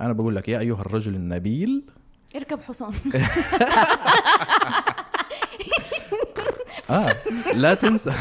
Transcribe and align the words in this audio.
أنا 0.00 0.12
بقول 0.12 0.36
لك 0.36 0.48
يا 0.48 0.58
أيها 0.58 0.80
الرجل 0.80 1.14
النبيل. 1.14 1.82
اركب 2.36 2.60
حصان. 2.62 2.92
آه 6.90 7.16
لا 7.54 7.74
تنسى. 7.74 8.12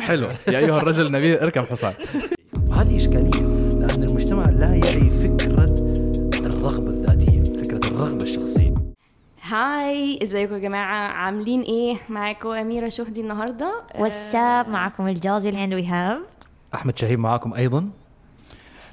حلو. 0.00 0.28
يا 0.48 0.58
أيها 0.58 0.78
الرجل 0.78 1.06
النبيل 1.06 1.38
اركب 1.38 1.64
حصان. 1.64 1.92
وهذه 2.68 2.96
إشكالية 2.96 3.40
لأن 3.78 4.02
المجتمع 4.02 4.42
لا 4.42 4.74
يعي 4.74 5.10
فكرة 5.10 5.74
الرغبة 6.46 6.90
الذاتية 6.90 7.42
فكرة 7.42 7.88
الرغبة 7.88 8.24
الشخصية. 8.24 8.74
Hi 9.42 10.18
إزيكم 10.22 10.54
يا 10.54 10.58
جماعة؟ 10.58 11.08
عاملين 11.08 11.62
إيه؟ 11.62 11.96
معاكم 12.08 12.48
أميرة 12.48 12.88
شهدي 12.88 13.20
النهارده. 13.20 13.82
What's 13.98 14.50
up 14.50 14.68
معكم 14.68 15.06
الجازي 15.06 15.48
and 15.48 15.74
we 15.74 15.86
have 15.86 16.20
أحمد 16.74 16.98
شهيب 16.98 17.18
معاكم 17.18 17.54
أيضا. 17.54 17.88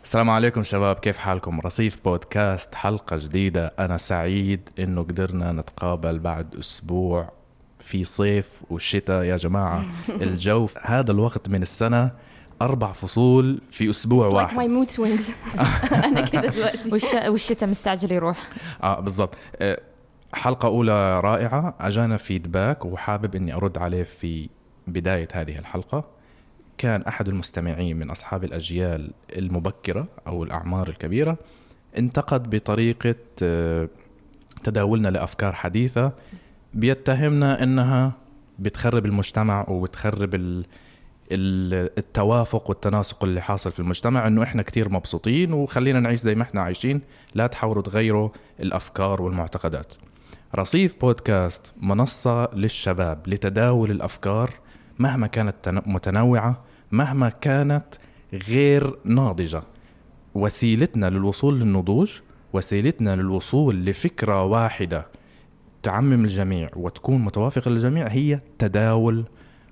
السلام 0.04 0.30
عليكم 0.30 0.64
شباب 0.64 0.96
كيف 0.96 1.18
حالكم؟ 1.18 1.60
رصيف 1.60 2.00
بودكاست 2.06 2.76
حلقة 2.76 3.18
جديدة. 3.18 3.74
أنا 3.80 3.98
سعيد 3.98 4.70
إنه 4.80 5.02
قدرنا 5.04 5.52
نتقابل 5.52 6.20
بعد 6.20 6.56
أسبوع 6.56 7.32
في 7.80 8.04
صيف 8.04 8.50
والشتاء 8.70 9.24
يا 9.24 9.38
جماعة 9.38 9.86
الجو 10.22 10.68
في 10.68 10.80
هذا 10.84 11.12
الوقت 11.12 11.50
من 11.50 11.62
السنة 11.62 12.12
أربع 12.62 12.92
فصول 12.92 13.62
في 13.72 13.90
أسبوع 13.90 14.22
It's 14.30 14.32
like 14.32 14.36
واحد. 14.36 14.58
my 14.58 14.70
mood 14.88 14.92
swings. 14.96 15.32
أنا 16.06 16.22
كده 16.22 16.42
دلوقتي. 16.48 16.90
والش... 16.92 17.14
والشتاء 17.14 17.70
مستعجل 17.70 18.12
يروح. 18.12 18.38
آه 18.84 19.00
بالضبط. 19.00 19.36
آه، 19.56 19.82
حلقة 20.34 20.68
أولى 20.68 21.20
رائعة. 21.20 21.76
أجانا 21.80 22.18
فيدباك 22.18 22.86
وحابب 22.86 23.36
إني 23.36 23.54
أرد 23.54 23.78
عليه 23.78 24.04
في 24.04 24.50
بداية 24.88 25.28
هذه 25.34 25.60
الحلقة. 25.60 26.04
كان 26.82 27.02
أحد 27.02 27.28
المستمعين 27.28 27.98
من 28.00 28.10
أصحاب 28.12 28.44
الأجيال 28.44 29.12
المبكرة 29.38 30.08
أو 30.28 30.44
الأعمار 30.44 30.88
الكبيرة 30.90 31.38
انتقد 31.98 32.50
بطريقة 32.56 33.16
آه، 33.44 33.88
تداولنا 34.64 35.08
لأفكار 35.08 35.54
حديثة 35.54 36.12
بيتهمنا 36.74 37.64
إنها 37.64 38.12
بتخرب 38.60 39.06
المجتمع 39.06 39.66
وبتخرب 39.70 40.36
ال- 40.36 40.66
ال- 41.32 41.90
التوافق 41.98 42.70
والتناسق 42.70 43.24
اللي 43.24 43.42
حاصل 43.42 43.72
في 43.72 43.80
المجتمع 43.80 44.28
إنه 44.28 44.44
إحنا 44.44 44.62
كتير 44.62 44.90
مبسوطين 44.90 45.54
وخلينا 45.54 46.00
نعيش 46.00 46.20
زي 46.20 46.36
ما 46.36 46.44
إحنا 46.44 46.62
عايشين 46.62 47.02
لا 47.36 47.48
تحاولوا 47.48 47.82
تغيروا 47.84 48.30
الأفكار 48.60 49.22
والمعتقدات. 49.22 49.94
رصيف 50.56 50.96
بودكاست 51.02 51.74
منصة 51.82 52.50
للشباب 52.56 53.28
لتداول 53.28 53.92
الأفكار 53.92 54.54
مهما 55.00 55.28
كانت 55.28 55.56
تن- 55.64 55.82
متنوعة 55.86 56.64
مهما 56.92 57.30
كانت 57.30 57.86
غير 58.34 58.98
ناضجة. 59.04 59.64
وسيلتنا 60.36 61.10
للوصول 61.10 61.60
للنضوج 61.60 62.20
وسيلتنا 62.54 63.16
للوصول 63.16 63.86
لفكرة 63.86 64.44
واحدة 64.44 65.08
تعمم 65.84 66.26
الجميع 66.26 66.70
وتكون 66.76 67.22
متوافقة 67.22 67.72
للجميع 67.72 68.08
هي 68.08 68.34
التداول 68.34 69.26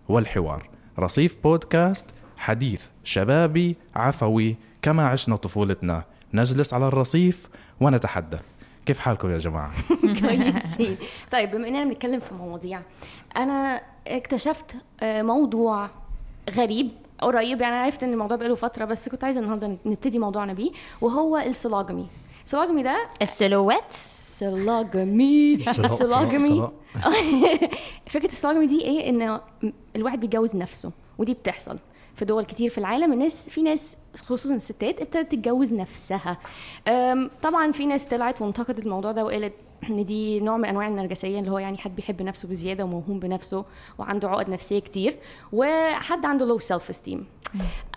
والحوار. 0.10 0.70
رصيف 1.00 1.38
بودكاست 1.44 2.10
حديث 2.38 2.88
شبابي 3.04 3.76
عفوي 3.96 4.56
كما 4.82 5.08
عشنا 5.08 5.36
طفولتنا. 5.36 6.04
نجلس 6.34 6.74
على 6.74 6.88
الرصيف 6.88 7.48
ونتحدث. 7.82 8.46
كيف 8.86 9.00
حالكم 9.00 9.32
يا 9.32 9.38
جماعة؟ 9.38 9.72
كويسين. 10.22 10.98
طيب 11.32 11.52
بما 11.52 11.68
إننا 11.68 11.84
بنتكلم 11.84 12.20
في 12.20 12.34
مواضيع 12.34 12.82
أنا 13.38 13.82
اكتشفت 14.08 14.78
آه، 15.02 15.22
موضوع 15.22 15.90
غريب. 16.50 16.92
قريب 17.22 17.62
يعني 17.62 17.76
عرفت 17.76 18.04
إن 18.04 18.14
الموضوع 18.14 18.38
بقاله 18.38 18.56
فترة 18.56 18.86
بس 18.86 19.10
كنت 19.10 19.24
عايزة 19.24 19.40
النهارده 19.40 19.78
نبتدي 19.86 20.20
موضوعنا 20.20 20.54
بيه 20.54 20.72
وهو 21.02 21.38
السلاجمي. 21.38 22.08
السلاجمي 22.46 22.84
ده 22.84 23.08
السلوات. 23.22 23.92
سلاجمي. 23.94 25.58
سلا- 25.74 25.86
السلاجمي 25.86 26.48
سلا- 27.04 27.70
فكرة 28.14 28.26
السلاجمي 28.32 28.68
دي 28.68 28.82
إيه؟ 28.82 29.10
إن 29.10 29.40
الواحد 29.96 30.20
بيتجوز 30.20 30.56
نفسه 30.56 30.92
ودي 31.18 31.34
بتحصل 31.34 31.78
في 32.16 32.26
دول 32.26 32.46
كتير 32.46 32.70
في 32.70 32.78
العالم. 32.78 33.14
الناس 33.14 33.50
في 33.50 33.62
ناس 33.62 33.98
خصوصا 34.26 34.56
الستات 34.56 35.02
ابتدت 35.02 35.32
تتجوز 35.32 35.74
نفسها. 35.74 36.38
طبعا 37.42 37.72
في 37.72 37.86
ناس 37.86 38.06
طلعت 38.06 38.42
وانتقدت 38.42 38.86
الموضوع 38.86 39.12
ده 39.12 39.26
وقالت 39.26 39.54
إن 39.90 40.06
دي 40.06 40.40
نوع 40.40 40.58
من 40.58 40.66
أنواع 40.66 40.88
النرجسية 40.88 41.40
اللي 41.40 41.52
هو 41.52 41.60
يعني 41.60 41.78
حد 41.78 41.96
بيحب 41.96 42.22
نفسه 42.22 42.48
بزيادة 42.48 42.84
وموهوم 42.84 43.20
بنفسه 43.20 43.66
وعنده 43.98 44.30
عقد 44.30 44.50
نفسية 44.50 44.80
كتير 44.80 45.16
وحد 45.54 46.26
عنده 46.26 46.46
low 46.46 46.60
self-esteem 46.60 47.26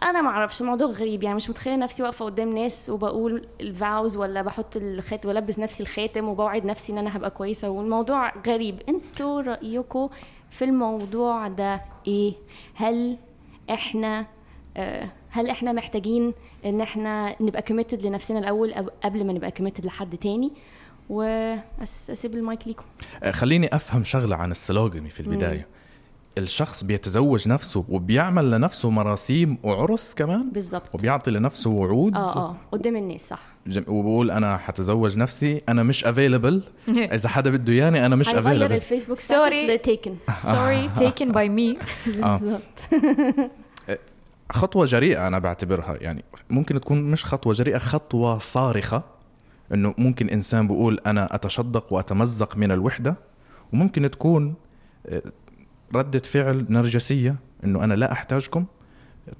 أنا 0.03 0.22
ما 0.22 0.28
أعرفش 0.28 0.60
الموضوع 0.60 0.88
غريب 0.88 1.22
يعني 1.22 1.37
مش 1.37 1.50
متخيلة 1.50 1.76
نفسي 1.76 2.03
واقفة 2.03 2.25
قدام 2.25 2.54
ناس 2.59 2.91
وبقول 2.91 3.47
ال 3.60 3.72
vows 3.72 4.16
ولا 4.16 4.43
بحط 4.43 4.76
الخاتم 4.76 5.28
والبس 5.28 5.59
نفسي 5.59 5.82
الخاتم 5.82 6.28
وبوعد 6.28 6.65
نفسي 6.65 6.93
إن 6.93 6.98
أنا 6.98 7.16
هبقى 7.16 7.31
كويسة 7.31 7.70
والموضوع 7.70 8.32
غريب. 8.47 8.82
أنتوا 8.88 9.41
رأيكم 9.41 10.09
في 10.50 10.64
الموضوع 10.64 11.49
ده 11.49 11.82
إيه؟ 12.06 12.34
هل 12.75 13.16
إحنا 13.70 14.26
آه، 14.76 15.09
هل 15.31 15.50
إحنا 15.50 15.72
محتاجين 15.72 16.34
إن 16.64 16.81
إحنا 16.81 17.37
نبقى 17.43 17.62
committed 17.62 18.06
لنفسنا 18.06 18.38
الأول 18.38 18.75
قبل 19.04 19.26
ما 19.26 19.32
نبقى 19.32 19.50
committed 19.50 19.86
لحد 19.87 20.16
تاني؟ 20.16 20.53
وأسيب 21.08 22.34
المايك 22.34 22.66
ليكم. 22.66 22.84
آه، 23.22 23.30
خليني 23.30 23.76
أفهم 23.76 24.04
شغلة 24.04 24.36
عن 24.36 24.50
ال 24.50 24.57
sologamy 24.57 25.10
في 25.10 25.20
البداية. 25.20 25.66
الشخص 26.38 26.84
بيتزوج 26.84 27.48
نفسه 27.48 27.84
وبيعمل 27.88 28.50
لنفسه 28.50 28.90
مراسيم 28.90 29.58
وعرس 29.62 30.14
كمان؟ 30.14 30.50
بالظبط 30.50 30.94
وبيعطي 30.94 31.30
لنفسه 31.30 31.70
وعود؟ 31.70 32.14
آه 32.14 32.36
آه 32.36 32.56
قدام 32.72 32.96
الناس 32.96 33.28
صح. 33.28 33.40
جم- 33.66 33.84
وبقول 33.88 34.30
أنا 34.30 34.56
حتزوج 34.56 35.18
نفسي 35.18 35.62
أنا 35.68 35.82
مش 35.82 36.04
available 36.04 36.62
إذا 36.88 37.28
حدا 37.28 37.50
بده 37.50 37.72
اياني 37.72 38.06
أنا 38.06 38.16
مش 38.16 38.28
هيغير 38.28 38.40
available 38.48 38.74
الفيسبوك 38.74 39.19
Sorry. 39.19 39.22
status 39.22 39.56
ل 39.56 39.66
taken 39.66 40.14
sorry 40.38 40.88
taken 40.98 41.32
by 41.32 41.48
me 41.48 41.78
بالظبط 42.06 42.62
خطوة 44.52 44.86
جريئة 44.86 45.26
أنا 45.26 45.38
بعتبرها 45.38 45.96
يعني 46.00 46.24
ممكن 46.50 46.80
تكون 46.80 47.02
مش 47.10 47.24
خطوة 47.24 47.52
جريئة 47.54 47.78
خطوة 47.78 48.38
صارخة. 48.38 49.02
إنه 49.74 49.94
ممكن 49.98 50.28
إنسان 50.28 50.68
بيقول 50.68 51.00
أنا 51.06 51.34
أتشقق 51.34 51.92
وأتمزق 51.92 52.56
من 52.56 52.72
الوحدة 52.72 53.14
وممكن 53.72 54.10
تكون 54.10 54.54
آه، 55.06 55.22
ردة 55.94 56.18
فعل 56.18 56.66
نرجسية 56.70 57.36
إنه 57.64 57.84
أنا 57.84 57.94
لا 57.94 58.12
أحتاجكم 58.12 58.64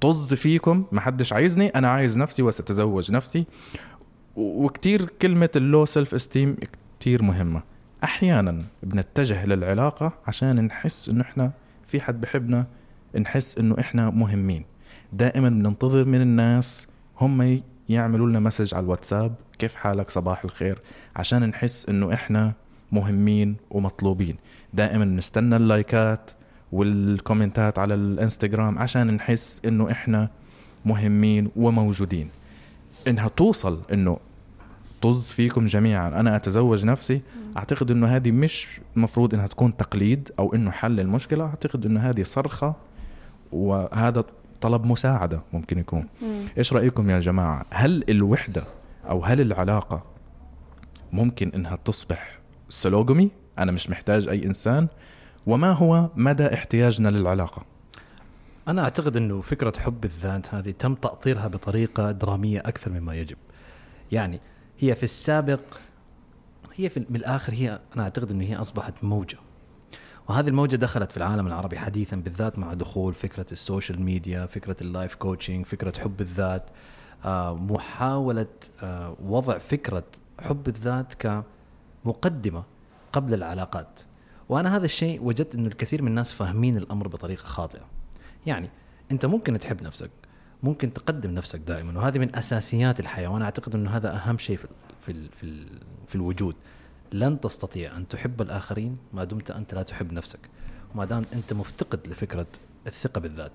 طز 0.01 0.35
فيكم 0.35 0.85
ما 0.93 1.01
حدش 1.01 1.33
عايزني 1.33 1.69
أنا 1.69 1.89
عايز 1.89 2.19
نفسي 2.19 2.43
وستزوج 2.43 3.13
نفسي. 3.13 3.45
وكتير 4.37 5.05
كلمة 5.23 5.49
ال 5.57 5.87
low 5.87 6.15
self-esteem 6.15 6.57
كتير 7.01 7.23
مهمة. 7.23 7.63
أحيانا 8.05 8.63
بنتجه 8.83 9.47
للعلاقة 9.47 10.13
عشان 10.27 10.65
نحس 10.65 11.09
إنه 11.09 11.21
إحنا 11.23 11.53
في 11.87 12.01
حد 12.01 12.21
بحبنا 12.21 12.67
نحس 13.21 13.59
إنه 13.59 13.77
إحنا 13.81 14.11
مهمين. 14.11 14.65
دائما 15.13 15.49
بننتظر 15.49 16.05
من 16.05 16.21
الناس 16.21 16.87
هم 17.21 17.63
يعملوا 17.93 18.29
لنا 18.29 18.41
message 18.41 18.75
على 18.75 18.85
الواتساب 18.85 19.35
كيف 19.59 19.75
حالك؟ 19.75 20.11
صباح 20.11 20.45
الخير. 20.45 20.79
عشان 21.17 21.49
نحس 21.49 21.89
إنه 21.89 22.13
إحنا 22.15 22.53
مهمين 22.93 23.57
ومطلوبين. 23.71 24.37
دائما 24.75 25.05
نستنى 25.05 25.57
اللايكات 25.57 26.31
والكومنتات 26.73 27.79
على 27.79 27.95
الإنستغرام 27.95 28.79
عشان 28.79 29.07
نحس 29.15 29.61
إنه 29.65 29.91
إحنا 29.91 30.31
مهمين 30.85 31.51
وموجودين. 31.57 32.29
إنها 33.09 33.29
توصل 33.29 33.81
إنه 33.93 34.17
طز 35.03 35.29
فيكم 35.29 35.67
جميعا. 35.67 36.09
أنا 36.09 36.37
أتزوج 36.37 36.85
نفسي. 36.85 37.21
أعتقد 37.57 37.91
إنه 37.91 38.07
هذه 38.07 38.31
مش 38.31 38.81
مفروض 38.97 39.35
إنها 39.35 39.47
تكون 39.47 39.77
تقليد 39.77 40.31
أو 40.39 40.55
إنه 40.55 40.71
حل 40.71 41.01
المشكلة. 41.01 41.45
أعتقد 41.45 41.87
إنه 41.87 42.01
هذه 42.01 42.23
صرخة 42.23 42.75
وهذا 43.53 44.25
طلب 44.63 44.85
مساعدة 44.87 45.43
ممكن 45.53 45.79
يكون. 45.79 46.09
مم. 46.23 46.41
إيش 46.59 46.73
رأيكم 46.73 47.11
يا 47.11 47.21
جماعة؟ 47.21 47.67
هل 47.71 48.05
الوحدة 48.09 48.65
أو 49.11 49.25
هل 49.25 49.41
العلاقة 49.41 50.03
ممكن 51.13 51.53
إنها 51.55 51.77
تصبح 51.85 52.39
سلوجمي 52.69 53.31
أنا 53.59 53.73
مش 53.73 53.91
محتاج 53.91 54.29
أي 54.29 54.45
إنسان. 54.45 54.89
وما 55.47 55.73
هو 55.73 56.11
مدى 56.17 56.55
احتياجنا 56.55 57.09
للعلاقة؟ 57.09 57.63
أنا 58.69 58.83
أعتقد 58.83 59.17
أنه 59.17 59.41
فكرة 59.41 59.73
حب 59.79 60.05
الذات 60.05 60.55
هذه 60.55 60.71
تم 60.71 60.95
تأطيرها 60.95 61.49
بطريقة 61.49 62.13
درامية 62.13 62.61
أكثر 62.61 62.91
مما 62.91 63.15
يجب. 63.15 63.37
يعني 64.13 64.41
هي 64.79 64.95
في 64.95 65.03
السابق 65.03 65.61
هي 66.77 66.89
في 66.89 67.01
من 67.01 67.17
الآخر 67.17 67.53
هي 67.53 67.81
أنا 67.95 68.03
أعتقد 68.03 68.31
أنه 68.31 68.45
هي 68.45 68.57
أصبحت 68.57 69.05
موجة. 69.05 69.39
وهذه 70.29 70.49
الموجة 70.49 70.77
دخلت 70.77 71.11
في 71.11 71.17
العالم 71.17 71.47
العربي 71.47 71.79
حديثا 71.79 72.17
بالذات 72.17 72.59
مع 72.59 72.75
دخول 72.75 73.15
فكرة 73.15 73.47
ال 73.53 73.60
social 73.60 74.03
media 74.03 74.47
فكرة 74.47 74.77
ال 74.81 74.87
life 74.87 75.15
coaching 75.15 75.67
فكرة 75.67 76.01
حب 76.01 76.21
الذات. 76.21 76.71
آه، 77.25 77.55
محاولة 77.55 78.47
آه، 78.83 79.17
وضع 79.25 79.59
فكرة 79.59 80.05
حب 80.41 80.69
الذات 80.69 81.15
كمقدمة 82.05 82.65
قبل 83.13 83.35
العلاقات. 83.35 84.01
وأنا 84.49 84.77
هذا 84.77 84.85
الشيء 84.85 85.23
وجدت 85.23 85.55
أنه 85.55 85.67
الكثير 85.67 86.03
من 86.03 86.09
الناس 86.09 86.33
فاهمين 86.33 86.77
الأمر 86.77 87.09
بطريقة 87.09 87.43
خاطئة. 87.43 87.85
يعني 88.47 88.71
أنت 89.13 89.27
ممكن 89.27 89.59
تحب 89.59 89.83
نفسك 89.83 90.11
ممكن 90.63 90.93
تقدم 90.93 91.31
نفسك 91.31 91.59
دائما 91.59 91.99
وهذه 91.99 92.19
من 92.19 92.37
أساسيات 92.37 93.01
الحياة 93.01 93.29
وأنا 93.29 93.45
أعتقد 93.45 93.75
إنه 93.75 93.91
هذا 93.91 94.17
أهم 94.17 94.39
شيء 94.39 94.59
في 95.07 95.29
في 95.41 95.67
في 96.09 96.15
الوجود. 96.15 96.57
لن 97.15 97.41
تستطيع 97.41 97.97
أن 97.97 98.09
تحب 98.09 98.43
الآخرين 98.43 98.97
ما 99.13 99.25
دمت 99.25 99.51
أنت 99.51 99.75
لا 99.75 99.83
تحب 99.83 100.13
نفسك. 100.13 100.41
وما 100.95 101.05
دام 101.05 101.25
أنت 101.33 101.53
مفتقد 101.53 102.07
لفكرة 102.07 102.47
الثقة 102.87 103.21
بالذات. 103.21 103.53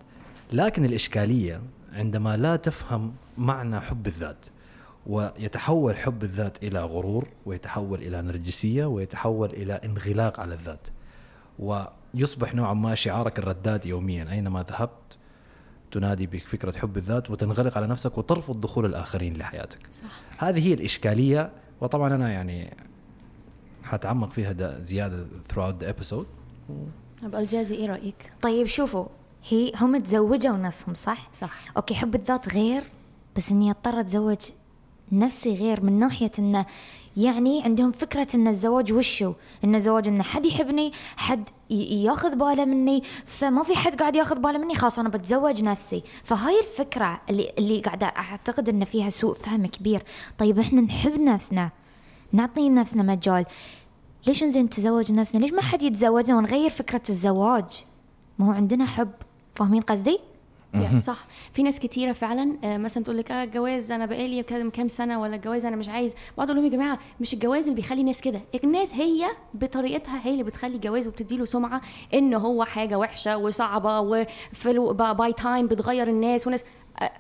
لكن 0.54 0.86
الإشكالية 0.86 1.62
عندما 1.94 2.38
لا 2.38 2.56
تفهم 2.56 3.14
معنى 3.38 3.80
حب 3.80 4.08
الذات 4.08 4.46
ويتحول 5.08 5.98
حب 5.98 6.24
الذات 6.24 6.64
إلى 6.64 6.80
غرور 6.80 7.28
ويتحول 7.46 8.00
إلى 8.00 8.22
نرجسية 8.22 8.86
ويتحول 8.86 9.50
إلى 9.50 9.74
انغلاق 9.74 10.40
على 10.40 10.54
الذات. 10.54 10.88
ويصبح 11.60 12.56
نوعا 12.56 12.74
ما 12.74 12.96
شعارك 12.96 13.40
الرداد 13.40 13.86
يوميا. 13.86 14.32
أينما 14.32 14.64
ذهبت 14.64 15.18
تنادي 15.92 16.28
بفكرة 16.28 16.78
حب 16.78 16.98
الذات 16.98 17.32
وتنغلق 17.32 17.78
على 17.78 17.88
نفسك 17.88 18.18
وترفض 18.18 18.62
دخول 18.62 18.86
الآخرين 18.86 19.38
لحياتك. 19.38 19.80
صح. 19.92 20.04
هذه 20.38 20.68
هي 20.68 20.74
الإشكالية. 20.74 21.52
وطبعا 21.82 22.16
أنا 22.16 22.32
يعني 22.32 22.78
حتعمق 23.88 24.32
فيها 24.32 24.52
دا 24.52 24.84
زيادة 24.84 25.28
throughout 25.54 25.84
the 25.84 25.88
episode 25.88 26.26
ابقى 27.24 27.42
الجازي 27.42 27.76
إيه 27.76 27.86
رأيك؟ 27.86 28.32
طيب 28.42 28.68
شوفوا 28.68 29.06
هي 29.50 29.72
هم 29.76 29.98
تزوجوا 29.98 30.58
نفسهم 30.58 30.94
صح؟ 30.94 31.30
صح. 31.34 31.54
أوكي 31.78 31.96
حب 31.96 32.16
الذات 32.16 32.50
غير 32.50 32.84
بس 33.38 33.52
إني 33.52 33.72
أضطر 33.72 34.00
أتزوج 34.00 34.38
نفسي 35.12 35.56
غير 35.56 35.84
من 35.84 36.00
ناحية 36.00 36.32
انه 36.40 36.66
يعني 37.18 37.64
عندهم 37.64 37.92
فكرة 37.92 38.28
إن 38.36 38.48
الزواج 38.48 38.94
وشو؟ 38.94 39.34
إن 39.64 39.76
الزواج 39.76 40.08
انه 40.08 40.24
حد 40.24 40.46
يحبني، 40.46 40.92
حد 41.18 41.50
ي- 41.70 42.04
ياخذ 42.04 42.36
باله 42.36 42.66
مني، 42.66 43.04
فما 43.26 43.64
في 43.64 43.76
حد 43.76 43.96
قاعد 44.00 44.16
ياخذ 44.16 44.40
باله 44.40 44.58
مني 44.58 44.76
خلاص 44.76 45.00
أنا 45.00 45.10
بتزوج 45.10 45.64
نفسي، 45.64 46.04
فهاي 46.24 46.60
الفكرة 46.60 47.22
اللي 47.30 47.52
اللي 47.58 47.80
قاعدة 47.80 48.06
أعتقد 48.06 48.70
إن 48.70 48.86
فيها 48.86 49.10
سوء 49.10 49.34
فهم 49.34 49.66
كبير، 49.66 50.04
طيب 50.38 50.60
إحنا 50.60 50.82
نحب 50.82 51.20
نفسنا. 51.20 51.70
نعطي 52.32 52.70
نفسنا 52.70 53.04
مجال. 53.04 53.46
ليش 54.28 54.44
انزين 54.44 54.66
نتزوج 54.66 55.12
نفسنا؟ 55.12 55.40
ليش 55.40 55.54
ما 55.54 55.62
حد 55.62 55.82
يتزوجنا 55.82 56.38
ونغير 56.38 56.70
فكرة 56.70 57.02
الزواج؟ 57.10 57.86
ما 58.40 58.48
هو 58.48 58.52
عندنا 58.52 58.86
حب، 58.86 59.12
فاهمين 59.56 59.82
قصدي؟ 59.82 60.20
يعني 60.74 61.00
صح. 61.00 61.26
في 61.54 61.64
ناس 61.64 61.80
كتيرة 61.80 62.12
فعلا 62.12 62.58
آه، 62.64 62.78
مثلا 62.78 63.04
تقول 63.04 63.18
لك 63.18 63.32
آه 63.32 63.44
الجواز 63.44 63.92
أنا 63.92 64.06
بقالي 64.06 64.44
كام 64.44 64.70
كام 64.70 64.88
سنة 64.88 65.22
ولا 65.22 65.36
الجواز 65.36 65.66
أنا 65.66 65.76
مش 65.76 65.90
عايز. 65.90 66.16
بقعد 66.38 66.50
أقول 66.50 66.62
لهم 66.62 66.72
يا 66.72 66.78
جماعة 66.78 67.00
مش 67.22 67.34
الجواز 67.34 67.64
اللي 67.64 67.76
بيخلي 67.76 68.02
الناس 68.02 68.22
كده. 68.22 68.42
الناس 68.64 68.94
هي 68.94 69.26
بطريقتها 69.54 70.22
هي 70.24 70.32
اللي 70.32 70.44
بتخلي 70.44 70.76
الجواز 70.76 71.08
وبتدي 71.08 71.38
له 71.38 71.46
سمعة 71.46 71.82
إن 72.14 72.34
هو 72.34 72.64
حاجة 72.64 72.98
وحشة 72.98 73.38
وصعبة 73.38 74.00
و 74.00 74.19
flow 74.19 74.94
by 74.94 75.34
time 75.34 75.68
بتغير 75.68 76.08
الناس 76.08 76.48
وناس 76.48 76.64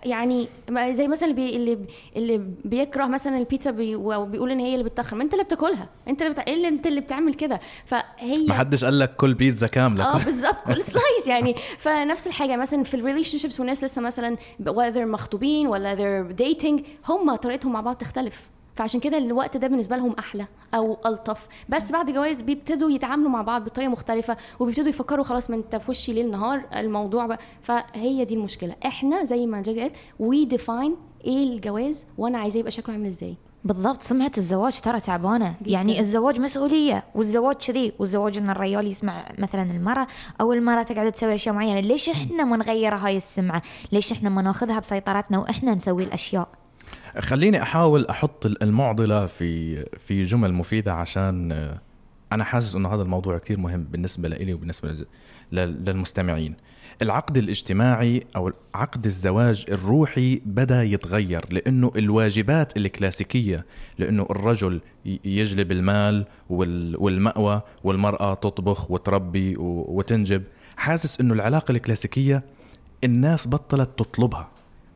يعني 0.05 0.47
زي 0.91 1.07
مثلا 1.07 1.29
اللي 1.29 1.35
بي 1.41 1.55
اللي 1.55 1.85
اللي 2.15 2.37
بيكره 2.65 3.05
مثلا 3.05 3.37
البيتزا 3.37 3.71
بي 3.71 3.95
وبيقول 3.95 4.51
إن 4.51 4.59
هي 4.59 4.73
اللي 4.73 4.83
بتتخن 4.83 5.17
ما 5.17 5.23
أنت 5.23 5.33
اللي 5.33 5.43
بتاكلها. 5.43 5.89
أنت 6.07 6.21
اللي 6.21 6.33
بتع... 6.33 6.43
إيه 6.47 6.53
اللي 6.53 6.67
أنت 6.67 6.87
اللي 6.87 7.01
بتعمل 7.01 7.33
كده؟ 7.33 7.59
فهي 7.85 8.45
ما 8.47 8.53
حدش 8.53 8.83
قال 8.83 8.99
لك 8.99 9.15
كل 9.15 9.33
بيتزا 9.33 9.67
كاملة. 9.67 10.03
آه 10.03 10.23
بالظبط 10.25 10.63
كل 10.67 10.81
slice 10.81 11.27
يعني. 11.27 11.55
فنفس 11.77 12.27
الحاجة 12.27 12.55
مثلا 12.55 12.83
في 12.83 12.93
ال 12.93 13.37
relationships 13.37 13.59
والناس 13.59 13.83
لسه 13.83 14.01
مثلا 14.01 14.37
whether 14.63 14.97
مخطوبين 14.97 15.67
ولا 15.67 15.95
they're 15.95 16.35
dating 16.41 16.81
هم 17.09 17.35
طريقتهم 17.35 17.73
مع 17.73 17.81
بعض 17.81 17.95
تختلف. 17.95 18.49
فعشان 18.77 18.99
كده 18.99 19.17
الوقت 19.17 19.57
ده 19.57 19.67
بالنسبة 19.67 19.95
لهم 19.95 20.15
أحلى 20.19 20.47
أو 20.73 20.97
ألطف. 21.05 21.47
بس 21.69 21.91
بعد 21.91 22.11
جواز 22.11 22.41
بيبتدوا 22.41 22.91
يتعاملوا 22.91 23.29
مع 23.29 23.41
بعض 23.41 23.65
بطريقة 23.65 23.89
مختلفة 23.89 24.37
وبيبتدوا 24.59 24.89
يفكروا 24.89 25.23
خلاص 25.23 25.49
ما 25.49 25.55
انت 25.55 25.75
في 25.75 25.91
وشي 25.91 26.13
ليل 26.13 26.31
نهار 26.31 26.65
الموضوع 26.75 27.25
بقى. 27.25 27.39
فهي 27.61 28.25
دي 28.25 28.33
المشكلة. 28.35 28.75
إحنا 28.85 29.23
زي 29.23 29.47
ما 29.47 29.61
جازي 29.61 29.81
قالت 29.81 29.95
we 30.19 30.45
define 30.45 30.95
إيه 31.25 31.43
الجواز 31.43 32.05
وأنا 32.17 32.37
عايزاه 32.37 32.59
يبقى 32.59 32.71
شكله 32.71 32.95
عامل 32.95 33.07
إزاي. 33.07 33.37
بالضبط. 33.63 34.03
سمعة 34.03 34.31
الزواج 34.37 34.79
ترى 34.79 34.99
تعبانة. 34.99 35.55
جداً. 35.61 35.71
يعني 35.71 35.99
الزواج 35.99 36.39
مسؤولية 36.39 37.03
والزواج 37.15 37.55
كذي. 37.55 37.93
والزواج 37.99 38.37
إن 38.37 38.49
الرجال 38.49 38.87
يسمع 38.87 39.31
مثلا 39.37 39.61
المرأة. 39.61 40.07
أو 40.41 40.53
المرأة 40.53 40.83
تقعد 40.83 41.11
تسوي 41.11 41.35
أشياء 41.35 41.55
معينة. 41.55 41.79
ليش 41.79 42.09
إحنا 42.09 42.43
ما 42.43 42.57
نغير 42.57 42.95
هاي 42.95 43.17
السمعة؟ 43.17 43.61
ليش 43.91 44.11
إحنا 44.11 44.29
ما 44.29 44.41
ناخذها 44.41 44.79
بسيطرتنا 44.79 45.39
وإحنا 45.39 45.73
نسوي 45.75 46.03
الأشياء؟ 46.03 46.49
خليني 47.19 47.61
أحاول 47.61 48.05
أحط 48.05 48.45
المعضلة 48.45 49.25
في 49.25 49.75
في 49.99 50.23
جمل 50.23 50.53
مفيدة 50.53 50.93
عشان 50.93 51.51
آه، 51.51 51.81
أنا 52.31 52.43
حاسس 52.43 52.75
إنه 52.75 52.93
هذا 52.93 53.01
الموضوع 53.01 53.37
كثير 53.37 53.59
مهم 53.59 53.83
بالنسبة 53.83 54.29
لي 54.29 54.53
وبالنسبة 54.53 54.89
لل- 54.91 55.05
لل- 55.51 55.85
للمستمعين. 55.85 56.55
العقد 57.01 57.37
الاجتماعي 57.37 58.23
أو 58.35 58.51
عقد 58.75 59.05
الزواج 59.05 59.65
الروحي 59.71 60.41
بدأ 60.45 60.83
يتغير 60.83 61.45
لأنه 61.53 61.91
الواجبات 61.95 62.77
الكلاسيكية 62.77 63.65
لأنه 63.97 64.27
الرجل 64.29 64.81
يجلب 65.25 65.71
المال 65.71 66.25
وال- 66.49 66.95
والمأوى 66.99 67.61
والمرأة 67.83 68.33
تطبخ 68.33 68.91
وتربي 68.91 69.55
وتنجب. 69.57 70.43
حاسس 70.77 71.19
إنه 71.21 71.33
العلاقة 71.33 71.71
الكلاسيكية 71.71 72.43
الناس 73.03 73.47
بطلت 73.47 73.89
تطلبها. 73.99 74.47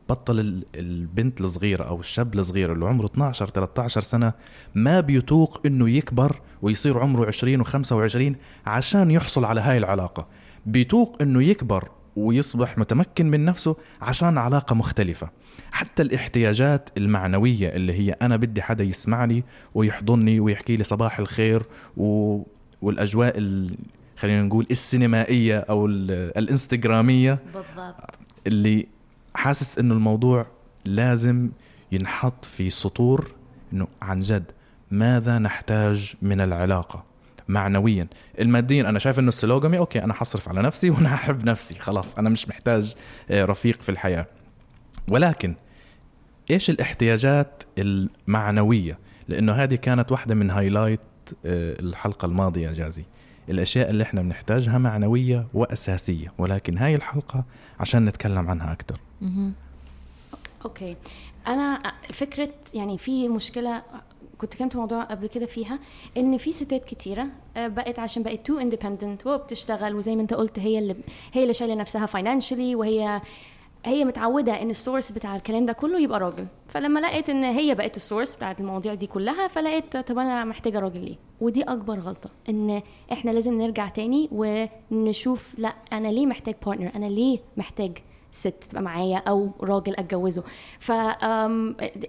بطل 0.08 0.40
ال- 0.40 0.64
البنت 0.74 1.40
الصغيرة 1.40 1.84
أو 1.84 2.00
الشاب 2.00 2.34
الصغير 2.34 2.72
اللي 2.72 2.84
عمره 2.86 3.06
12 3.06 3.48
13 3.48 4.00
سنة 4.00 4.32
ما 4.74 5.00
بيتوق 5.00 5.60
إنه 5.66 5.90
يكبر 5.90 6.40
ويصير 6.62 6.98
عمره 6.98 7.26
20 7.26 7.64
و25 7.64 8.34
عشان 8.66 9.10
يحصل 9.10 9.44
على 9.44 9.60
هاي 9.60 9.78
العلاقة. 9.78 10.26
بيتوق 10.66 11.16
إنه 11.22 11.42
يكبر 11.42 11.88
ويصبح 12.16 12.78
متمكن 12.78 13.30
من 13.30 13.44
نفسه 13.44 13.76
عشان 14.02 14.38
علاقة 14.38 14.74
مختلفة. 14.74 15.30
حتى 15.72 16.02
الاحتياجات 16.02 16.88
المعنوية 16.96 17.68
اللي 17.68 17.92
هي 17.92 18.10
أنا 18.22 18.36
بدي 18.36 18.62
حدا 18.62 18.84
يسمعني 18.84 19.44
ويحضني 19.74 20.40
ويحكي 20.40 20.76
لي 20.76 20.84
صباح 20.84 21.18
الخير 21.18 21.62
و... 21.96 22.40
والأجواء 22.82 23.38
ال... 23.38 23.76
خلينا 24.16 24.42
نقول 24.42 24.66
السينمائية 24.70 25.58
أو 25.58 25.86
ال... 25.86 26.10
الإنستغرامية 26.38 27.38
بالضبط. 27.54 27.94
اللي 28.46 28.86
حاسس 29.34 29.78
إنه 29.78 29.94
الموضوع 29.94 30.46
لازم 30.84 31.50
ينحط 31.92 32.44
في 32.44 32.70
سطور 32.70 33.30
إنه 33.72 33.86
عن 34.02 34.20
جد 34.20 34.44
ماذا 34.90 35.38
نحتاج 35.38 36.14
من 36.22 36.40
العلاقة 36.40 37.04
معنويا. 37.48 38.06
ماديا 38.40 38.88
أنا 38.88 38.98
شايف 38.98 39.18
إنه 39.18 39.28
ال 39.28 39.34
sologamy 39.34 39.78
okay 39.78 40.04
أنا 40.04 40.14
حصرف 40.14 40.48
على 40.48 40.62
نفسي 40.62 40.90
وأنا 40.90 41.14
أحب 41.14 41.44
نفسي 41.44 41.74
خلاص 41.74 42.18
أنا 42.18 42.28
مش 42.28 42.48
محتاج 42.48 42.94
آه، 43.30 43.44
رفيق 43.44 43.82
في 43.82 43.88
الحياة. 43.88 44.26
ولكن 45.08 45.54
إيش 46.50 46.70
الاحتياجات 46.70 47.62
المعنوية؟ 47.78 48.98
لأنه 49.28 49.52
هذه 49.52 49.74
كانت 49.74 50.12
واحدة 50.12 50.34
من 50.34 50.50
highlight 50.50 51.00
آه، 51.44 51.80
الحلقة 51.80 52.26
الماضية 52.26 52.70
جازي. 52.70 53.04
الأشياء 53.48 53.90
اللي 53.90 54.02
إحنا 54.02 54.22
بنحتاجها 54.22 54.78
معنوية 54.78 55.46
وأساسية 55.54 56.32
ولكن 56.38 56.78
هاي 56.78 56.94
الحلقة 56.94 57.44
عشان 57.80 58.04
نتكلم 58.04 58.50
عنها 58.50 58.72
أكثر. 58.72 59.00
okay. 60.64 60.96
أنا 61.46 61.92
فكرة 62.12 62.48
يعني 62.74 62.98
في 62.98 63.28
مشكلة 63.28 63.82
كنت 64.38 64.54
كلمت 64.54 64.76
موضوع 64.76 65.02
قبل 65.04 65.26
كده 65.26 65.46
فيها 65.46 65.78
إن 66.16 66.38
في 66.38 66.52
ستات 66.52 66.84
كتيرة 66.84 67.26
آه، 67.56 67.68
بقت 67.68 67.98
عشان 67.98 68.22
بقت 68.22 68.46
too 68.46 68.58
independent 68.58 69.26
وبتشتغل 69.26 69.94
وزي 69.94 70.16
ما 70.16 70.22
أنت 70.22 70.34
قلت 70.34 70.58
هي 70.58 70.78
اللي 70.78 70.96
هي 71.32 71.42
اللي 71.42 71.52
شايلة 71.54 71.74
نفسها 71.74 72.06
financially 72.06 72.74
وهي 72.74 73.20
هي 73.84 74.04
متعودة 74.04 74.62
إن 74.62 74.70
ال 74.70 74.76
source 74.76 75.12
بتاع 75.12 75.36
الكلام 75.36 75.66
ده 75.66 75.72
كله 75.72 76.00
يبقى 76.00 76.20
راجل. 76.20 76.46
فلما 76.68 77.00
لقيت 77.00 77.30
إن 77.30 77.44
هي 77.44 77.74
بقت 77.74 77.96
ال 77.96 78.01
source 78.01 78.34
بتاعت 78.34 78.60
المواضيع 78.60 78.94
دي 78.94 79.06
كلها 79.06 79.48
فلقيت 79.48 79.96
طب 79.96 80.18
أنا 80.18 80.44
محتاجة 80.44 80.78
راجل 80.78 81.04
ليه؟ 81.04 81.16
ودي 81.40 81.62
أكبر 81.62 81.98
غلطة 81.98 82.30
إن 82.48 82.82
إحنا 83.12 83.30
لازم 83.30 83.58
نرجع 83.62 83.88
تاني 83.88 84.28
ونشوف 84.32 85.48
لأ 85.58 85.74
أنا 85.92 86.08
ليه 86.08 86.26
محتاج 86.26 86.54
partner 86.66 86.90
أنا 86.96 87.06
ليه 87.06 87.38
محتاج 87.56 87.98
ست 88.32 88.54
تبقى 88.70 88.82
معايا 88.82 89.18
أو 89.18 89.50
راجل 89.60 89.94
أتجوزه. 89.96 90.42
ف 90.78 90.92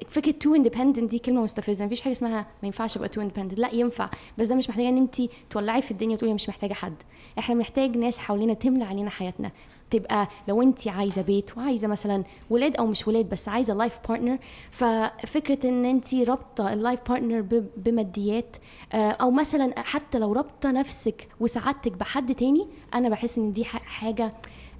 فكرة 0.07 0.31
too 0.31 0.55
independent 0.55 1.09
دي 1.11 1.19
كلمة 1.19 1.41
مستفزة. 1.41 1.85
مفيش 1.85 2.01
حاجة 2.01 2.13
اسمها 2.13 2.41
ما 2.61 2.65
ينفعش 2.67 2.97
أبقى 2.97 3.09
too 3.09 3.21
independent 3.21 3.59
لا 3.59 3.73
ينفع. 3.73 4.09
بس 4.37 4.47
ده 4.47 4.55
مش 4.55 4.69
محتاجة 4.69 4.89
إن 4.89 4.97
انت 4.97 5.21
تولعي 5.49 5.81
في 5.81 5.91
الدنيا 5.91 6.15
وتقولي 6.15 6.33
مش 6.33 6.49
محتاجة 6.49 6.73
حد. 6.73 6.95
إحنا 7.39 7.55
محتاج 7.55 7.97
ناس 7.97 8.17
حوالينا 8.17 8.53
تملى 8.53 8.83
علينا 8.83 9.09
حياتنا. 9.09 9.51
تبقى 9.89 10.27
لو 10.47 10.61
انت 10.61 10.87
عايزة 10.87 11.21
بيت 11.21 11.57
وعايزة 11.57 11.87
مثلا 11.87 12.23
ولاد 12.49 12.75
أو 12.75 12.85
مش 12.85 13.07
ولاد 13.07 13.29
بس 13.29 13.49
عايزة 13.49 13.73
life 13.73 13.99
partner 14.09 14.37
ففكرة 14.71 15.69
إن 15.69 15.85
انت 15.85 16.15
رابطة 16.15 16.73
ال 16.73 16.78
life 16.78 16.99
partner 17.09 17.41
بماديات 17.77 18.57
آه، 18.93 19.11
أو 19.11 19.31
مثلا 19.31 19.73
حتى 19.79 20.19
لو 20.19 20.33
رابطة 20.33 20.71
نفسك 20.71 21.27
وسعادتك 21.39 21.91
بحد 21.91 22.35
تاني 22.35 22.67
أنا 22.93 23.09
بحس 23.09 23.37
إن 23.37 23.53
دي 23.53 23.65
حاجة 23.65 24.33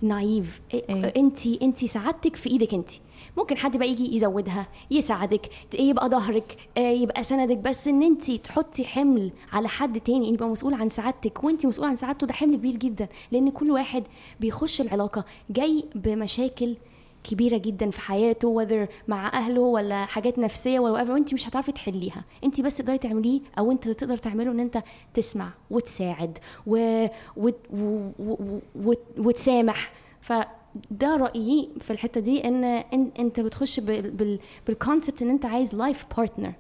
نايف. 0.03 0.61
إيه. 0.73 1.13
انت 1.17 1.47
انت 1.47 1.85
سعادتك 1.85 2.35
في 2.35 2.49
إيدك 2.49 2.73
انت 2.73 2.89
ممكن 3.37 3.57
حد 3.57 3.77
بقى 3.77 3.89
يجي 3.89 4.15
يزودها 4.15 4.67
يساعدك 4.91 5.49
يبقى 5.73 6.09
ظهرك 6.09 6.57
آه، 6.77 6.79
يبقى 6.91 7.23
سندك. 7.23 7.57
بس 7.57 7.87
إن 7.87 8.03
انت 8.03 8.31
تحطي 8.31 8.85
حمل 8.85 9.31
على 9.51 9.67
حد 9.67 9.99
تاني 9.99 10.29
يبقى 10.29 10.49
مسؤول 10.49 10.73
عن 10.73 10.89
سعادتك 10.89 11.43
وانت 11.43 11.65
مسؤول 11.65 11.87
عن 11.87 11.95
سعادته 11.95 12.27
ده 12.27 12.33
حمل 12.33 12.55
كبير 12.55 12.75
جدا. 12.75 13.07
لأن 13.31 13.49
كل 13.49 13.71
واحد 13.71 14.03
بيخش 14.39 14.81
العلاقة 14.81 15.25
جاي 15.49 15.83
بمشاكل 15.95 16.75
كبيرة 17.23 17.57
جدا 17.57 17.89
في 17.89 18.01
حياته 18.01 18.65
whether 18.65 18.89
مع 19.07 19.27
أهله 19.33 19.61
ولا 19.61 20.05
حاجات 20.05 20.39
نفسية 20.39 20.79
ولا 20.79 21.05
whatever 21.05 21.09
وانت 21.09 21.33
مش 21.33 21.47
هتعرفي 21.49 21.71
تحليها. 21.71 22.23
انت 22.43 22.61
بس 22.61 22.77
تقدري 22.77 22.97
تعمليه 22.97 23.41
أو 23.59 23.71
أنت 23.71 23.83
اللي 23.83 23.95
تقدر 23.95 24.17
تعمله 24.17 24.51
إن 24.51 24.59
أنت 24.59 24.83
تسمع 25.13 25.49
وتساعد 25.69 26.37
و... 26.67 27.05
و... 27.37 27.49
و... 27.73 28.09
و... 28.75 28.93
وتسامح. 29.17 29.91
فده 30.21 31.15
رأيي 31.17 31.69
في 31.81 31.91
الحتة 31.93 32.21
دي 32.21 32.47
إن 32.47 32.63
أنت 33.19 33.39
بتخش 33.39 33.79
بال... 33.79 34.11
بال... 34.11 34.39
بال 34.67 34.79
concept 34.79 35.21
إن 35.21 35.29
أنت 35.29 35.45
عايز 35.45 35.75
life 35.75 36.05
partner 36.17 36.53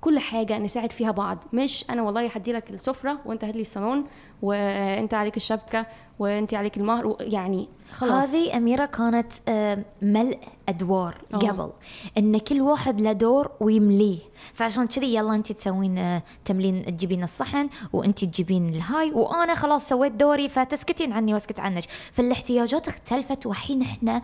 كل 0.00 0.18
حاجة 0.18 0.58
نساعد 0.58 0.92
فيها 0.92 1.10
بعض. 1.10 1.44
مش 1.52 1.84
أنا 1.90 2.02
والله 2.02 2.26
هجيب 2.26 2.52
لك 2.52 2.70
السفرة 2.70 3.18
وأنت 3.24 3.44
هات 3.44 3.54
لي 3.54 3.60
الصالون 3.60 4.04
وأنت 4.42 5.14
عليك 5.14 5.36
الشبكة 5.36 5.86
وانت 6.20 6.54
عليك 6.54 6.76
المهر 6.76 7.16
يعني 7.20 7.68
خلاص 7.92 8.28
هذه 8.28 8.56
أميرة 8.56 8.86
كانت 8.86 9.32
آه، 9.48 9.84
ملء 10.02 10.38
أدوار 10.68 11.20
أوه. 11.34 11.48
قبل 11.50 11.72
إن 12.18 12.38
كل 12.38 12.60
واحد 12.60 13.00
له 13.00 13.12
دور 13.12 13.50
ويمليه 13.60 14.18
فعشان 14.54 14.86
كذي 14.86 15.14
يلا 15.14 15.34
أنت 15.34 15.52
تسوين 15.52 15.98
آه، 15.98 16.22
تملين 16.44 16.84
تجيبين 16.84 17.22
الصحن 17.22 17.68
وأنت 17.92 18.24
تجيبين 18.24 18.68
الهاي 18.68 19.10
وأنا 19.10 19.54
خلاص 19.54 19.88
سويت 19.88 20.12
دوري 20.12 20.48
فتسكتين 20.48 21.12
عني 21.12 21.34
وأسكت 21.34 21.60
عنك 21.60 21.84
فالاحتياجات 22.12 22.88
اختلفت 22.88 23.46
والحين 23.46 23.82
إحنا. 23.82 24.22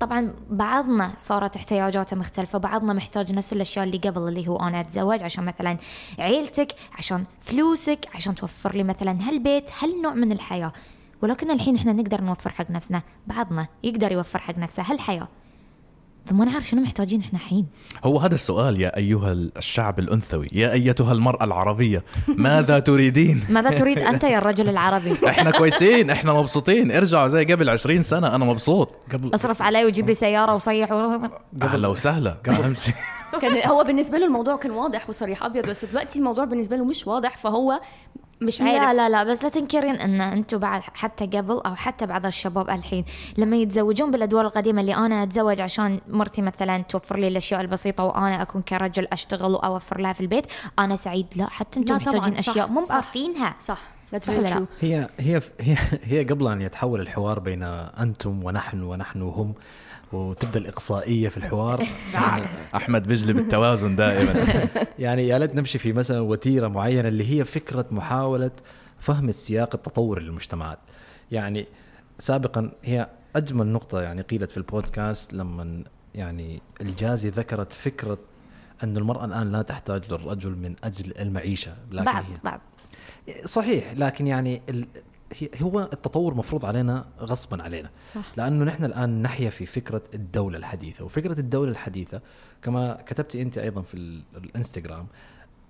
طبعا 0.00 0.34
بعضنا 0.50 1.12
صارت 1.16 1.56
احتياجاته 1.56 2.16
مختلفة 2.16 2.58
بعضنا 2.58 2.92
محتاج 2.92 3.32
نفس 3.32 3.52
الأشياء 3.52 3.84
اللي 3.84 3.98
قبل 3.98 4.28
اللي 4.28 4.48
هو 4.48 4.56
أنا 4.56 4.80
أتزوج 4.80 5.22
عشان 5.22 5.44
مثلا 5.44 5.76
عيلتك 6.18 6.72
عشان 6.98 7.24
فلوسك 7.40 8.08
عشان 8.14 8.34
توفر 8.34 8.74
لي 8.76 8.82
مثلا 8.82 9.28
هالبيت 9.28 9.70
هالنوع 9.82 10.14
من 10.14 10.32
الحياة. 10.32 10.72
ولكن 11.22 11.50
الحين 11.50 11.76
إحنا 11.76 11.92
نقدر 11.92 12.20
نوفر 12.20 12.50
حق 12.50 12.70
نفسنا 12.70 13.02
بعضنا 13.26 13.66
يقدر 13.82 14.12
يوفر 14.12 14.38
حق 14.38 14.58
نفسه 14.58 14.82
هالحياة. 14.82 15.28
فما 16.28 16.44
نعرف 16.44 16.68
شنو 16.68 16.80
محتاجين 16.82 17.20
إحنا 17.20 17.38
الحين. 17.38 17.66
هو 18.04 18.18
هذا 18.18 18.34
السؤال 18.34 18.80
يا 18.80 18.96
أيها 18.96 19.32
الشعب 19.32 19.98
الأنثوي 19.98 20.46
يا 20.52 20.72
أيتها 20.72 21.12
المرأة 21.12 21.44
العربية 21.44 22.04
ماذا 22.28 22.78
تريدين؟ 22.78 23.44
ماذا 23.50 23.70
تريد 23.70 23.98
أنت 23.98 24.24
يا 24.24 24.38
الرجل 24.38 24.68
العربي؟ 24.68 25.16
إحنا 25.28 25.50
كويسين 25.50 26.10
إحنا 26.10 26.32
مبسوطين. 26.32 26.92
ارجعوا 26.92 27.28
زي 27.28 27.44
قبل 27.44 27.68
20 27.68 28.02
سنة 28.02 28.34
أنا 28.34 28.44
مبسوط. 28.44 28.90
قبل 29.12 29.34
اصرف 29.34 29.62
علي 29.62 29.84
وجيب 29.84 30.08
لي 30.08 30.14
سيارة 30.14 30.54
وصيح 30.54 30.92
و... 30.92 31.20
أهلا 31.62 31.88
وسهلا. 31.88 32.36
شيء 32.74 32.94
كان 33.40 33.68
هو 33.68 33.84
بالنسبة 33.84 34.18
له 34.18 34.26
الموضوع 34.26 34.56
كان 34.56 34.70
واضح 34.70 35.08
وصريح 35.08 35.44
أبيض 35.44 35.68
بس 35.70 35.84
دلوقتي 35.84 36.18
الموضوع 36.18 36.44
بالنسبة 36.44 36.76
له 36.76 36.84
مش 36.84 37.06
واضح 37.06 37.36
فهو 37.36 37.80
مش 38.40 38.60
عارف 38.60 38.82
لا 38.82 38.94
لا 38.94 39.08
لا 39.08 39.24
بس 39.24 39.42
لا 39.44 39.48
تنكرين 39.48 39.94
إن 39.94 40.20
أنتم 40.20 40.58
بعد 40.58 40.82
حتى 40.94 41.26
قبل 41.26 41.60
أو 41.66 41.74
حتى 41.74 42.06
بعض 42.06 42.26
الشباب 42.26 42.70
الحين 42.70 43.04
لما 43.38 43.56
يتزوجون 43.56 44.10
بالأدوار 44.10 44.46
القديمة 44.46 44.80
اللي 44.80 44.94
أنا 44.94 45.22
أتزوج 45.22 45.60
عشان 45.60 46.00
مرتي 46.08 46.42
مثلا 46.42 46.82
توفر 46.82 47.16
لي 47.18 47.28
الأشياء 47.28 47.60
البسيطة 47.60 48.04
وأنا 48.04 48.42
أكون 48.42 48.62
كرجل 48.62 49.06
أشتغل 49.12 49.50
وأوفر 49.52 50.00
لها 50.00 50.12
في 50.12 50.20
البيت 50.20 50.46
أنا 50.78 50.96
سعيد 50.96 51.26
لا 51.36 51.46
حتى 51.46 51.80
أنتم 51.80 51.94
لا 51.94 52.00
طبعاً، 52.00 52.16
محتاجين 52.16 52.42
صح، 52.42 52.50
أشياء 52.52 52.68
مو 52.68 52.84
صح. 52.84 52.94
عارفينها 52.94 53.54
صح 53.60 53.78
صح 54.18 54.34
ولا 54.34 54.48
لا؟ 54.48 54.56
true. 54.56 54.84
هي 54.84 55.08
هي 55.18 55.40
هي 55.60 55.76
هي 56.04 56.24
قبل 56.24 56.46
ان 56.48 56.62
يتحول 56.62 57.00
الحوار 57.00 57.38
بين 57.38 57.62
أنتم 57.62 58.44
ونحن 58.44 58.82
ونحن 58.82 59.22
وهم 59.22 59.54
وتبدأ 60.12 60.58
الإقصائية 60.58 61.28
في 61.28 61.36
الحوار. 61.36 61.86
أحمد 62.76 63.08
بيجلي 63.08 63.32
بالتوازن 63.32 63.96
دائما. 63.96 64.68
يعني 64.98 65.28
يا 65.28 65.38
ليت 65.38 65.54
نمشي 65.54 65.78
في 65.78 65.92
مثلا 65.92 66.20
وتيرة 66.20 66.68
معينة 66.68 67.08
اللي 67.08 67.38
هي 67.38 67.44
فكرة 67.44 67.86
محاولة 67.90 68.50
فهم 68.98 69.28
السياق 69.28 69.74
التطوري 69.74 70.24
للمجتمعات. 70.24 70.78
يعني 71.30 71.66
سابقا 72.18 72.70
هي 72.84 73.08
أجمل 73.36 73.66
نقطة 73.66 74.02
يعني 74.02 74.22
قيلت 74.22 74.50
في 74.50 74.56
البودكاست 74.56 75.32
لما 75.32 75.84
يعني 76.14 76.62
الجازي 76.80 77.28
ذكرت 77.28 77.72
فكرة 77.72 78.18
أن 78.82 78.96
المرأة 78.96 79.24
الآن 79.24 79.52
لا 79.52 79.62
تحتاج 79.62 80.12
للرجل 80.12 80.50
من 80.50 80.74
أجل 80.84 81.18
المعيشة 81.18 81.76
لكن 81.90 82.04
بعض 82.04 82.24
هي 82.24 82.38
بعض. 82.44 82.60
صحيح 83.44 83.92
لكن 83.92 84.26
يعني 84.26 84.62
هو 85.62 85.80
التطور 85.92 86.34
مفروض 86.34 86.64
علينا 86.64 87.06
غصبا 87.20 87.62
علينا. 87.62 87.90
صح. 88.14 88.32
لأنه 88.36 88.64
نحن 88.64 88.84
الآن 88.84 89.22
نحيا 89.22 89.50
في 89.50 89.66
فكرة 89.66 90.02
الدولة 90.14 90.58
الحديثة. 90.58 91.04
وفكرة 91.04 91.40
الدولة 91.40 91.70
الحديثة 91.70 92.20
كما 92.62 92.98
كتبتي 93.06 93.42
أنت 93.42 93.58
أيضا 93.58 93.82
في 93.82 93.94
ال- 93.94 94.22
الإنستغرام 94.36 95.06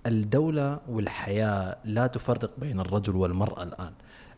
الدولة 0.07 0.81
والحياة 0.88 1.77
لا 1.85 2.07
تفرق 2.07 2.50
بين 2.59 2.81
الرجل 2.81 3.17
والمرأة 3.17 3.62
الآن. 3.62 3.93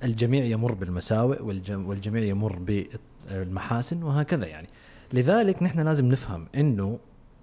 الجميع 0.04 0.44
يمر 0.44 0.74
بالمساوئ 0.74 1.42
والجم... 1.42 1.88
والجميع 1.88 2.22
يمر 2.22 2.58
بالمحاسن 2.58 4.02
وهكذا 4.02 4.46
يعني. 4.46 4.68
لذلك 5.12 5.62
نحن 5.62 5.80
لازم 5.80 6.06
نفهم 6.06 6.46
إنه 6.54 6.98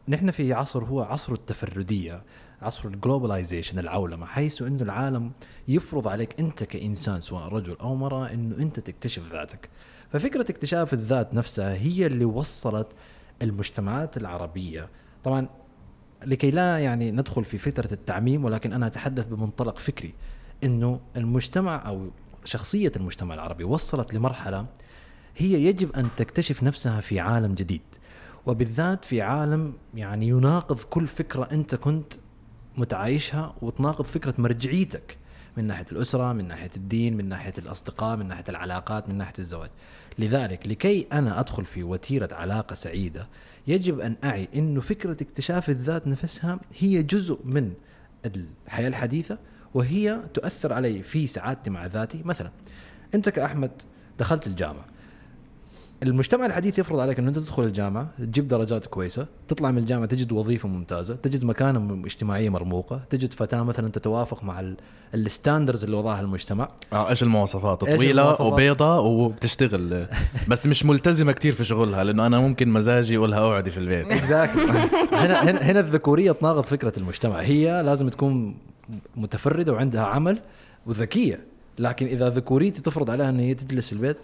نحن 0.08 0.32
في 0.32 0.54
عصر 0.54 0.84
هو 0.84 1.02
عصر 1.02 1.34
التفردية. 1.34 2.24
عصر 2.62 2.88
ال 2.90 2.96
globalization 2.96 3.80
العولمة 3.80 4.26
حيث 4.26 4.62
إنه 4.62 4.84
العالم 4.84 5.32
يفرض 5.68 6.08
عليك 6.08 6.40
أنت 6.40 6.64
كإنسان 6.64 7.22
سواء 7.22 7.48
رجل 7.48 7.78
أو 7.82 7.96
مراه 7.96 8.34
إنه 8.34 8.58
أنت 8.58 8.80
تكتشف 8.80 9.32
ذاتك. 9.34 9.70
ففكرة 10.10 10.52
اكتشاف 10.52 10.94
الذات 10.94 11.34
نفسها 11.34 11.74
هي 11.74 12.06
اللي 12.06 12.26
وصلت 12.26 12.88
المجتمعات 13.42 14.18
العربية. 14.18 14.90
طبعا 15.24 15.48
لكي 16.26 16.52
لا 16.52 16.80
يعني 16.80 17.12
ندخل 17.12 17.46
في 17.46 17.58
فترة 17.58 17.90
التعميم 17.92 18.46
ولكن 18.46 18.74
أنا 18.74 18.88
أتحدث 18.88 19.26
بمنطلق 19.26 19.78
فكري 19.78 20.14
إنه 20.64 21.00
المجتمع 21.18 21.88
أو 21.88 22.12
شخصية 22.44 22.92
المجتمع 22.96 23.34
العربي 23.34 23.64
وصلت 23.64 24.14
لمرحلة 24.14 24.66
هي 25.38 25.66
يجب 25.66 25.96
أن 25.96 26.08
تكتشف 26.18 26.64
نفسها 26.64 27.02
في 27.02 27.20
عالم 27.20 27.54
جديد. 27.54 27.82
وبالذات 28.46 29.06
في 29.06 29.22
عالم 29.22 29.74
يعني 29.96 30.28
يناقض 30.28 30.80
كل 30.80 31.08
فكرة 31.08 31.48
أنت 31.52 31.76
كنت 31.76 32.14
متعايشها 32.78 33.56
وتناقض 33.62 34.06
فكرة 34.06 34.34
مرجعيتك 34.38 35.18
من 35.58 35.68
ناحية 35.68 35.86
الأسرة، 35.92 36.34
من 36.34 36.48
ناحية 36.48 36.70
الدين، 36.78 37.18
من 37.18 37.30
ناحية 37.30 37.54
الأصدقاء، 37.58 38.18
من 38.18 38.28
ناحية 38.28 38.44
العلاقات، 38.50 39.10
من 39.10 39.18
ناحية 39.18 39.34
الزواج. 39.40 39.70
لذلك 40.20 40.68
لكي 40.68 41.08
أنا 41.14 41.40
أدخل 41.40 41.66
في 41.66 41.84
وتيرة 41.84 42.30
علاقة 42.32 42.74
سعيدة 42.74 43.28
يجب 43.68 44.00
أن 44.00 44.16
أعي 44.24 44.48
انه 44.56 44.82
فكرة 44.82 45.24
اكتشاف 45.24 45.70
الذات 45.70 46.08
نفسها 46.08 46.60
هي 46.80 47.04
جزء 47.04 47.40
من 47.46 47.74
الحياة 48.26 48.88
الحديثة 48.88 49.38
وهي 49.74 50.20
تؤثر 50.34 50.74
علي 50.74 51.04
في 51.04 51.28
سعادتي 51.28 51.70
مع 51.70 51.86
ذاتي، 51.86 52.22
مثلا 52.26 52.52
أنت 53.16 53.30
كأحمد 53.30 53.72
دخلت 54.20 54.48
الجامعة 54.48 54.86
المجتمع 56.04 56.46
الحديث 56.46 56.80
يفرض 56.80 57.00
عليك 57.00 57.20
إنه 57.20 57.28
أنت 57.30 57.38
تدخل 57.40 57.64
الجامعة 57.64 58.08
تجيب 58.18 58.48
درجات 58.48 58.86
كويسة 58.86 59.28
تطلع 59.48 59.72
من 59.72 59.78
الجامعة 59.78 60.06
تجد 60.06 60.32
وظيفة 60.32 60.70
ممتازة 60.70 61.16
تجد 61.16 61.46
مكانة 61.46 62.02
اجتماعية 62.06 62.50
مرموقة 62.50 63.02
تجد 63.10 63.34
فتاة 63.34 63.64
مثلا 63.64 63.90
تتوافق 63.90 64.44
مع 64.44 64.60
ال- 64.60 64.78
الستاندرز 65.16 65.84
اللي 65.84 65.96
وضعها 65.98 66.22
المجتمع. 66.22 66.70
آه 66.94 67.10
إيش 67.10 67.24
المواصفات؟ 67.24 67.84
طويلة؟ 67.84 68.42
وبيضة 68.42 69.00
وبتشتغل. 69.00 70.08
بس 70.50 70.66
مش 70.66 70.86
ملتزمة 70.86 71.32
كتير 71.32 71.54
في 71.54 71.64
شغلها 71.64 72.04
لأنه 72.04 72.26
أنا 72.28 72.40
ممكن 72.40 72.70
مزاجي 72.70 73.18
اقولها 73.18 73.40
اقعدي 73.40 73.72
في 73.72 73.78
البيت. 73.78 74.12
هنا 75.14 75.62
هنا 75.72 75.80
الذكورية 75.80 76.32
تناقض 76.32 76.64
فكرة 76.66 76.94
المجتمع. 76.98 77.40
هي 77.40 77.84
لازم 77.84 78.10
تكون 78.10 78.58
متفردة 79.16 79.74
وعندها 79.74 80.04
عمل 80.04 80.40
وذكية. 80.86 81.40
لكن 81.80 82.06
إذا 82.06 82.30
ذكوريتي 82.30 82.82
تفرض 82.82 83.10
عليها 83.10 83.30
إن 83.30 83.40
هي 83.40 83.54
تجلس 83.54 83.88
في 83.88 83.94
البيت 83.94 84.18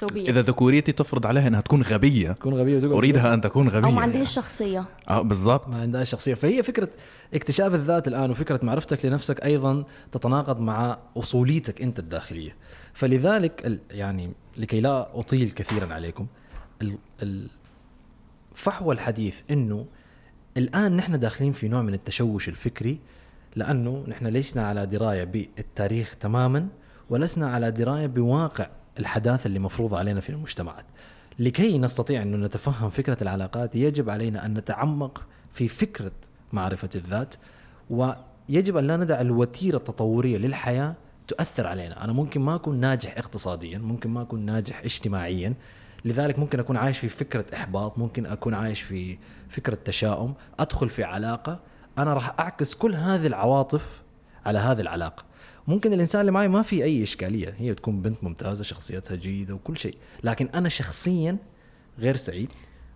so 0.00 0.06
it. 0.06 0.16
إذا 0.16 0.42
ذكوريتي 0.42 0.92
تفرض 0.92 1.26
عليها 1.26 1.48
إنها 1.48 1.60
تكون 1.60 1.82
غبية 1.82 2.32
تكون 2.32 2.54
غبية 2.54 2.78
في 2.78 2.86
أريدها 2.86 3.34
أن 3.34 3.40
تكون 3.40 3.68
غبيه 3.68 3.86
أو 3.88 3.92
ما 3.92 4.02
عندهاش 4.02 4.34
شخصية. 4.34 4.84
آه 5.08 5.22
بالضبط. 5.22 5.68
ما 5.68 5.80
عندها 5.80 6.04
شخصية. 6.04 6.34
فهي 6.34 6.62
فكرة 6.62 6.88
اكتشاف 7.34 7.74
الذات 7.74 8.08
الآن 8.08 8.30
وفكرة 8.30 8.60
معرفتك 8.62 9.04
لنفسك 9.04 9.44
أيضا 9.44 9.84
تتناقض 10.12 10.60
مع 10.60 10.98
أصوليتك 11.16 11.82
أنت 11.82 11.98
الداخلية. 11.98 12.56
فلذلك 12.94 13.66
ال- 13.66 13.80
يعني 13.90 14.32
لكي 14.56 14.80
لا 14.80 15.18
أطيل 15.20 15.50
كثيرا 15.50 15.94
عليكم 15.94 16.26
ال- 16.82 16.98
ال- 17.22 17.48
فحوى 18.54 18.94
الحديث 18.94 19.40
أنه 19.50 19.86
الآن 20.56 20.96
نحن 20.96 21.18
داخلين 21.18 21.52
في 21.52 21.68
نوع 21.68 21.82
من 21.82 21.94
التشوش 21.94 22.48
الفكري 22.48 22.98
لأنه 23.56 24.04
نحن 24.08 24.26
لسنا 24.26 24.66
على 24.66 24.86
دراية 24.86 25.24
بالتاريخ 25.24 26.16
تماما 26.20 26.68
ولسنا 27.10 27.48
على 27.50 27.70
دراية 27.70 28.06
بواقع 28.06 28.66
الحداثة 28.98 29.48
اللي 29.48 29.58
مفروضة 29.58 29.98
علينا 29.98 30.20
في 30.20 30.30
المجتمعات. 30.30 30.84
لكي 31.38 31.78
نستطيع 31.78 32.22
أن 32.22 32.44
نتفهم 32.44 32.90
فكرة 32.90 33.16
العلاقات 33.22 33.76
يجب 33.76 34.10
علينا 34.10 34.46
أن 34.46 34.54
نتعمق 34.54 35.24
في 35.52 35.68
فكرة 35.68 36.12
معرفة 36.52 36.90
الذات 36.94 37.34
ويجب 37.90 38.76
أن 38.76 38.86
لا 38.86 38.96
ندع 38.96 39.20
الوتيرة 39.20 39.76
التطورية 39.76 40.38
للحياة 40.38 40.94
تؤثر 41.28 41.66
علينا. 41.66 42.04
أنا 42.04 42.12
ممكن 42.12 42.40
ما 42.40 42.54
أكون 42.54 42.80
ناجح 42.80 43.18
اقتصاديا 43.18 43.78
ممكن 43.78 44.10
ما 44.10 44.22
أكون 44.22 44.40
ناجح 44.40 44.80
اجتماعيا 44.84 45.54
لذلك 46.04 46.38
ممكن 46.38 46.60
أكون 46.60 46.76
عايش 46.76 46.98
في 46.98 47.08
فكرة 47.08 47.44
إحباط 47.54 47.98
ممكن 47.98 48.26
أكون 48.26 48.54
عايش 48.54 48.82
في 48.82 49.18
فكرة 49.48 49.78
تشاؤم 49.84 50.34
أدخل 50.58 50.88
في 50.88 51.04
علاقة 51.04 51.60
أنا 51.98 52.14
راح 52.14 52.40
أعكس 52.40 52.74
كل 52.74 52.94
هذه 52.94 53.26
العواطف 53.26 54.02
على 54.46 54.58
هذه 54.58 54.80
العلاقة. 54.80 55.24
ممكن 55.68 55.92
الإنسان 55.92 56.20
اللي 56.20 56.32
معي 56.32 56.48
ما 56.48 56.62
في 56.62 56.84
أي 56.84 57.02
إشكالية. 57.02 57.54
هي 57.58 57.74
تكون 57.74 58.02
بنت 58.02 58.24
ممتازة 58.24 58.64
شخصيتها 58.64 59.14
جيدة 59.14 59.54
وكل 59.54 59.76
شيء. 59.76 59.96
لكن 60.24 60.48
أنا 60.54 60.68
شخصيا 60.68 61.36
غير 61.98 62.16
سعيد 62.16 62.52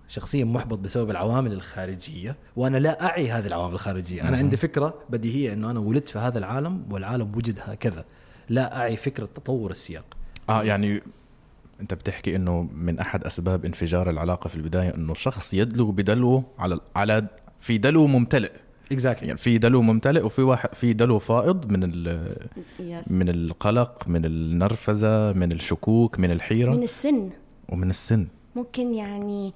شخصيا 0.09 0.45
محبط 0.45 0.79
بسبب 0.79 1.11
العوامل 1.11 1.53
الخارجية 1.53 2.37
وأنا 2.57 2.77
لا 2.77 3.05
أعي 3.05 3.31
هذه 3.31 3.47
العوامل 3.47 3.75
الخارجية. 3.75 4.29
أنا 4.29 4.37
عندي 4.37 4.57
فكرة 4.57 4.95
بديهية 5.11 5.53
إنه 5.53 5.71
أنا 5.71 5.81
ولدت 5.81 6.09
في 6.09 6.19
هذا 6.19 6.39
العالم 6.39 6.85
والعالم 6.91 7.37
وجد 7.37 7.59
هكذا. 7.63 8.05
لا 8.49 8.79
أعي 8.79 8.97
فكرة 8.97 9.29
تطور 9.35 9.71
السياق. 9.71 10.17
آه 10.49 10.63
يعني 10.63 11.03
أنت 11.81 11.95
بتحكي 11.95 12.37
إنه 12.37 12.63
من 12.63 12.99
أحد 12.99 13.25
أسباب 13.25 13.65
انفجار 13.65 14.11
العلاقة 14.11 14.49
في 14.49 14.57
البداية 14.57 14.95
إنه 14.95 15.15
شخص 15.15 15.55
يدلو 15.55 15.91
بدلو 15.91 16.45
على 16.59 16.81
على 16.97 17.27
في 17.61 17.79
دلو 17.79 18.07
ممتلئ. 18.07 18.53
exactly 18.93 19.27
يعني 19.27 19.39
في 19.39 19.59
دلو 19.59 19.83
ممتلئ 19.83 20.23
وفي 20.23 20.43
واحد 20.43 20.75
في 20.75 20.93
دلو 20.93 21.19
فائض 21.19 21.73
من 21.73 21.83
ال- 21.85 22.29
yes. 22.81 23.13
من 23.13 23.29
القلق 23.29 24.09
من 24.09 24.25
النرفزة 24.25 25.33
من 25.33 25.53
الشكوك 25.53 26.19
من 26.19 26.31
الحيرة. 26.31 26.71
من 26.71 26.83
السن. 26.83 27.31
ومن 27.69 27.91
السن. 27.91 28.27
ممكن 28.57 28.95
يعني 28.95 29.53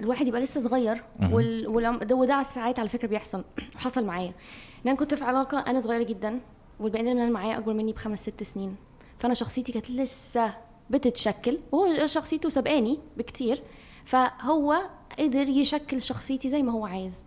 الواحد 0.00 0.28
يبقى 0.28 0.40
لسه 0.40 0.60
صغير 0.60 1.02
وال... 1.32 1.66
والعم- 1.68 2.04
ده 2.04 2.14
وده 2.14 2.34
على 2.34 2.44
ساعات 2.44 2.78
على 2.78 2.88
فكرة 2.88 3.08
بيحصل 3.08 3.44
وحصل 3.76 4.04
معايا. 4.06 4.28
ان 4.28 4.88
أنا 4.90 4.94
كنت 4.96 5.14
في 5.14 5.24
علاقة 5.24 5.58
أنا 5.58 5.80
صغيرة 5.80 6.02
جدا 6.02 6.40
والبني 6.80 7.10
آدم 7.12 7.18
اللي 7.20 7.30
معايا 7.30 7.58
أكبر 7.58 7.74
مني 7.74 7.92
بخمس 7.92 8.20
ست 8.22 8.42
سنين. 8.42 8.74
فأنا 9.18 9.34
شخصيتي 9.34 9.72
كانت 9.72 9.90
لسه 9.90 10.54
بتتشكل 10.90 11.58
وهو 11.72 12.06
شخصيته 12.06 12.48
سبقاني 12.48 12.98
بكتير. 13.16 13.62
فهو 14.04 14.76
قدر 15.18 15.48
يشكل 15.48 16.02
شخصيتي 16.02 16.48
زي 16.50 16.62
ما 16.62 16.72
هو 16.72 16.86
عايز. 16.86 17.24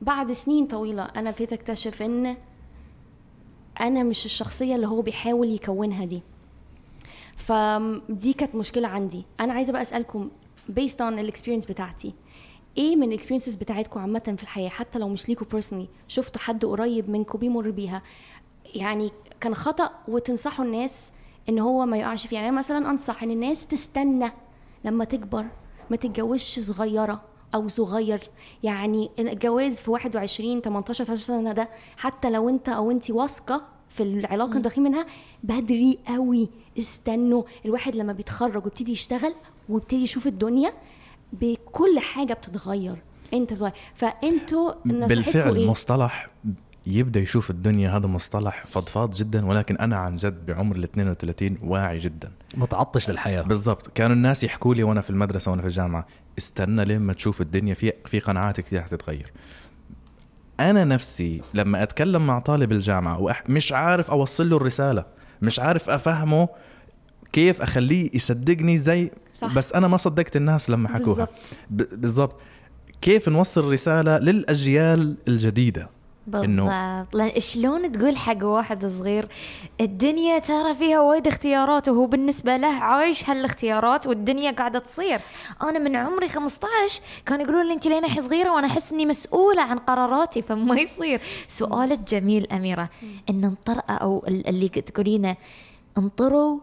بعد 0.00 0.32
سنين 0.32 0.66
طويلة 0.66 1.02
أنا 1.02 1.30
ابتديت 1.30 1.52
أكتشف 1.52 2.02
إن 2.02 2.36
أنا 3.80 4.02
مش 4.02 4.24
الشخصية 4.24 4.74
اللي 4.74 4.86
هو 4.86 5.02
بيحاول 5.02 5.50
يكونها 5.50 6.04
دي. 6.04 6.22
فدي 7.36 8.32
كانت 8.32 8.54
مشكلة 8.54 8.88
عندي. 8.88 9.24
أنا 9.40 9.52
عايزة 9.52 9.72
بقى 9.72 9.82
أسألكم 9.82 10.30
based 10.80 10.96
on 10.98 11.02
ال 11.02 11.08
experience 11.08 11.66
بتاعتي 11.66 12.14
إيه 12.78 12.96
من 12.96 13.08
ال 13.08 13.12
experiences 13.12 13.54
بتاعتكم 13.54 14.00
عامة 14.00 14.34
في 14.36 14.42
الحياة؟ 14.42 14.68
حتى 14.68 14.98
لو 14.98 15.08
مش 15.08 15.28
ليكوا 15.28 15.46
personally 15.46 15.88
شفتوا 16.08 16.40
حد 16.40 16.64
قريب 16.64 17.10
منكم 17.10 17.38
بيمر 17.38 17.70
بيها؟ 17.70 18.02
يعني 18.74 19.10
كان 19.40 19.54
خطأ 19.54 19.90
وتنصحوا 20.08 20.64
الناس 20.64 21.12
إن 21.48 21.58
هو 21.58 21.86
ما 21.86 21.96
يقعش 21.96 22.26
فيه. 22.26 22.36
يعني 22.36 22.50
مثلا 22.50 22.90
أنصح 22.90 23.22
إن 23.22 23.30
الناس 23.30 23.66
تستنى 23.66 24.32
لما 24.84 25.04
تكبر 25.04 25.46
ما 25.90 25.96
تتجوزش 25.96 26.58
صغيرة. 26.58 27.22
أو 27.54 27.68
صغير. 27.68 28.30
يعني 28.62 29.10
الجواز 29.18 29.80
في 29.80 29.90
21 29.90 30.60
18 30.60 31.04
19 31.04 31.22
سنة 31.22 31.52
ده 31.52 31.68
حتى 31.96 32.30
لو 32.30 32.48
أنت 32.48 32.68
أو 32.68 32.90
أنت 32.90 33.10
واثقة 33.10 33.62
في 33.90 34.02
العلاقة 34.02 34.50
اللي 34.50 34.62
داخلين 34.62 34.88
منها 34.88 35.06
بدري 35.42 35.98
قوي 36.08 36.48
استنوا 36.78 37.42
الواحد 37.64 37.96
لما 37.96 38.12
بيتخرج 38.12 38.64
ويبتدي 38.64 38.92
يشتغل 38.92 39.34
ويبتدي 39.68 40.02
يشوف 40.02 40.26
الدنيا 40.26 40.72
بكل 41.32 41.98
حاجة 41.98 42.34
بتتغير. 42.34 43.02
أنت 43.34 43.52
بتتغير 43.52 43.72
فأنتوا 43.94 44.72
بالفعل 44.84 45.56
إيه؟ 45.56 45.70
مصطلح 45.70 46.30
يبدأ 46.86 47.20
يشوف 47.20 47.50
الدنيا 47.50 47.96
هذا 47.96 48.06
مصطلح 48.06 48.66
فضفاض 48.66 49.14
جدا 49.14 49.46
ولكن 49.46 49.76
أنا 49.76 49.96
عن 49.96 50.16
جد 50.16 50.46
بعمر 50.46 50.76
ال 50.76 50.84
32 50.84 51.58
واعي 51.62 51.98
جدا. 51.98 52.30
متعطش 52.54 53.10
للحياة. 53.10 53.42
بالضبط. 53.42 53.86
كانوا 53.94 54.16
الناس 54.16 54.44
يحكوا 54.44 54.74
لي 54.74 54.82
وأنا 54.82 55.00
في 55.00 55.10
المدرسة 55.10 55.50
وأنا 55.50 55.62
في 55.62 55.68
الجامعة 55.68 56.06
استنى 56.38 56.84
لما 56.84 57.12
تشوف 57.12 57.40
الدنيا 57.40 57.74
في 57.74 57.92
في 58.06 58.18
قناعات 58.18 58.60
كثير 58.60 58.82
حتتغير 58.82 59.32
أنا 60.60 60.84
نفسي 60.84 61.42
لما 61.54 61.82
أتكلم 61.82 62.26
مع 62.26 62.38
طالب 62.38 62.72
الجامعة 62.72 63.20
وأح... 63.20 63.44
مش 63.48 63.72
عارف 63.72 64.10
أوصل 64.10 64.50
له 64.50 64.56
الرسالة 64.56 65.04
مش 65.42 65.60
عارف 65.60 65.90
أفهمه 65.90 66.48
كيف 67.32 67.62
أخليه 67.62 68.10
يصدقني 68.14 68.78
زي 68.78 69.10
صح. 69.34 69.54
بس 69.54 69.72
أنا 69.72 69.88
ما 69.88 69.96
صدقت 69.96 70.36
الناس 70.36 70.70
لما 70.70 70.88
حكوها 70.88 71.28
بالضبط. 71.70 72.40
كيف 73.02 73.28
نوصل 73.28 73.72
رسالة 73.72 74.18
للأجيال 74.18 75.16
الجديدة 75.28 75.88
بالضبط. 76.30 77.14
لأن 77.14 77.40
شلون 77.40 77.92
تقول 77.92 78.16
حق 78.16 78.44
واحد 78.44 78.86
صغير 78.86 79.28
الدنيا 79.80 80.38
ترى 80.38 80.74
فيها 80.74 81.00
وايد 81.00 81.26
اختيارات 81.26 81.88
وهو 81.88 82.06
بالنسبة 82.06 82.56
له 82.56 82.68
عايش 82.68 83.30
هالاختيارات 83.30 84.06
والدنيا 84.06 84.50
قاعدة 84.50 84.78
تصير. 84.78 85.20
أنا 85.62 85.78
من 85.78 85.96
عمري 85.96 86.28
15 86.28 87.00
كانوا 87.26 87.44
يقولون 87.44 87.66
لي 87.68 87.74
أنت 87.74 87.86
لين 87.86 88.04
الحين 88.04 88.22
صغيرة؟ 88.28 88.50
وأنا 88.54 88.66
أحس 88.66 88.92
إني 88.92 89.06
مسؤولة 89.06 89.62
عن 89.62 89.78
قراراتي 89.78 90.42
فما 90.42 90.80
يصير. 90.80 91.20
سؤالك 91.48 91.98
جميل 91.98 92.46
أميرة 92.52 92.88
إن 93.30 93.44
انطروا 93.44 94.24
ال- 94.28 94.48
اللي 94.48 94.68
تقولينه 94.68 95.36
انطروا 95.98 96.58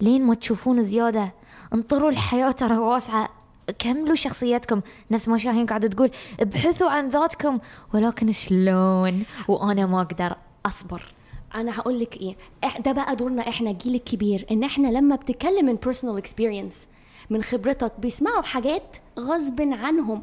لين 0.00 0.24
ما 0.26 0.34
تشوفون 0.34 0.82
زيادة. 0.82 1.32
انطروا 1.74 2.10
الحياة 2.10 2.50
ترى 2.50 2.76
واسعة. 2.78 3.28
كملوا 3.78 4.14
شخصيتكم 4.14 4.80
نفس 5.10 5.28
ما 5.28 5.38
شاهين 5.38 5.66
قاعدة 5.66 5.88
تقول 5.88 6.10
ابحثوا 6.40 6.90
عن 6.90 7.08
ذاتكم 7.08 7.58
ولكن 7.94 8.32
شلون؟ 8.32 9.24
وأنا 9.48 9.86
ما 9.86 10.00
أقدر 10.00 10.36
أصبر. 10.66 11.02
أنا 11.54 11.78
هقول 11.78 12.00
لك 12.00 12.16
إيه 12.16 12.36
ده 12.80 12.92
بقى 12.92 13.16
دورنا 13.16 13.48
إحنا 13.48 13.70
الجيل 13.70 13.94
الكبير 13.94 14.46
إن 14.50 14.64
إحنا 14.64 14.88
لما 14.88 15.16
بتتكلم 15.16 15.66
من 15.66 15.74
personal 15.74 16.16
experience 16.18 16.88
من 17.30 17.42
خبرتك 17.42 17.92
بيسمعوا 17.98 18.42
حاجات 18.42 18.96
غصب 19.18 19.60
عنهم 19.60 20.22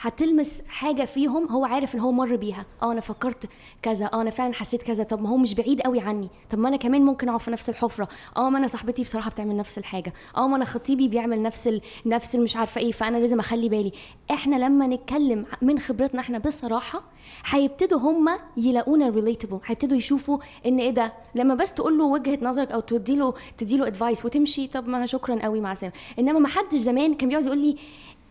هتلمس 0.00 0.62
حاجة 0.68 1.04
فيهم 1.04 1.48
هو 1.48 1.64
عارف 1.64 1.94
إن 1.94 2.00
هو 2.00 2.12
مر 2.12 2.36
بيها. 2.36 2.66
آه 2.82 2.92
أنا 2.92 3.00
فكرت 3.00 3.48
كذا 3.82 4.10
آه 4.12 4.20
أنا 4.20 4.30
فعلا 4.30 4.54
حسيت 4.54 4.82
كذا 4.82 5.02
طب 5.04 5.22
ما 5.22 5.28
هو 5.28 5.36
مش 5.36 5.54
بعيد 5.54 5.80
قوي 5.80 6.00
عني. 6.00 6.28
طب 6.50 6.58
ما 6.58 6.68
أنا 6.68 6.76
كمان 6.76 7.02
ممكن 7.02 7.28
اقع 7.28 7.38
في 7.38 7.50
نفس 7.50 7.68
الحفرة. 7.70 8.08
آه 8.36 8.50
ما 8.50 8.58
أنا 8.58 8.66
صاحبتي 8.66 9.02
بصراحة 9.02 9.30
بتعمل 9.30 9.56
نفس 9.56 9.78
الحاجة. 9.78 10.12
آه 10.36 10.48
ما 10.48 10.56
أنا 10.56 10.64
خطيبي 10.64 11.08
بيعمل 11.08 11.42
نفس 11.42 11.68
ال... 11.68 11.80
نفس 12.06 12.34
المش 12.34 12.56
عارفة 12.56 12.80
إيه 12.80 12.92
فأنا 12.92 13.16
لازم 13.16 13.38
أخلي 13.38 13.68
بالي. 13.68 13.92
إحنا 14.30 14.56
لما 14.56 14.86
نتكلم 14.86 15.46
من 15.62 15.78
خبرتنا 15.78 16.20
إحنا 16.20 16.38
بصراحة 16.38 17.02
هيبتدوا 17.46 17.98
هم 18.00 18.28
يلاقونا 18.56 19.08
relatable 19.08 19.60
هيبتدوا 19.66 19.96
يشوفوا 19.96 20.38
إن 20.66 20.78
إيه 20.78 20.90
ده؟ 20.90 21.12
لما 21.34 21.54
بس 21.54 21.74
تقول 21.74 21.98
له 21.98 22.04
وجهة 22.04 22.38
نظرك 22.42 22.72
أو 22.72 22.80
تدي 22.80 23.16
له 23.16 23.34
تدي 23.58 23.76
له 23.76 23.86
advice 23.86 24.24
وتمشي 24.24 24.66
طب 24.66 24.88
ما 24.88 25.06
شكرا 25.06 25.42
قوي 25.42 25.60
مع 25.60 25.72
السلامة. 25.72 25.94
إنما 26.18 26.38
ما 26.38 26.48
حدش 26.48 26.78
زمان 26.78 27.14
كان 27.14 27.28
بيقعد 27.28 27.46
يقول 27.46 27.58
لي 27.58 27.76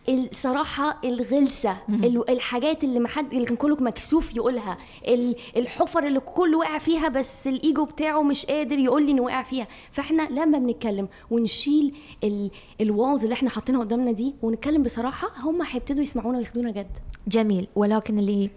الصراحة 0.08 0.98
الغلسة 1.04 1.76
ال- 1.88 2.30
الحاجات 2.30 2.84
اللي 2.84 3.00
ما 3.00 3.08
حد 3.08 3.34
اللي 3.34 3.44
كان 3.46 3.56
كله 3.56 3.76
مكسوف 3.80 4.36
يقولها 4.36 4.78
ال- 5.08 5.36
الحفر 5.56 6.06
اللي 6.06 6.20
كله 6.20 6.58
وقع 6.58 6.78
فيها 6.78 7.08
بس 7.08 7.48
الإيجو 7.48 7.84
بتاعه 7.84 8.22
مش 8.22 8.46
قادر 8.46 8.78
يقول 8.78 9.06
لي 9.06 9.12
إنه 9.12 9.22
وقع 9.22 9.42
فيها. 9.42 9.66
فإحنا 9.92 10.22
لما 10.30 10.58
بنتكلم 10.58 11.08
ونشيل 11.30 11.94
ال- 12.24 12.50
الوالز 12.80 13.22
اللي 13.22 13.32
إحنا 13.34 13.50
حاطينها 13.50 13.80
قدامنا 13.80 14.12
دي 14.12 14.34
ونتكلم 14.42 14.82
بصراحة 14.82 15.28
هم 15.40 15.62
هيبتدوا 15.62 16.02
يسمعونا 16.02 16.38
وياخدونا 16.38 16.70
جد. 16.70 16.90
جميل. 17.28 17.66
ولكن 17.76 18.18
اللي 18.18 18.50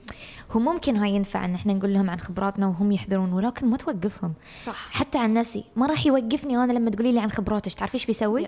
هو 0.51 0.59
ممكن 0.59 0.95
هاي 0.97 1.11
ينفع 1.11 1.45
إن 1.45 1.53
إحنا 1.53 1.73
نقول 1.73 1.93
لهم 1.93 2.09
عن 2.09 2.19
خبراتنا 2.19 2.67
وهم 2.67 2.91
يحذرون 2.91 3.33
ولكن 3.33 3.67
ما 3.67 3.77
توقفهم. 3.77 4.33
صح. 4.65 4.87
حتى 4.91 5.17
عن 5.17 5.33
نفسي 5.33 5.63
ما 5.75 5.85
راح 5.87 6.05
يوقفني 6.05 6.57
أنا 6.63 6.73
لما 6.73 6.89
تقولي 6.91 7.11
لي 7.11 7.19
عن 7.19 7.31
خبراتك. 7.31 7.73
تعرفي 7.73 7.93
إيش 7.95 8.05
بيسوي؟ 8.05 8.47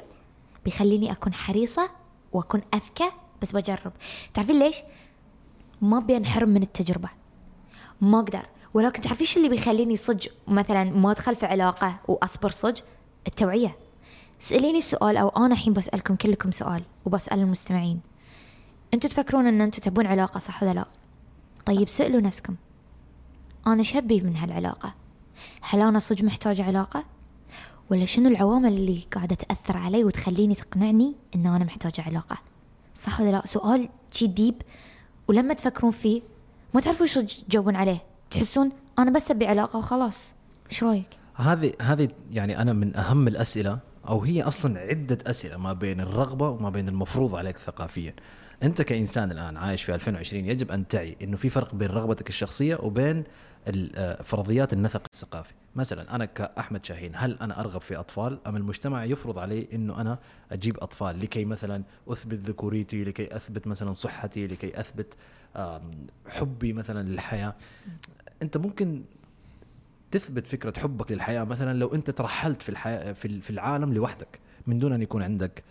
بيخليني 0.65 1.11
أكون 1.11 1.33
حريصة 1.33 1.89
وأكون 2.33 2.61
أذكى 2.73 3.11
بس 3.41 3.51
بجرب 3.51 3.91
تعرفين 4.33 4.59
ليش؟ 4.59 4.77
ما 5.81 5.99
بينحرم 5.99 6.49
من 6.49 6.63
التجربة 6.63 7.09
ما 8.01 8.19
أقدر 8.19 8.45
ولكن 8.73 9.01
تعرفين 9.01 9.27
إيش 9.27 9.37
اللي 9.37 9.49
بيخليني 9.49 9.95
صج 9.95 10.27
مثلا 10.47 10.83
ما 10.83 11.11
أدخل 11.11 11.35
في 11.35 11.45
علاقة 11.45 11.99
وأصبر 12.07 12.49
صج؟ 12.49 12.79
التوعية 13.27 13.75
سأليني 14.39 14.77
السؤال 14.77 15.17
أو 15.17 15.29
أنا 15.29 15.53
الحين 15.53 15.73
بسألكم 15.73 16.15
كلكم 16.15 16.51
سؤال 16.51 16.83
وبسأل 17.05 17.39
المستمعين 17.39 17.99
أنتوا 18.93 19.09
تفكرون 19.09 19.47
إن 19.47 19.61
أنتوا 19.61 19.83
تبون 19.83 20.07
علاقة 20.07 20.39
صح 20.39 20.63
ولا 20.63 20.73
لا؟ 20.73 20.85
طيب 21.65 21.87
سألوا 21.87 22.21
نفسكم 22.21 22.55
أنا 23.67 23.83
شبي 23.83 24.21
من 24.21 24.35
هالعلاقة 24.35 24.93
هل 25.61 25.81
أنا 25.81 25.99
صدق 25.99 26.23
محتاجة 26.23 26.63
علاقة؟ 26.65 27.03
ولا 27.89 28.05
شنو 28.05 28.29
العوامل 28.29 28.73
اللي 28.73 29.01
قاعدة 29.13 29.35
تأثر 29.35 29.77
علي 29.77 30.03
وتخليني 30.03 30.55
تقنعني 30.55 31.15
إن 31.35 31.45
أنا 31.45 31.65
محتاجة 31.65 32.01
علاقة؟ 32.01 32.37
صح 32.95 33.21
ولا 33.21 33.31
لا؟ 33.31 33.41
سؤال 33.45 33.89
شي 34.11 34.27
ديب. 34.27 34.61
ولما 35.27 35.53
تفكرون 35.53 35.91
فيه 35.91 36.21
ما 36.73 36.81
تعرفون 36.81 37.07
شو 37.07 37.21
تجاوبون 37.21 37.75
عليه؟ 37.75 38.03
تحسون 38.31 38.71
أنا 38.99 39.11
بس 39.11 39.31
أبي 39.31 39.47
علاقة 39.47 39.79
وخلاص. 39.79 40.21
إيش 40.71 40.83
رأيك؟ 40.83 41.07
هذه 41.35 41.73
هذه 41.81 42.07
يعني 42.31 42.61
أنا 42.61 42.73
من 42.73 42.95
أهم 42.95 43.27
الأسئلة 43.27 43.79
أو 44.09 44.23
هي 44.23 44.43
أصلا 44.43 44.79
عدة 44.79 45.17
أسئلة 45.27 45.57
ما 45.57 45.73
بين 45.73 46.01
الرغبة 46.01 46.49
وما 46.49 46.69
بين 46.69 46.87
المفروض 46.87 47.35
عليك 47.35 47.57
ثقافيا. 47.57 48.13
أنت 48.63 48.81
كإنسان 48.81 49.31
الآن 49.31 49.57
عايش 49.57 49.83
في 49.83 49.95
2020 49.95 50.45
يجب 50.45 50.71
أن 50.71 50.87
تعي 50.87 51.17
إنه 51.21 51.37
في 51.37 51.49
فرق 51.49 51.75
بين 51.75 51.89
رغبتك 51.89 52.29
الشخصية 52.29 52.77
وبين 52.81 53.23
فرضيات 54.23 54.73
النسق 54.73 55.01
الثقافي. 55.13 55.53
مثلا 55.75 56.15
أنا 56.15 56.25
كأحمد 56.25 56.85
شاهين 56.85 57.11
هل 57.15 57.37
أنا 57.41 57.59
أرغب 57.59 57.81
في 57.81 57.95
أطفال 57.95 58.39
أم 58.47 58.55
المجتمع 58.55 59.05
يفرض 59.05 59.39
علي 59.39 59.67
إنه 59.73 60.01
أنا 60.01 60.19
أجيب 60.51 60.77
أطفال 60.79 61.19
لكي 61.19 61.45
مثلا 61.45 61.83
أثبت 62.07 62.39
ذكوريتي، 62.39 63.03
لكي 63.03 63.35
أثبت 63.35 63.67
مثلا 63.67 63.93
صحتي، 63.93 64.47
لكي 64.47 64.79
أثبت 64.79 65.13
حبي 66.29 66.73
مثلا 66.73 67.09
للحياة. 67.09 67.55
أنت 68.41 68.57
ممكن 68.57 69.03
تثبت 70.11 70.47
فكرة 70.47 70.79
حبك 70.79 71.11
للحياة 71.11 71.43
مثلا 71.43 71.79
لو 71.79 71.93
أنت 71.95 72.11
ترحلت 72.11 72.61
في 72.61 72.69
الحياة 72.69 73.13
في 73.13 73.25
ال- 73.25 73.41
في 73.41 73.49
العالم 73.49 73.93
لوحدك 73.93 74.39
من 74.67 74.79
دون 74.79 74.93
أن 74.93 75.01
يكون 75.01 75.23
عندك 75.23 75.63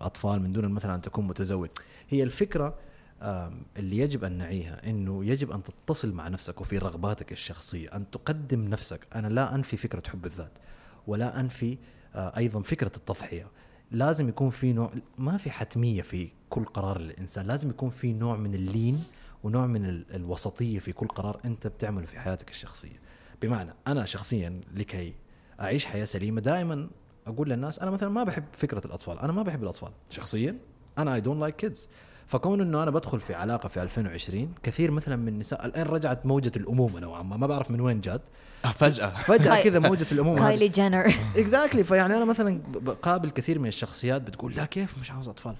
أطفال 0.00 0.42
من 0.42 0.52
دون 0.52 0.68
مثلا 0.68 0.94
أن 0.94 1.00
تكون 1.00 1.26
متزوج 1.26 1.68
هي 2.08 2.22
الفكرة 2.22 2.74
اللي 3.22 3.98
يجب 3.98 4.24
أن 4.24 4.32
نعيها 4.32 4.90
إنه 4.90 5.24
يجب 5.24 5.50
أن 5.50 5.62
تتصل 5.62 6.12
مع 6.12 6.28
نفسك 6.28 6.60
وفي 6.60 6.78
رغباتك 6.78 7.32
الشخصية 7.32 7.88
أن 7.96 8.10
تقدم 8.10 8.68
نفسك. 8.68 9.06
أنا 9.14 9.26
لا 9.28 9.54
أنفي 9.54 9.76
فكرة 9.76 10.02
حب 10.10 10.26
الذات 10.26 10.58
ولا 11.06 11.40
أنفي 11.40 11.78
آه، 12.14 12.36
أيضا 12.36 12.62
فكرة 12.62 12.92
التضحية. 12.96 13.46
لازم 13.90 14.28
يكون 14.28 14.50
في 14.50 14.72
نوع 14.72 14.92
ما 15.18 15.36
في 15.36 15.50
حتمية 15.50 16.02
في 16.02 16.28
كل 16.50 16.64
قرار 16.64 16.98
للإنسان 17.00 17.46
لازم 17.46 17.70
يكون 17.70 17.90
في 17.90 18.12
نوع 18.12 18.36
من 18.36 18.54
اللين 18.54 19.04
ونوع 19.44 19.66
من 19.66 19.86
ال- 19.86 20.04
الوسطية 20.14 20.78
في 20.78 20.92
كل 20.92 21.06
قرار 21.08 21.40
أنت 21.44 21.66
بتعمله 21.66 22.06
في 22.06 22.20
حياتك 22.20 22.50
الشخصية. 22.50 23.00
بمعنى 23.42 23.74
أنا 23.86 24.04
شخصيا 24.04 24.60
لكي 24.76 25.14
أعيش 25.60 25.84
حياة 25.84 26.04
سليمة 26.04 26.40
دائما 26.40 26.88
أقول 27.26 27.50
للناس 27.50 27.78
أنا 27.78 27.90
مثلا 27.90 28.08
ما 28.08 28.24
بحب 28.24 28.44
فكرة 28.52 28.86
الأطفال 28.86 29.18
أنا 29.18 29.32
ما 29.32 29.42
بحب 29.42 29.62
الأطفال. 29.62 29.92
شخصيا 30.10 30.58
أنا 30.98 31.14
I 31.14 31.20
don't 31.20 31.40
like 31.40 31.56
kids 31.56 31.88
فكون 32.28 32.60
إنه 32.60 32.82
أنا 32.82 32.90
بدخل 32.90 33.20
في 33.20 33.34
علاقة 33.34 33.68
في 33.68 33.82
2020 33.82 34.54
كثير 34.62 34.90
مثلا 34.90 35.16
من 35.16 35.28
النساء 35.28 35.66
الآن 35.66 35.86
رجعت 35.86 36.26
موجة 36.26 36.52
الأمومة 36.56 37.00
نوعا 37.00 37.22
ما 37.22 37.36
ما 37.36 37.46
بعرف 37.46 37.70
من 37.70 37.80
وين 37.80 38.00
جات. 38.00 38.20
آه، 38.64 38.72
فجأة. 38.72 39.16
فجأة 39.28 39.62
كذا 39.62 39.78
موجة 39.78 40.06
الأمومة. 40.12 40.38
كايلي 40.38 40.68
جينر. 40.68 41.14
exactly 41.36 41.84
فيعني 41.84 42.16
أنا 42.16 42.24
مثلا 42.24 42.60
بقابل 42.68 43.30
كثير 43.30 43.58
من 43.58 43.68
الشخصيات 43.68 44.22
بتقول 44.22 44.54
لا 44.54 44.64
كيف؟ 44.64 44.98
مش 44.98 45.10
عاوز 45.10 45.28
أطفال. 45.28 45.54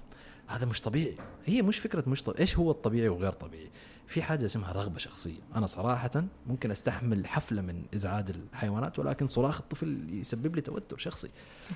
هذا 0.47 0.65
مش 0.65 0.81
طبيعي. 0.81 1.15
هي 1.45 1.61
مش 1.61 1.79
فكرة 1.79 2.03
مش 2.07 2.23
طبيعي 2.23 2.41
إيش 2.41 2.57
هو 2.57 2.71
الطبيعي 2.71 3.09
وغير 3.09 3.31
طبيعي؟ 3.31 3.69
في 4.09 4.21
حاجة 4.21 4.45
اسمها 4.45 4.71
رغبة 4.71 4.97
شخصية. 4.97 5.39
أنا 5.55 5.67
صراحة 5.67 6.23
ممكن 6.47 6.71
أستحمل 6.71 7.27
حفلة 7.27 7.61
من 7.61 7.83
إزعاج 7.95 8.29
الحيوانات 8.29 8.99
ولكن 8.99 9.27
صراخ 9.27 9.59
الطفل 9.59 10.07
يسبب 10.09 10.55
لي 10.55 10.61
توتر 10.61 10.97
شخصي. 10.97 11.29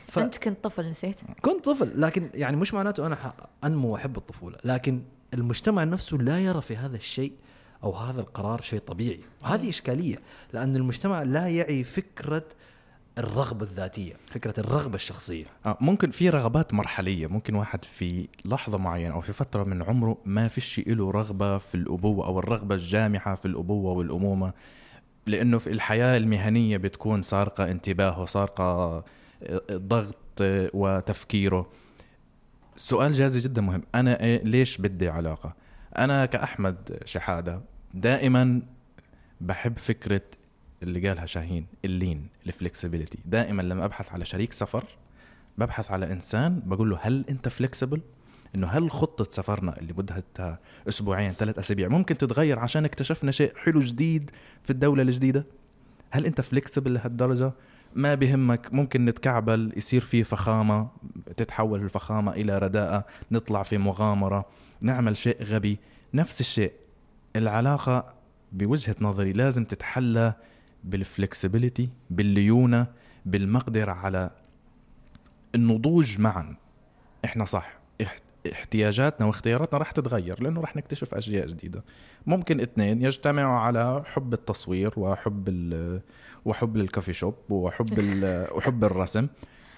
ف... 0.07 0.19
أنت 0.19 0.37
كنت 0.37 0.63
طفل 0.63 0.89
نسيت؟ 0.89 1.21
كنت 1.41 1.65
طفل 1.65 2.01
لكن 2.01 2.29
يعني 2.33 2.57
مش 2.57 2.73
معناته 2.73 3.07
أنا 3.07 3.33
أنمو 3.63 3.93
وأحب 3.93 4.17
الطفولة 4.17 4.57
لكن 4.63 5.01
المجتمع 5.33 5.83
نفسه 5.83 6.17
لا 6.17 6.39
يرى 6.39 6.61
في 6.61 6.77
هذا 6.77 6.95
الشيء 6.95 7.33
أو 7.83 7.91
هذا 7.91 8.21
القرار 8.21 8.61
شيء 8.61 8.79
طبيعي. 8.79 9.19
وهذه 9.43 9.69
إشكالية 9.69 10.17
لأن 10.53 10.75
المجتمع 10.75 11.23
لا 11.23 11.47
يعي 11.47 11.83
فكرة 11.83 12.43
الرغبة 13.17 13.63
الذاتية 13.65 14.13
فكرة 14.27 14.59
الرغبة 14.59 14.95
الشخصية. 14.95 15.45
آه، 15.65 15.77
ممكن 15.81 16.11
في 16.11 16.29
رغبات 16.29 16.73
مرحلية 16.73 17.27
ممكن 17.27 17.55
واحد 17.55 17.85
في 17.85 18.27
لحظة 18.45 18.77
معينة 18.77 19.13
أو 19.13 19.21
في 19.21 19.33
فترة 19.33 19.63
من 19.63 19.83
عمره 19.83 20.17
ما 20.25 20.47
فيش 20.47 20.79
له 20.87 21.11
رغبة 21.11 21.57
في 21.57 21.75
الأبوة 21.75 22.25
أو 22.25 22.39
الرغبة 22.39 22.75
الجامحة 22.75 23.35
في 23.35 23.45
الأبوة 23.45 23.91
والأمومة 23.91 24.53
لأنه 25.27 25.57
في 25.57 25.67
الحياة 25.69 26.17
المهنية 26.17 26.77
بتكون 26.77 27.21
سارقة 27.21 27.71
انتباهه 27.71 28.25
سارقة 28.25 28.63
آه، 28.63 29.61
ضغط 29.71 30.15
آه، 30.41 30.69
وتفكيره. 30.73 31.69
سؤال 32.75 33.13
جازي 33.13 33.39
جدا 33.39 33.61
مهم. 33.61 33.83
أنا 33.95 34.17
إيه- 34.17 34.45
ليش 34.45 34.77
بدي 34.77 35.09
علاقة؟ 35.09 35.53
أنا 35.97 36.25
كأحمد 36.25 36.99
شحادة 37.05 37.61
دائما 37.93 38.61
بحب 39.41 39.77
فكرة 39.77 40.21
اللي 40.83 41.07
قالها 41.09 41.25
شاهين 41.25 41.65
اللين 41.85 42.27
الفلكسبيليتي 42.47 43.19
دائما 43.25 43.61
لما 43.61 43.85
أبحث 43.85 44.11
على 44.11 44.25
شريك 44.25 44.53
سفر 44.53 44.83
ببحث 45.57 45.91
على 45.91 46.11
إنسان 46.11 46.61
بقول 46.65 46.89
له 46.89 46.99
هل 47.01 47.25
أنت 47.29 47.47
فلكسبل 47.47 48.01
إنه 48.55 48.67
هل 48.67 48.91
خطة 48.91 49.25
سفرنا 49.29 49.79
اللي 49.79 49.93
بدها 49.93 50.59
أسبوعين 50.87 51.33
ثلاث 51.33 51.59
أسابيع 51.59 51.87
ممكن 51.87 52.17
تتغير 52.17 52.59
عشان 52.59 52.85
اكتشفنا 52.85 53.31
شيء 53.31 53.53
حلو 53.55 53.79
جديد 53.79 54.31
في 54.63 54.69
الدولة 54.69 55.03
الجديدة؟ 55.03 55.45
هل 56.11 56.25
أنت 56.25 56.41
فلكسبل 56.41 56.93
لهالدرجة؟ 56.93 57.51
ما 57.95 58.15
بهمك 58.15 58.73
ممكن 58.73 59.05
نتكعبل 59.05 59.73
يصير 59.77 60.01
في 60.01 60.23
فخامة 60.23 60.87
تتحول 61.37 61.81
الفخامة 61.81 62.31
إلى 62.31 62.57
رداءة 62.57 63.05
نطلع 63.31 63.63
في 63.63 63.77
مغامرة 63.77 64.45
نعمل 64.81 65.17
شيء 65.17 65.43
غبي. 65.43 65.79
نفس 66.13 66.41
الشيء 66.41 66.71
العلاقة 67.35 68.13
بوجهة 68.51 68.95
نظري 69.01 69.33
لازم 69.33 69.65
تتحلى 69.65 70.33
بالفلكسبيليتي 70.83 71.89
بالليونة 72.09 72.87
بالمقدرة 73.25 73.91
على 73.91 74.29
النضوج 75.55 76.19
معا. 76.19 76.55
إحنا 77.25 77.45
صح 77.45 77.73
اح- 78.01 78.17
احتياجاتنا 78.51 79.25
واختياراتنا 79.27 79.79
راح 79.79 79.91
تتغير 79.91 80.43
لأنه 80.43 80.61
راح 80.61 80.75
نكتشف 80.75 81.15
أشياء 81.15 81.47
جديدة. 81.47 81.83
ممكن 82.25 82.59
اثنين 82.59 83.01
يجتمعوا 83.01 83.59
على 83.59 84.03
حب 84.05 84.33
التصوير 84.33 84.93
وحب 84.97 85.47
ال- 85.49 86.01
وحب 86.45 86.77
الكافي 86.77 87.13
شوب 87.13 87.35
وحب 87.49 87.99
ال- 87.99 88.47
وحب 88.55 88.83
الرسم. 88.83 89.27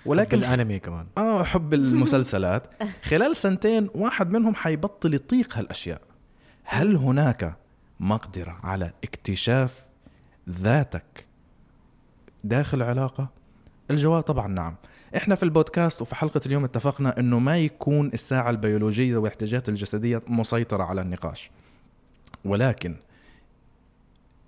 ولكن 0.06 0.38
ولكن 0.38 0.38
الأنمي 0.54 0.80
كمان. 0.80 1.06
آه 1.18 1.44
حب 1.44 1.74
المسلسلات. 1.74 2.68
خلال 3.10 3.36
سنتين 3.36 3.90
واحد 3.96 4.32
منهم 4.32 4.56
حيبطل 4.56 5.14
يطيق 5.14 5.58
هالأشياء. 5.58 6.02
هل 6.64 6.96
هناك 6.96 7.56
مقدرة 8.00 8.60
على 8.64 8.92
اكتشاف 9.04 9.86
ذاتك. 10.50 11.26
داخل 12.44 12.82
علاقة؟ 12.82 13.30
الجواب 13.92 14.24
طبعا 14.24 14.48
نعم. 14.48 14.76
إحنا 15.18 15.36
في 15.36 15.44
البودكاست 15.44 16.02
وفي 16.02 16.16
حلقة 16.16 16.42
اليوم 16.46 16.64
اتفقنا 16.64 17.20
إنه 17.20 17.40
ما 17.40 17.58
يكون 17.58 18.08
الساعة 18.14 18.50
البيولوجية 18.50 19.18
والاحتياجات 19.18 19.70
الجسدية 19.70 20.22
مسيطرة 20.28 20.84
على 20.84 21.02
النقاش. 21.02 21.50
ولكن 22.46 22.96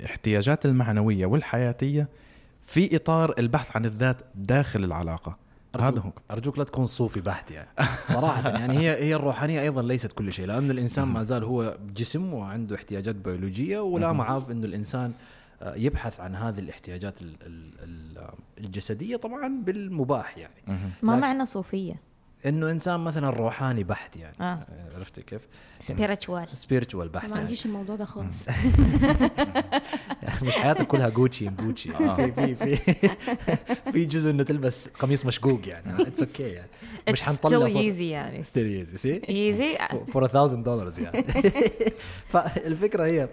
احتياجات 0.06 0.66
المعنوية 0.66 1.26
والحياتية 1.26 2.08
في 2.66 2.96
إطار 2.96 3.34
البحث 3.40 3.76
عن 3.76 3.86
الذات 3.86 4.18
داخل 4.36 4.84
العلاقة. 4.84 5.38
هذا 5.80 6.00
هو. 6.00 6.12
أرجوك 6.32 6.58
لا 6.58 6.64
تكون 6.64 6.86
صوفي 6.86 7.22
بحت 7.22 7.52
يعني. 7.52 7.70
صراحة 8.08 8.50
يعني 8.50 8.78
هي 8.78 9.04
هي 9.04 9.16
الروحانية 9.16 9.62
أيضا 9.62 9.82
ليست 9.82 10.12
كل 10.12 10.34
شيء 10.34 10.46
لأنه 10.46 10.72
الإنسان 10.72 11.08
ما 11.08 11.24
زال 11.24 11.44
هو 11.44 11.78
جسم 11.96 12.34
وعنده 12.34 12.76
احتياجات 12.76 13.16
بيولوجية 13.16 13.80
ولا 13.80 14.14
معاب 14.14 14.52
إنه 14.52 14.66
الإنسان 14.66 15.14
يبحث 15.62 16.20
عن 16.20 16.36
هذه 16.36 16.60
الاحتياجات 16.60 17.22
ال- 17.22 17.36
ال- 17.46 17.74
ال- 17.84 18.30
الجسدية 18.58 19.16
طبعا 19.16 19.62
بالمباح 19.64 20.38
يعني. 20.38 20.80
ما 21.02 21.16
معنى 21.16 21.46
صوفية؟ 21.46 22.08
إنه 22.46 22.72
إنسان 22.72 23.00
مثلا 23.00 23.30
روحاني 23.30 23.84
بحت 23.84 24.16
يعني. 24.18 24.36
آه. 24.42 24.44
آه، 24.44 24.96
عرفت 24.96 25.20
كيف؟ 25.20 25.42
spiritual 25.80 26.48
spiritual 26.54 27.10
بحت 27.10 27.24
ما 27.24 27.30
يعني. 27.30 27.42
عنديش 27.42 27.66
الموضوع 27.66 27.96
ده 27.96 28.06
خالص. 28.06 28.46
مش 30.44 30.56
حياتك 30.56 30.88
كلها 30.88 31.10
Gucci 31.10 31.46
Gucci 31.50 31.96
آه. 31.96 32.16
في 32.16 32.56
في 32.56 32.76
في 32.78 33.10
في 33.92 34.06
جزء 34.06 34.30
إنه 34.32 34.44
تلبس 34.44 34.88
قميص 34.88 35.26
مشقوق 35.26 35.68
يعني. 35.68 36.02
it's 36.08 36.24
okay 36.24 36.44
يعني. 36.44 36.70
مش 37.10 37.22
حنطلع 37.22 37.68
still 37.70 37.72
easy 37.74 38.02
يعني. 38.02 38.44
steal 38.44 38.66
easy 38.66 38.98
see 38.98 39.22
easy 39.30 39.78
for 40.14 40.24
1000 40.24 40.54
دولار 40.54 40.92
يعني. 41.00 41.24
فالفكرة 42.32 43.06
هي 43.06 43.30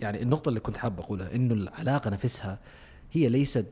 يعني 0.00 0.22
النقطة 0.22 0.48
اللي 0.48 0.60
كنت 0.60 0.76
حابب 0.76 1.00
أقولها 1.00 1.34
إنه 1.34 1.54
العلاقة 1.54 2.10
نفسها 2.10 2.58
هي 3.12 3.28
ليست 3.28 3.66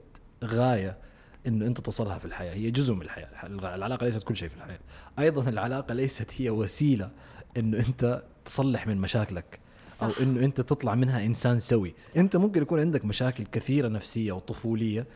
غاية 0.45 0.99
إنه 1.47 1.67
أنت 1.67 1.81
تصلها 1.81 2.19
في 2.19 2.25
الحياة 2.25 2.55
هي 2.55 2.71
جزء 2.71 2.95
من 2.95 3.03
الحياة 3.03 3.27
الح- 3.27 3.45
العلاقة 3.75 4.07
ليست 4.07 4.23
كل 4.23 4.37
شيء 4.37 4.49
في 4.49 4.57
الحياة. 4.57 4.79
أيضا 5.19 5.49
العلاقة 5.49 5.95
ليست 5.95 6.31
هي 6.37 6.51
وسيلة 6.51 7.11
إنه 7.57 7.79
أنت 7.79 8.23
تصلح 8.45 8.87
من 8.87 8.97
مشاكلك 8.99 9.59
أو 10.03 10.11
صح. 10.11 10.19
إنه 10.21 10.45
أنت 10.45 10.61
تطلع 10.61 10.95
منها 10.95 11.25
إنسان 11.27 11.61
سوي. 11.61 11.95
أنت 12.17 12.37
ممكن 12.37 12.63
يكون 12.63 12.81
عندك 12.81 13.05
مشاكل 13.05 13.45
كثيرة 13.45 13.89
نفسية 13.89 14.33
وطفولية 14.33 15.07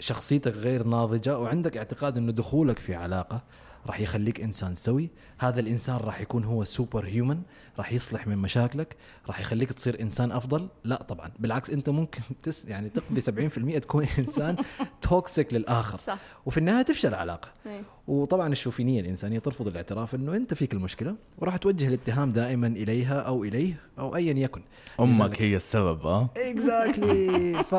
شخصيتك 0.00 0.52
غير 0.52 0.82
ناضجة 0.86 1.38
وعندك 1.38 1.76
اعتقاد 1.76 2.16
إنه 2.16 2.32
دخولك 2.32 2.78
في 2.78 2.94
علاقة 2.94 3.42
راح 3.86 4.00
يخليك 4.00 4.40
إنسان 4.40 4.74
سوي. 4.74 5.10
هذا 5.38 5.60
الإنسان 5.60 5.96
راح 5.96 6.20
يكون 6.20 6.44
هو 6.44 6.64
super 6.64 7.06
human 7.06 7.42
راح 7.78 7.92
يصلح 7.92 8.26
من 8.26 8.38
مشاكلك 8.38 8.96
راح 9.26 9.40
يخليك 9.40 9.72
تصير 9.72 10.00
إنسان 10.00 10.32
أفضل. 10.32 10.68
لا 10.84 11.02
طبعا 11.02 11.30
بالعكس 11.38 11.70
أنت 11.70 11.88
ممكن 11.88 12.20
تس 12.42 12.64
يعني 12.64 12.88
تقضي 12.88 13.48
70% 13.76 13.78
تكون 13.80 14.06
إنسان 14.18 14.56
toxic 15.02 15.54
للآخر. 15.54 15.98
صح. 15.98 16.18
وفي 16.46 16.58
النهاية 16.58 16.82
تفشل 16.82 17.08
العلاقة. 17.08 17.48
إيه. 17.66 17.82
وطبعا 18.08 18.52
الشوفينية 18.52 19.00
الإنسانية 19.00 19.38
ترفض 19.38 19.68
الاعتراف 19.68 20.14
إنه 20.14 20.36
أنت 20.36 20.54
فيك 20.54 20.72
المشكلة 20.72 21.16
وراح 21.38 21.56
توجه 21.56 21.88
الاتهام 21.88 22.32
دائما 22.32 22.66
إليها 22.66 23.20
أو 23.20 23.44
إليه 23.44 23.80
أو 23.98 24.16
ايا 24.16 24.32
يكن. 24.32 24.62
أمك 25.00 25.42
هي 25.42 25.56
السبب 25.56 26.06
آه؟ 26.06 26.28
exactly 26.36 27.64
ف... 27.64 27.74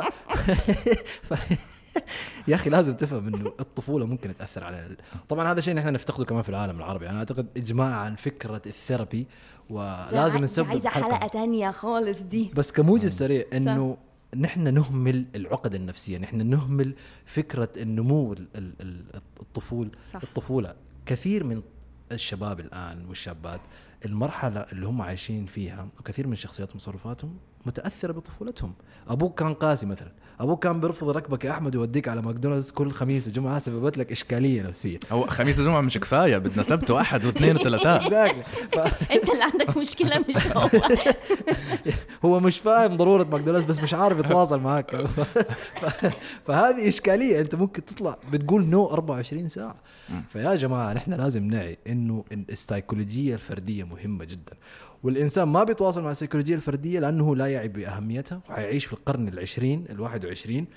ف... 1.30 1.34
يا 2.48 2.56
أخي 2.56 2.70
لازم 2.70 2.94
تفهم 2.94 3.28
إنه 3.28 3.54
الطفولة 3.60 4.06
ممكن 4.06 4.38
تأثر 4.38 4.64
على 4.64 4.86
ال... 4.86 4.98
طبعا 5.30 5.52
هذا 5.52 5.62
شيء 5.62 5.76
نحن 5.76 5.94
نفتقده 5.94 6.26
كمان 6.26 6.42
في 6.42 6.50
العالم 6.50 6.78
العربي. 6.78 7.10
أنا 7.10 7.20
أعتقد 7.20 7.48
اجماعا 7.58 8.16
فكرة 8.16 8.62
الثيرابي 8.66 9.28
ولازم 9.70 10.38
لا، 10.38 10.44
نسبب 10.44 10.68
عايزة 10.68 10.90
حلقة. 10.90 11.16
حلقة 11.16 11.28
تانية 11.28 11.72
خالص 11.72 12.22
دي. 12.22 12.52
بس 12.56 12.72
كموجز 12.72 13.18
سريع 13.18 13.46
إنه 13.54 13.98
نحن 14.36 14.74
نهمل 14.74 15.26
العقد 15.36 15.76
النفسية. 15.76 16.18
نحن 16.18 16.48
نهمل 16.48 16.94
فكرة 17.26 17.70
النمو 17.78 18.34
ال- 18.34 18.48
ال- 18.56 18.74
ال- 18.82 19.22
الطفول 19.42 19.90
صح. 20.14 20.20
الطفولة. 20.24 20.74
كثير 21.06 21.44
من 21.44 21.62
الشباب 22.12 22.60
الآن 22.60 23.06
والشابات 23.06 23.60
المرحلة 24.06 24.60
اللي 24.60 24.88
هم 24.88 25.02
عايشين 25.02 25.46
فيها 25.46 25.88
وكثير 26.00 26.28
من 26.28 26.36
شخصياتهم 26.36 26.76
وتصرفاتهم 26.76 27.38
متأثرة 27.66 28.12
بطفولتهم. 28.12 28.74
أبوك 29.08 29.40
كان 29.40 29.54
قاسي 29.54 29.86
مثلا. 29.86 30.12
أبوك 30.40 30.64
كان 30.64 30.80
بيرفض 30.80 31.10
ركبك 31.10 31.46
يا 31.46 31.52
أحمد 31.52 31.76
ويوديك 31.76 32.08
على 32.08 32.22
ماكدونالدز 32.22 32.72
كل 32.72 32.92
خميس 32.92 33.28
وجمعة 33.28 33.60
سببت 33.60 33.98
لك 33.98 34.12
إشكالية 34.12 34.62
نفسيه 34.62 35.00
هو 35.12 35.28
خميس 35.28 35.60
الجمعه 35.60 35.82
مش 35.82 35.98
كفاية 35.98 36.38
بدنا 36.38 36.64
سبت 36.64 36.92
واحد 36.92 37.26
واثنين. 37.26 37.58
ف- 37.58 38.78
أنت 39.14 39.30
اللي 39.30 39.44
عندك 39.44 39.78
مشكلة 39.78 40.20
مش 40.30 40.48
هو. 40.48 40.70
هو 42.26 42.40
مش 42.40 42.58
فاهم 42.60 42.98
ضرورة 42.98 43.24
ماكدونالدز 43.24 43.66
بس 43.66 43.80
مش 43.80 43.94
عارف 43.94 44.20
يتواصل 44.20 44.60
معك. 44.60 44.96
فهذه 46.48 46.88
إشكالية. 46.88 47.42
أنت 47.42 47.56
ممكن 47.56 47.86
تطلع 47.86 48.18
بتقول 48.32 48.66
no 48.70 48.86
24 48.88 49.48
ساعة. 49.48 49.76
فيا 50.30 50.56
جماعة 50.56 50.94
نحن 50.94 51.14
لازم 51.14 51.44
نعي 51.44 51.78
إنه 51.88 52.26
السيكولوجيه 52.50 53.36
الفردية 53.36 53.84
مهمة 53.84 54.26
جدا. 54.26 54.54
والإنسان 55.04 55.48
ما 55.48 55.64
بيتواصل 55.64 56.04
مع 56.04 56.12
السيكولوجية 56.12 56.56
الفردية 56.56 57.00
لأنه 57.00 57.36
لا 57.36 57.48
يعي 57.48 57.68
بأهميتها 57.68 58.42
وحيعيش 58.50 58.86
في 58.86 58.94
القرن 58.94 59.28
العشرين 59.28 59.86
الواحد 59.90 60.26
وعشرين 60.26 60.68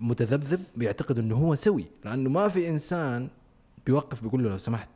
متذبذب 0.00 0.64
بيعتقد 0.76 1.18
إنه 1.18 1.36
هو 1.36 1.54
سوي 1.54 1.86
لأنه 2.04 2.30
ما 2.30 2.48
في 2.48 2.68
إنسان 2.68 3.28
بيوقف 3.86 4.22
بيقول 4.22 4.44
له 4.44 4.50
لو 4.50 4.58
سمحت 4.58 4.90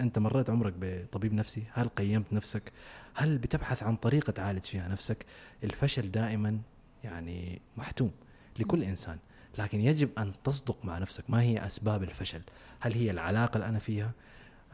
أنت 0.00 0.18
مريت 0.18 0.50
عمرك 0.50 0.74
بطبيب 0.80 1.32
نفسي؟ 1.34 1.62
هل 1.72 1.88
قيمت 1.88 2.32
نفسك؟ 2.32 2.72
هل 3.14 3.38
بتبحث 3.38 3.82
عن 3.82 3.96
طريقة 3.96 4.30
تعالج 4.30 4.64
فيها 4.64 4.88
نفسك؟ 4.88 5.26
الفشل 5.64 6.10
دائما 6.10 6.58
يعني 7.04 7.60
محتوم 7.76 8.10
لكل 8.58 8.82
إنسان 8.82 9.18
لكن 9.58 9.80
يجب 9.80 10.08
أن 10.18 10.32
تصدق 10.44 10.76
مع 10.84 10.98
نفسك 10.98 11.24
ما 11.28 11.42
هي 11.42 11.66
أسباب 11.66 12.02
الفشل؟ 12.02 12.40
هل 12.80 12.92
هي 12.92 13.10
العلاقة 13.10 13.54
اللي 13.54 13.68
أنا 13.68 13.78
فيها؟ 13.78 14.10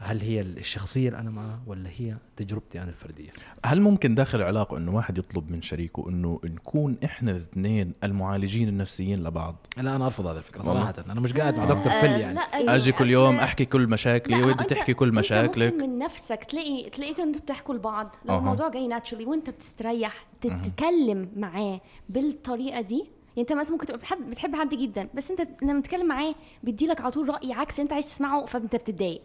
هل 0.03 0.21
هي 0.21 0.41
الشخصية 0.41 1.07
اللي 1.07 1.19
أنا 1.19 1.29
معها 1.29 1.59
ولا 1.67 1.89
هي 1.97 2.15
تجربتي 2.35 2.81
أنا 2.81 2.89
الفردية؟ 2.89 3.29
هل 3.65 3.81
ممكن 3.81 4.15
داخل 4.15 4.37
العلاقة 4.41 4.77
إنه 4.77 4.95
واحد 4.95 5.17
يطلب 5.17 5.51
من 5.51 5.61
شريكه 5.61 6.09
إنه 6.09 6.39
نكون 6.43 6.97
إحنا 7.05 7.31
الاثنين 7.31 7.93
المعالجين 8.03 8.67
النفسيين 8.67 9.23
لبعض؟ 9.23 9.55
لا 9.77 9.95
أنا 9.95 10.05
ارفض 10.05 10.25
هذه 10.27 10.37
الفكرة 10.37 10.67
والله. 10.69 10.91
صراحة. 10.91 11.11
أنا 11.11 11.19
مش 11.19 11.33
قاعد 11.33 11.55
مع 11.57 11.65
دكتور 11.65 11.91
فيل 11.91 12.11
يعني. 12.11 12.33
لا، 12.33 12.75
أجي 12.75 12.91
كل 12.91 13.09
يوم 13.09 13.35
أحكي 13.35 13.65
كل 13.65 13.87
مشاكلي 13.87 14.53
أنت- 14.53 14.65
تحكي 14.65 14.93
كل 14.93 15.11
مشاكلك 15.11 15.73
ممكن 15.73 15.89
من 15.89 15.97
نفسك 15.97 16.43
تلاقي 16.43 16.89
تلاقيك 16.89 17.19
أنتوا 17.19 17.41
بتحكوا 17.41 17.75
لبعض. 17.75 18.15
لو 18.25 18.33
أها. 18.33 18.39
الموضوع 18.39 18.69
جاي 18.69 18.87
ناتشولي 18.87 19.25
وأنت 19.25 19.49
بتستريح 19.49 20.25
تتكلم 20.41 21.29
معاه 21.35 21.81
بالطريقة 22.09 22.81
دي 22.81 22.97
يعني 22.97 23.49
أنت 23.49 23.53
مثلا 23.53 23.71
ممكن 23.71 23.85
تبقى 23.85 23.97
بتحب 23.99 24.29
بتحب 24.29 24.55
حد 24.55 24.69
جدا 24.75 25.07
بس 25.13 25.31
أنت 25.31 25.47
لما 25.63 25.81
تتكلم 25.81 26.07
معاه 26.07 26.35
بيديلك 26.63 27.01
على 27.01 27.11
طول 27.11 27.29
رأي 27.29 27.53
عكس 27.53 27.79
أنت 27.79 27.93
عايز 27.93 28.05
تسمعه 28.05 28.45
فأنت 28.45 28.75
بتتضايق. 28.75 29.21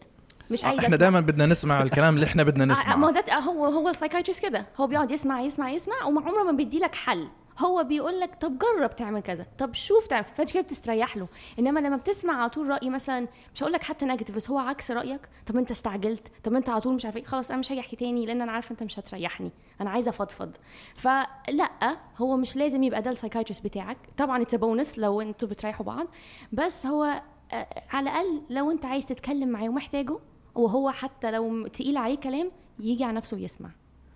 مش 0.51 0.65
عايز 0.65 0.79
إحنا. 0.79 0.97
دائما 0.97 1.21
بدنا 1.21 1.47
نسمع 1.47 1.83
الكلام 1.83 2.15
اللي 2.15 2.27
إحنا 2.27 2.43
بدنا 2.43 2.65
آه، 2.65 2.67
ما 2.67 3.07
هو 3.07 3.11
نسمعه 3.11 3.27
ده 3.27 3.35
هو 3.39 3.65
هو 3.65 3.89
ال 3.89 3.93
psychiatrist 3.93 4.43
كده. 4.43 4.67
هو 4.81 4.87
بيقعد 4.87 5.11
يسمع 5.11 5.41
يسمع 5.41 5.71
يسمع 5.71 6.05
وما 6.05 6.21
عمره 6.21 6.43
ما 6.43 6.53
بيدي 6.53 6.79
لك 6.79 6.95
حل. 6.95 7.29
هو 7.59 7.85
بيقول 7.85 8.21
لك 8.21 8.35
طب 8.41 8.59
جرب 8.59 8.97
تعمل 8.97 9.21
كذا. 9.21 9.47
طب 9.59 9.75
شوف 9.75 10.07
تعمل. 10.07 10.25
فأنت 10.37 10.53
كده 10.53 10.63
بتستريح 10.63 11.17
له. 11.17 11.29
إنما 11.59 11.81
لما 11.81 11.97
بتسمع 11.97 12.41
على 12.41 12.51
طول 12.51 12.69
رأي 12.69 12.91
مثلا 12.91 13.27
مش 13.55 13.63
هقول 13.63 13.73
لك 13.73 13.83
حتى 13.83 14.05
negative 14.07 14.37
بس 14.37 14.51
هو 14.51 14.59
عكس 14.59 14.91
رأيك. 14.91 15.21
طب 15.47 15.57
أنت 15.57 15.71
استعجلت. 15.71 16.29
طب 16.45 16.55
أنت 16.55 16.69
على 16.69 16.81
طول 16.81 16.95
مش 16.95 17.05
عارف 17.05 17.17
إيه. 17.17 17.25
خلاص 17.25 17.51
أنا 17.51 17.59
مش 17.59 17.73
هاجي 17.73 17.81
أحكي 17.81 17.97
تاني 17.97 18.27
لأن 18.27 18.43
أنا 18.43 18.53
عارفة 18.53 18.73
أنت 18.73 18.83
مش 18.83 18.99
هتريحني. 18.99 19.53
أنا 19.81 19.91
عايزة 19.91 20.09
أفضفض. 20.11 20.51
فلأ 20.97 21.97
هو 22.19 22.37
مش 22.37 22.57
لازم 22.57 22.83
يبقى 22.83 23.03
ده 23.03 23.11
ال 23.11 23.15
psychiatrist 23.15 23.65
بتاعك. 23.65 23.99
طبعا 24.17 24.43
it's 24.43 24.55
bonus 24.55 24.99
لو 24.99 25.21
أنتوا 25.21 25.49
بتريحوا 25.49 25.87
بعض. 25.87 26.07
بس 26.53 26.87
هو 26.87 27.23
آه، 27.53 27.67
على 27.93 28.11
الأقل 28.11 28.43
لو 28.51 28.71
أنت 28.71 28.85
عايز 28.85 29.07
تتكلم 29.07 29.49
معاه 29.49 29.69
ومحتاجه 29.69 30.19
وهو 30.57 30.91
حتى 30.91 31.31
لو 31.31 31.67
تقيل 31.67 31.97
عليه 31.97 32.17
كلام 32.17 32.51
يجي 32.81 33.05
على 33.05 33.17
نفسه 33.17 33.37
ويسمع 33.37 33.71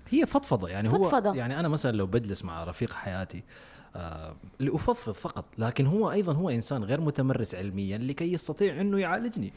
هي 0.08 0.26
فضفضة 0.26 0.68
يعني 0.68 0.88
هو 0.88 0.92
فضفضة. 0.92 1.34
يعني 1.34 1.60
أنا 1.60 1.68
مثلا 1.68 1.96
لو 1.96 2.06
بجلس 2.06 2.44
مع 2.44 2.64
رفيق 2.64 2.92
حياتي 2.92 3.42
آه 3.96 4.36
لأفضفض 4.58 5.12
فقط 5.12 5.44
لكن 5.58 5.86
هو 5.86 6.10
أيضا 6.10 6.32
هو 6.32 6.50
إنسان 6.50 6.84
غير 6.84 7.00
متمرس 7.00 7.54
علميا 7.54 7.98
لكي 7.98 8.32
يستطيع 8.32 8.80
إنه 8.80 8.98
يعالجني 8.98 9.52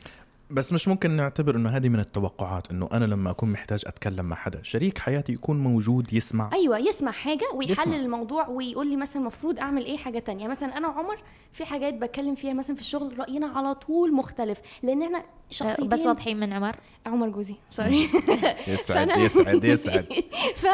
بس 0.50 0.74
مش 0.74 0.88
ممكن 0.88 1.12
نعتبر 1.12 1.56
إنه 1.56 1.70
هذه 1.70 1.90
من 1.90 2.00
التوقعات 2.00 2.72
إنه 2.72 2.90
أنا 2.94 3.06
لما 3.06 3.30
أكون 3.30 3.50
محتاج 3.50 3.84
أتكلم 3.86 4.26
مع 4.26 4.36
حدا 4.36 4.64
شريك 4.64 4.98
حياتي 4.98 5.34
يكون 5.34 5.60
موجود 5.60 6.14
يسمع. 6.14 6.50
أيوه 6.54 6.78
يسمع 6.80 7.12
حاجة 7.12 7.46
ويحلل 7.54 7.72
يسمع. 7.72 7.96
الموضوع 7.96 8.48
ويقول 8.48 8.88
لي 8.88 8.98
مثلا 8.98 9.22
المفروض 9.22 9.60
أعمل 9.60 9.86
إيه 9.86 9.98
حاجة 9.98 10.20
تانية. 10.20 10.48
مثلا 10.48 10.78
أنا 10.78 10.88
وعمر 10.88 11.18
في 11.54 11.66
حاجات 11.66 11.94
بتكلم 11.94 12.36
فيها 12.36 12.54
مثلا 12.54 12.76
في 12.76 12.82
الشغل 12.82 13.20
رأينا 13.20 13.48
على 13.48 13.76
طول 13.76 14.14
مختلف 14.14 14.62
لأن 14.84 15.04
إحنا 15.04 15.24
شخصيتين. 15.50 15.90
بس 15.90 16.06
واضحين 16.06 16.40
من 16.40 16.54
عمر؟ 16.54 16.76
عمر 17.06 17.30
جوزي 17.30 17.56
سوري. 17.72 18.10
يسعد 18.68 19.10
يسعد 19.18 19.64
يسعد. 19.64 20.06
ف 20.62 20.68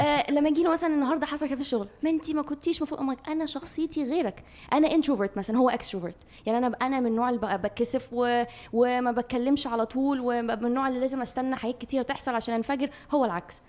آه، 0.00 0.30
لما 0.30 0.48
أجي 0.48 0.62
له 0.62 0.72
مثلا 0.72 0.94
النهارده 0.94 1.26
حصل 1.26 1.46
كده 1.46 1.54
في 1.54 1.60
الشغل 1.60 1.88
ما 2.02 2.10
انت 2.10 2.30
ما 2.30 2.42
كنتيش 2.42 2.78
المفروض 2.78 3.16
أنا 3.28 3.46
شخصيتي 3.46 4.04
غيرك. 4.04 4.44
أنا 4.72 4.90
introvert 4.90 5.38
مثلا 5.38 5.56
هو 5.56 5.70
extrovert 5.70 6.16
يعني 6.46 6.58
أنا 6.58 6.76
أنا 6.82 7.00
من 7.00 7.06
النوع 7.06 7.28
اللي 7.28 7.40
بقى 7.40 7.58
بتكسف 7.58 8.08
و... 8.12 8.44
وما 8.72 9.10
بتكلمش 9.14 9.66
على 9.66 9.86
طول 9.86 10.20
ومن 10.20 10.66
النوع 10.66 10.88
اللي 10.88 11.00
لازم 11.00 11.22
استنى 11.22 11.56
حاجات 11.56 11.78
كتيره 11.78 12.02
تحصل 12.02 12.34
عشان 12.34 12.54
انفجر 12.54 12.90
هو 13.10 13.24
العكس. 13.24 13.62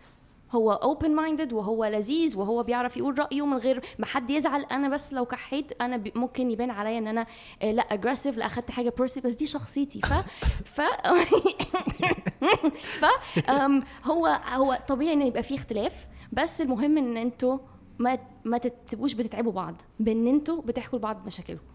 هو 0.51 0.71
open 0.71 1.11
minded 1.15 1.53
وهو 1.53 1.85
لذيذ 1.85 2.37
وهو 2.37 2.63
بيعرف 2.63 2.97
يقول 2.97 3.19
رأيه 3.19 3.45
من 3.45 3.57
غير 3.57 3.81
ما 3.99 4.05
حد 4.05 4.29
يزعل. 4.29 4.63
أنا 4.63 4.89
بس 4.89 5.13
لو 5.13 5.25
كحيت 5.25 5.81
أنا 5.81 6.03
ممكن 6.15 6.51
يبان 6.51 6.69
عليا 6.71 6.97
إن 6.97 7.07
أنا 7.07 7.25
آه، 7.61 7.71
لا 7.71 7.81
اجريسيف 7.81 8.37
لا 8.37 8.45
أخدت 8.45 8.71
حاجة 8.71 8.93
بيرسي 8.97 9.21
بس 9.21 9.33
دي 9.33 9.47
شخصيتي. 9.47 10.01
ف 10.01 10.13
ف 10.65 10.81
ف 13.01 13.05
هو 14.05 14.27
هو 14.45 14.79
طبيعي 14.87 15.13
إن 15.13 15.21
يبقى 15.21 15.43
فيه 15.43 15.55
اختلاف. 15.55 16.07
بس 16.31 16.61
المهم 16.61 16.97
إن 16.97 17.17
أنتوا 17.17 17.57
ما 17.99 18.17
ما 18.45 18.57
تبقوش 18.57 19.13
بتتعبوا 19.13 19.51
بعض. 19.51 19.81
بإن 19.99 20.27
أنتوا 20.27 20.61
بتحكوا 20.61 20.99
لبعض 20.99 21.25
مشاكلكم. 21.25 21.74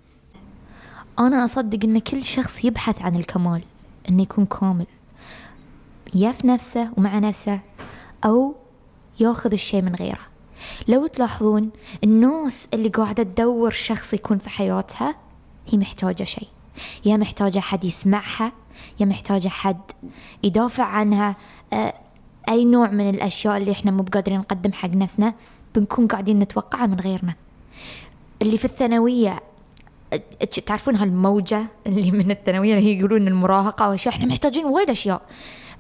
أنا 1.19 1.45
أصدق 1.45 1.85
أن 1.85 1.99
كل 1.99 2.23
شخص 2.23 2.65
يبحث 2.65 3.03
عن 3.03 3.17
الكمال 3.17 3.63
أنه 4.09 4.23
يكون 4.23 4.47
كامل. 4.47 4.87
يا 6.15 6.33
في 6.33 6.47
نفسه 6.47 6.91
ومع 6.97 7.19
نفسه 7.19 7.61
أو 8.25 8.55
ياخذ 9.21 9.53
الشيء 9.53 9.83
من 9.83 9.95
غيره. 9.95 10.21
لو 10.89 11.07
تلاحظون 11.07 11.71
الناس 12.05 12.69
اللي 12.75 12.89
قاعدة 12.89 13.23
تدور 13.23 13.71
شخص 13.71 14.15
يكون 14.15 14.39
في 14.39 14.51
حياتها 14.51 15.15
هي 15.69 15.79
محتاجة 15.79 16.25
شيء. 16.25 16.49
يا 17.05 17.17
محتاجة 17.17 17.59
حد 17.59 17.85
يسمعها 17.85 18.53
يا 19.01 19.07
محتاجة 19.07 19.49
حد 19.49 19.81
يدافع 20.43 20.85
عنها. 20.85 21.37
أي 22.49 22.65
نوع 22.65 22.91
من 22.91 23.11
الأشياء 23.11 23.57
اللي 23.57 23.73
إحنا 23.73 23.91
مو 23.91 24.03
بقادرين 24.03 24.39
نقدم 24.39 24.73
حق 24.73 24.89
نفسنا 24.89 25.35
بنكون 25.75 26.07
قاعدين 26.07 26.39
نتوقعها 26.39 26.87
من 26.87 27.01
غيرنا. 27.01 27.35
اللي 28.43 28.59
في 28.59 28.65
الثانوية 28.65 29.41
تعرفون 30.67 30.97
هالموجة 30.97 31.67
اللي 31.87 32.11
من 32.11 32.31
الثانوية 32.31 32.79
اللي 32.79 32.87
هي 32.95 32.99
يقولون 32.99 33.29
المراهقة 33.29 33.89
واشياء 33.91 34.15
إحنا 34.15 34.27
محتاجين 34.27 34.65
وايد 34.65 34.91
أشياء. 34.91 35.23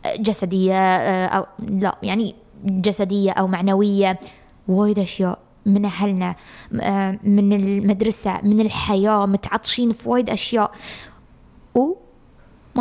أ، 0.07 0.17
جسدية 0.17 0.75
أ، 0.79 1.27
أو 1.27 1.47
لا 1.69 1.97
يعني 2.03 2.35
جسدية 2.65 3.31
أو 3.33 3.47
معنوية. 3.47 4.21
وايد 4.69 4.99
أشياء 4.99 5.39
من 5.67 5.85
أهلنا 5.85 6.37
م- 6.73 6.81
أ، 6.81 7.19
من 7.25 7.53
المدرسة 7.53 8.41
من 8.43 8.61
الحياة 8.61 9.27
متعطشين 9.27 9.93
في 9.93 10.09
وايد 10.09 10.31
أشياء. 10.31 10.71
وما 11.75 11.95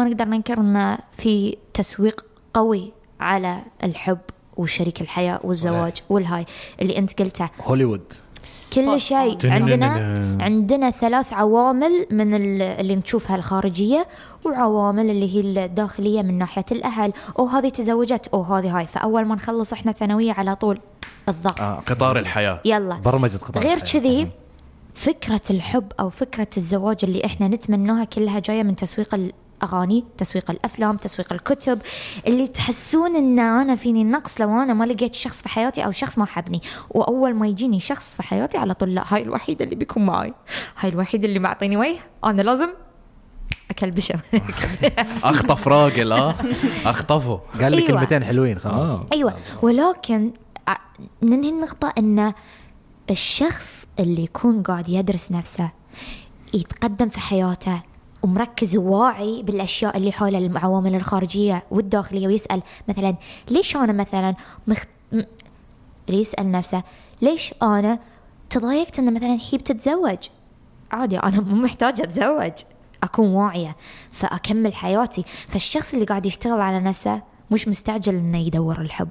نقدر 0.04 0.26
ننكر 0.26 0.58
إن 0.60 0.98
في 1.12 1.58
تسويق 1.74 2.26
قوي 2.54 2.92
على 3.20 3.62
الحب 3.84 4.18
وشريك 4.58 5.02
الحياة 5.02 5.40
والزواج 5.44 5.94
والهاي 6.10 6.46
اللي 6.82 6.98
أنت 6.98 7.20
قلته. 7.22 7.50
هوليوود. 7.64 8.14
كل 8.76 9.02
شيء. 9.02 9.38
عندنا 9.44 9.88
عندنا 10.40 10.92
ثلاث 10.92 11.34
عوامل 11.34 12.06
من 12.12 12.34
ال- 12.34 12.62
اللي 12.62 12.96
نشوفها 12.96 13.36
الخارجيه 13.36 14.08
وعوامل 14.46 15.10
اللي 15.10 15.36
هي 15.36 15.66
الداخلية 15.66 16.22
من 16.22 16.38
ناحية 16.38 16.66
الأهل. 16.72 17.14
أو 17.40 17.46
هذه 17.46 17.70
تزوجت 17.70 18.28
أو 18.28 18.42
هذه 18.42 18.78
هاي. 18.78 18.88
فأول 18.88 19.26
ما 19.26 19.36
نخلص 19.36 19.74
إحنا 19.74 19.92
ثانويه 19.92 20.32
على 20.34 20.56
طول. 20.56 20.80
الضغط 21.30 21.62
آه 21.62 21.82
قطار 21.88 22.20
الحياة. 22.20 22.60
يلا. 22.66 22.96
برمجة 22.96 23.38
قطار 23.38 23.64
غير. 23.64 23.80
كذي 23.80 24.28
فكرة 24.94 25.42
الحب 25.50 25.92
أو 26.00 26.10
فكرة 26.10 26.48
الزواج 26.58 26.98
اللي 27.04 27.26
إحنا 27.26 27.48
نتمناها 27.48 28.04
كلها 28.04 28.40
جاية 28.40 28.64
من 28.64 28.76
تسويق 28.76 29.16
الأغاني 29.64 30.04
تسويق 30.18 30.52
الأفلام 30.52 30.98
تسويق 30.98 31.34
الكتب 31.34 31.80
اللي 32.28 32.48
تحسون 32.48 33.16
إن 33.16 33.40
أنا 33.40 33.76
فيني 33.76 34.04
نقص 34.04 34.42
لو 34.42 34.50
أنا 34.62 34.74
ما 34.74 34.84
لقيت 34.86 35.16
شخص 35.16 35.42
في 35.42 35.50
حياتي 35.50 35.86
أو 35.86 35.92
شخص 35.92 36.18
ما 36.18 36.26
حبني. 36.26 36.62
وأول 36.90 37.34
ما 37.34 37.48
يجيني 37.48 37.80
شخص 37.80 38.16
في 38.16 38.24
حياتي 38.24 38.58
على 38.58 38.74
طول 38.74 38.96
لا 38.96 39.04
هاي 39.08 39.22
الوحيدة 39.22 39.66
اللي 39.66 39.76
بيكون 39.76 40.06
معي 40.06 40.34
هاي 40.80 40.90
الوحيدة 40.90 41.28
اللي 41.28 41.40
معطيني 41.40 41.78
وجه. 41.78 42.00
أنا 42.26 42.42
لازم 42.42 42.70
أكلبشه 43.72 44.20
أخطف 45.24 45.68
راجل 45.68 46.12
آه. 46.12 46.36
أخطفه. 46.86 47.42
قال 47.62 47.72
لي 47.72 47.78
أيوة. 47.78 47.88
كلمتين 47.88 48.24
حلوين 48.24 48.60
خلاص. 48.60 48.92
آه. 48.92 49.06
أيوه. 49.14 49.34
ولكن 49.62 50.32
ع- 50.68 50.78
ننهي 51.24 51.50
النقطة 51.50 51.94
إن 51.98 52.34
الشخص 53.10 53.86
اللي 54.00 54.24
يكون 54.24 54.64
قاعد 54.64 54.90
يدرس 54.90 55.32
نفسه 55.32 55.70
يتقدم 56.54 57.10
في 57.10 57.20
حياته 57.20 57.82
ومركز 58.24 58.78
وواعي 58.78 59.44
بالأشياء 59.44 59.98
اللي 59.98 60.12
حوله 60.12 60.38
العوامل 60.38 60.96
الخارجية 60.96 61.64
والداخلية 61.72 62.28
ويسأل 62.28 62.62
مثلا 62.88 63.16
ليش 63.50 63.76
أنا 63.76 63.94
مثلا 63.94 64.36
مخ... 64.68 64.84
م- 65.12 65.22
يسأل 66.10 66.52
نفسه 66.52 66.84
ليش 67.22 67.54
أنا 67.64 68.00
تضايقت 68.50 69.00
إن 69.00 69.14
مثلا 69.14 69.38
هي 69.52 69.58
بتتزوج؟ 69.58 70.18
عادي 70.92 71.18
أنا 71.20 71.40
مو 71.42 71.56
محتاجة 71.56 72.04
أتزوج 72.04 72.52
أكون 73.04 73.28
واعية 73.28 73.76
فأكمل 74.12 74.74
حياتي. 74.76 75.24
فالشخص 75.48 75.94
اللي 75.94 76.06
قاعد 76.06 76.26
يشتغل 76.26 76.62
على 76.62 76.80
نفسه 76.80 77.22
مش 77.52 77.68
مستعجل 77.68 78.16
إنه 78.16 78.38
يدور 78.38 78.82
الحب. 78.82 79.10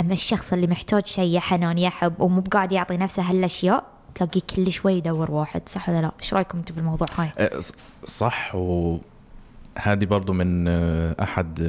أما 0.00 0.12
الشخص 0.12 0.52
اللي 0.52 0.66
محتاج 0.66 1.06
شيء 1.06 1.38
حنان 1.38 1.78
يا 1.78 1.90
حب 1.90 2.20
ومو 2.20 2.40
بقاعد 2.40 2.72
يعطي 2.72 2.96
نفسه 2.96 3.22
هالأشياء 3.22 3.84
تلاقيه 4.14 4.40
كل 4.56 4.72
شوي 4.72 4.92
يدور 4.92 5.30
واحد 5.30 5.62
صح 5.68 5.88
ولا 5.88 6.00
لا؟ 6.02 6.12
إيش 6.20 6.34
رأيكم 6.34 6.58
أنتم 6.58 6.74
في 6.74 6.80
الموضوع 6.80 7.06
هاي؟ 7.16 7.60
ص- 7.60 7.72
صح 8.04 8.54
وهذه 8.54 10.04
برضو 10.04 10.32
من 10.32 10.68
آه، 10.68 11.16
أحد 11.22 11.60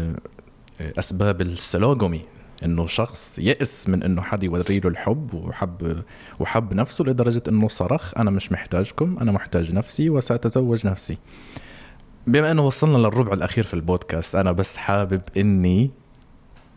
آه، 0.82 0.93
أسباب 0.99 1.41
السلوغومي 1.41 2.21
إنه 2.63 2.88
شخص 2.88 3.39
يئس 3.39 3.89
من 3.89 4.03
إنه 4.03 4.21
حد 4.21 4.43
يوري 4.43 4.79
له 4.79 4.89
الحب 4.89 5.34
وحب 5.34 6.03
وحب 6.39 6.73
نفسه 6.73 7.06
لدرجة 7.06 7.43
إنه 7.47 7.67
صرخ 7.67 8.13
أنا 8.17 8.32
مش 8.32 8.51
محتاجكم 8.51 9.17
أنا 9.21 9.32
محتاج 9.32 9.73
نفسي 9.73 10.10
وسأتزوج 10.10 10.88
نفسي. 10.88 11.17
بما 12.27 12.51
إنه 12.51 12.62
وصلنا 12.62 12.97
للربع 12.97 13.34
الأخير 13.34 13.63
في 13.63 13.73
البودكاست 13.73 14.36
أنا 14.36 14.51
بس 14.51 14.77
حابب 14.77 15.21
إني 15.38 15.91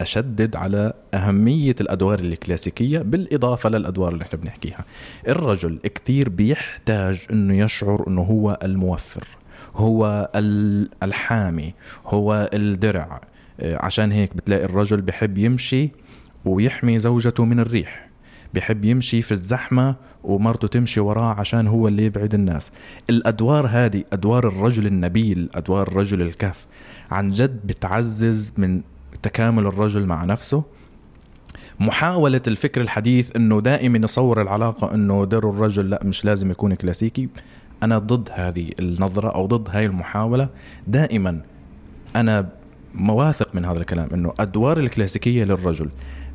أشدد 0.00 0.56
على 0.56 0.92
أهمية 1.14 1.74
الأدوار 1.80 2.18
الكلاسيكية 2.18 2.98
بالإضافة 2.98 3.68
للأدوار 3.68 4.12
اللي 4.12 4.24
إحنا 4.24 4.38
بنحكيها. 4.38 4.84
الرجل 5.28 5.78
كثير 5.94 6.28
بيحتاج 6.28 7.18
إنه 7.32 7.58
يشعر 7.58 8.04
إنه 8.08 8.22
هو 8.22 8.58
الموفر 8.62 9.26
هو 9.76 10.30
ال- 10.34 10.88
الحامي 11.02 11.74
هو 12.06 12.50
الدرع. 12.54 13.20
آه، 13.60 13.84
عشان 13.84 14.12
هيك 14.12 14.36
بتلاقي 14.36 14.64
الرجل 14.64 15.00
بحب 15.00 15.38
يمشي 15.38 15.90
ويحمي 16.44 16.98
زوجته 16.98 17.44
من 17.44 17.60
الريح. 17.60 18.08
بحب 18.54 18.84
يمشي 18.84 19.22
في 19.22 19.32
الزحمة 19.32 19.94
ومرته 20.24 20.68
تمشي 20.68 21.00
وراه 21.00 21.34
عشان 21.40 21.66
هو 21.66 21.88
اللي 21.88 22.04
يبعد 22.04 22.34
الناس. 22.34 22.70
الأدوار 23.10 23.66
هذه 23.66 24.04
أدوار 24.12 24.48
الرجل 24.48 24.86
النبيل 24.86 25.48
أدوار 25.54 25.88
الرجل 25.88 26.22
الكهف 26.22 26.66
عن 27.10 27.30
جد 27.30 27.66
بتعزز 27.66 28.52
من 28.56 28.80
تكامل 29.26 29.66
الرجل 29.66 30.06
مع 30.06 30.24
نفسه. 30.24 30.62
محاولة 31.80 32.40
الفكر 32.46 32.80
الحديث 32.80 33.36
إنه 33.36 33.60
دائما 33.60 33.98
يصور 33.98 34.42
العلاقة 34.42 34.94
إنه 34.94 35.24
دور 35.24 35.50
الرجل 35.50 35.90
لا 35.90 36.00
مش 36.04 36.24
لازم 36.24 36.50
يكون 36.50 36.74
كلاسيكي. 36.74 37.28
أنا 37.82 37.98
ضد 37.98 38.28
هذه 38.32 38.70
النظرة 38.80 39.28
أو 39.28 39.46
ضد 39.46 39.68
هاي 39.70 39.86
المحاولة. 39.86 40.48
دائما 40.86 41.40
أنا 42.16 42.48
واثق 42.94 43.54
من 43.54 43.64
هذا 43.64 43.78
الكلام 43.78 44.08
إنه 44.14 44.32
أدوار 44.40 44.78
الكلاسيكية 44.78 45.44
للرجل. 45.44 45.88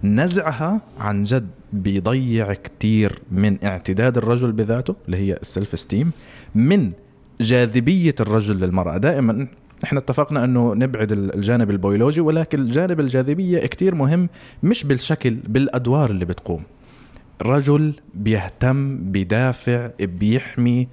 نزعها 0.03 0.81
عن 0.99 1.23
جد 1.23 1.47
بيضيع 1.73 2.53
كتير 2.53 3.19
من 3.31 3.57
اعتداد 3.63 4.17
الرجل 4.17 4.51
بذاته 4.51 4.95
اللي 5.05 5.17
هي 5.17 5.33
ال 5.41 5.47
self 5.47 5.73
esteem 5.73 6.11
من 6.55 6.91
جاذبية 7.41 8.15
الرجل 8.19 8.59
للمرأة. 8.59 8.97
دائما 8.97 9.47
إحنا 9.83 9.99
اتفقنا 9.99 10.43
أنه 10.43 10.73
نبعد 10.75 11.11
ال- 11.11 11.35
الجانب 11.35 11.69
البيولوجي 11.69 12.21
ولكن 12.21 12.65
جانب 12.69 12.99
الجاذبية 12.99 13.59
كتير 13.59 13.95
مهم 13.95 14.29
مش 14.63 14.83
بالشكل 14.83 15.29
بالأدوار 15.33 16.09
اللي 16.09 16.25
بتقوم. 16.25 16.63
رجل 17.41 17.93
بيهتم 18.13 19.11
بيدافع 19.11 19.89
بيحمي 19.99 20.87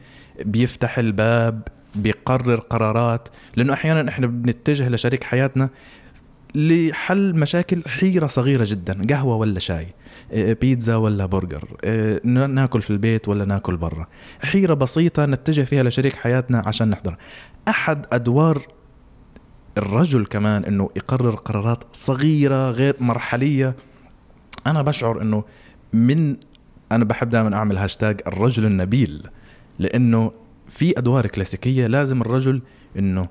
بيفتح 0.45 0.99
الباب 0.99 1.63
بيقرر 1.95 2.57
قرارات 2.57 3.29
لأنه 3.57 3.73
أحيانا 3.73 4.09
إحنا 4.09 4.27
بنتجه 4.27 4.89
لشريك 4.89 5.25
حياتنا 5.25 5.69
لحل 6.55 7.39
مشاكل 7.39 7.83
حيرة 7.87 8.27
صغيرة 8.27 8.65
جدا 8.69 9.07
قهوة 9.11 9.37
ولا 9.37 9.59
شاي 9.59 9.87
إيه، 10.33 10.53
بيتزا 10.61 10.97
ولا 10.97 11.27
برجر 11.27 11.69
نا- 12.25 12.47
ناكل 12.47 12.83
في 12.83 12.91
البيت 12.91 13.29
ولا 13.29 13.45
ناكل 13.45 13.77
برا. 13.77 14.07
حيرة 14.43 14.75
بسيطة 14.75 15.27
نتجه 15.27 15.63
فيها 15.63 15.83
لشريك 15.83 16.15
حياتنا 16.17 16.63
عشان 16.67 16.91
نحضرها. 16.91 17.19
أحد 17.69 18.07
أدوار 18.13 18.63
الرجل 19.79 20.27
كمان 20.27 20.65
إنه 20.65 20.91
يقرر 20.97 21.35
قرارات 21.35 21.85
صغيرة 21.93 22.71
غير 22.71 22.97
مرحلية. 23.01 23.77
أنا 24.67 24.83
بشعر 24.83 25.23
إنه 25.23 25.45
من 25.93 26.37
أنا 26.93 27.05
بحب 27.05 27.31
دائما 27.31 27.57
أعمل 27.57 27.79
هاشتاج 27.79 28.21
الرجل 28.27 28.67
النبيل 28.67 29.27
لإنه 29.79 30.33
في 30.69 30.99
أدوار 30.99 31.27
كلاسيكية 31.27 31.87
لازم 31.87 32.21
الرجل 32.21 32.63
إنه 32.99 33.29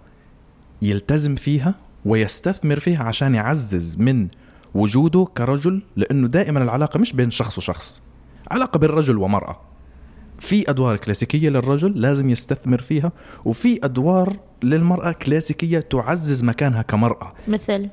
يلتزم 0.81 1.35
فيها 1.35 1.75
ويستثمر 2.05 2.79
فيها 2.79 3.03
عشان 3.03 3.35
يعزز 3.35 3.95
من 3.99 4.27
وجوده 4.73 5.27
كرجل 5.37 5.81
لإنه 5.95 6.27
دائما 6.27 6.63
العلاقة 6.63 6.99
مش 6.99 7.13
بين 7.13 7.31
شخص 7.31 7.57
وشخص 7.57 8.01
علاقة 8.51 8.79
بين 8.79 8.89
رجل 8.89 9.17
ومرأة. 9.17 9.59
في 10.39 10.69
أدوار 10.69 10.97
كلاسيكية 10.97 11.49
للرجل 11.49 12.01
لازم 12.01 12.29
يستثمر 12.29 12.81
فيها 12.81 13.11
وفي 13.45 13.79
أدوار 13.83 14.35
للمرأة 14.63 15.11
كلاسيكية 15.11 15.79
تعزز 15.79 16.43
مكانها 16.43 16.81
كمرأة. 16.81 17.33
مثل 17.47 17.89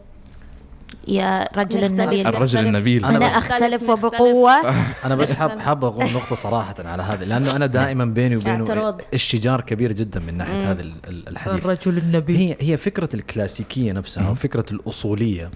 يا 1.09 1.49
رجل. 1.57 1.85
النبيل. 1.85 2.27
الرجل 2.27 2.67
النبيل. 2.67 3.05
أنا 3.05 3.27
أختلف. 3.27 3.89
وبقوه 3.89 4.51
أنا 5.05 5.15
بس 5.17 5.33
حاب 5.33 5.59
حاب 5.59 5.85
أقول 5.85 6.05
نقطة 6.13 6.35
صراحة 6.37 6.75
على 6.79 7.03
هذا 7.03 7.25
لأنه 7.25 7.57
أنا 7.57 7.67
دائما 7.67 8.05
بيني 8.05 8.37
وبينه. 8.37 8.97
الشجار 9.15 9.61
كبير 9.61 9.93
جدا 9.93 10.21
من 10.21 10.37
ناحية 10.37 10.71
هذا 10.71 10.83
ال- 10.83 10.95
ال- 11.09 11.29
الحديث. 11.29 11.65
الرجل 11.65 11.99
النبيل. 11.99 12.37
هي 12.37 12.57
هي 12.61 12.77
فكرة 12.77 13.09
الكلاسيكية 13.15 13.93
نفسها 13.93 14.31
وفكره 14.31 14.67
الأصولية 14.73 15.51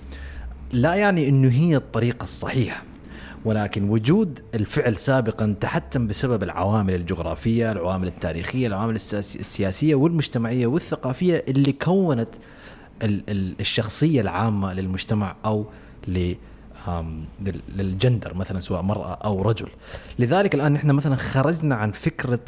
لا 0.73 0.95
يعني 0.95 1.29
إنه 1.29 1.51
هي 1.51 1.77
الطريقة 1.77 2.23
الصحيحة. 2.25 2.83
ولكن 3.45 3.89
وجود 3.91 4.41
الفعل 4.55 4.97
سابقا 4.97 5.57
تحتم 5.61 6.07
بسبب 6.07 6.43
العوامل 6.43 6.95
الجغرافية، 6.95 7.73
العوامل 7.73 8.07
التاريخية، 8.07 8.67
العوامل 8.67 8.95
السياس- 8.95 9.37
السياسية 9.37 9.95
والمجتمعية 9.95 10.67
والثقافية 10.67 11.45
اللي 11.49 11.73
كونت 11.73 12.29
ال- 13.03 13.23
ال- 13.31 13.55
الشخصية 13.61 14.21
العامة 14.21 14.73
للمجتمع 14.75 15.37
أو 15.45 15.67
للجندر 17.77 18.35
مثلا 18.35 18.61
سواء 18.61 18.83
مرأة 18.83 19.13
أو 19.13 19.43
رجل. 19.43 19.69
لذلك 20.19 20.55
الآن 20.55 20.73
نحن 20.73 20.91
مثلا 20.91 21.17
خرجنا 21.17 21.75
عن 21.75 21.91
فكرة 21.93 22.41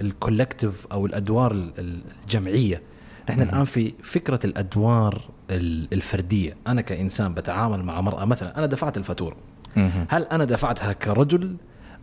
الكولكتيف 0.00 0.86
أو 0.92 1.06
الأدوار 1.06 1.52
ال- 1.52 1.72
ال- 1.78 2.00
الجمعية. 2.24 2.82
نحن 3.30 3.42
الآن 3.42 3.64
في 3.64 3.92
فكرة 4.02 4.40
الأدوار 4.44 5.20
ال- 5.50 5.88
الفردية، 5.92 6.56
أنا 6.66 6.80
كإنسان 6.80 7.34
بتعامل 7.34 7.82
مع 7.82 8.00
مرأة 8.00 8.24
مثلا 8.24 8.58
أنا 8.58 8.66
دفعت 8.66 8.96
الفاتورة. 8.96 9.36
هل 10.10 10.22
أنا 10.22 10.44
دفعتها 10.44 10.92
كرجل 10.92 11.56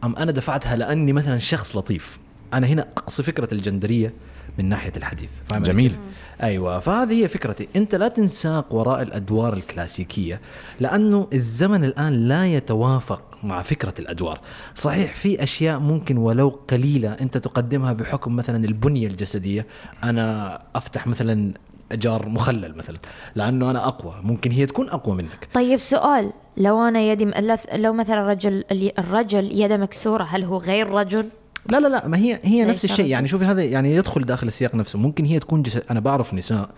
أم 0.03 0.15
أنا 0.15 0.31
دفعتها 0.31 0.75
لأني 0.75 1.13
مثلا 1.13 1.37
شخص 1.37 1.75
لطيف؟ 1.75 2.19
أنا 2.53 2.67
هنا 2.67 2.87
أقصي 2.97 3.23
فكرة 3.23 3.53
الجندرية 3.53 4.13
من 4.57 4.69
ناحية 4.69 4.91
الحديث. 4.97 5.29
فاهم 5.47 5.63
علي 5.63 5.71
جميل. 5.71 5.95
أيوه. 6.43 6.79
فهذه 6.79 7.23
هي 7.23 7.27
فكرتي. 7.27 7.67
أنت 7.75 7.95
لا 7.95 8.07
تنساق 8.07 8.73
وراء 8.75 9.01
الأدوار 9.01 9.53
الكلاسيكية 9.53 10.41
لأنه 10.79 11.27
الزمن 11.33 11.83
الآن 11.83 12.13
لا 12.13 12.47
يتوافق 12.47 13.37
مع 13.43 13.61
فكرة 13.61 13.93
الأدوار. 13.99 14.39
صحيح 14.75 15.15
في 15.15 15.43
أشياء 15.43 15.79
ممكن 15.79 16.17
ولو 16.17 16.49
قليلة 16.49 17.13
أنت 17.13 17.37
تقدمها 17.37 17.93
بحكم 17.93 18.35
مثلا 18.35 18.65
البنية 18.65 19.07
الجسدية. 19.07 19.67
أنا 20.03 20.59
أفتح 20.75 21.07
مثلا 21.07 21.53
جار 21.91 22.29
مخلل 22.29 22.77
مثلا 22.77 22.97
لأنه 23.35 23.71
أنا 23.71 23.87
أقوى. 23.87 24.15
ممكن 24.23 24.51
هي 24.51 24.65
تكون 24.65 24.89
أقوى 24.89 25.15
منك. 25.15 25.47
طيب 25.53 25.77
سؤال. 25.77 26.33
لو 26.59 26.87
أنا 26.87 26.99
يدي 26.99 27.25
مألف 27.25 27.65
لو 27.73 27.93
مثلا 27.93 28.21
الرجل 28.21 28.63
الرجل 28.99 29.61
يده 29.61 29.77
مكسورة 29.77 30.23
هل 30.23 30.43
هو 30.43 30.57
غير 30.57 30.89
رجل؟ 30.89 31.29
لا 31.69 31.79
لا 31.79 31.87
لا 31.87 32.07
ما 32.07 32.17
هي 32.17 32.39
هي 32.43 32.65
نفس 32.65 32.85
الشيء. 32.85 32.99
رجل؟ 33.05 33.11
يعني 33.11 33.27
شوفي 33.27 33.45
هذا 33.45 33.63
يعني 33.63 33.95
يدخل 33.95 34.25
داخل 34.25 34.47
السياق 34.47 34.75
نفسه. 34.75 34.99
ممكن 34.99 35.25
هي 35.25 35.39
تكون 35.39 35.61
جسد 35.61 35.83
أنا 35.91 35.99
بعرف 35.99 36.33
نساء 36.33 36.69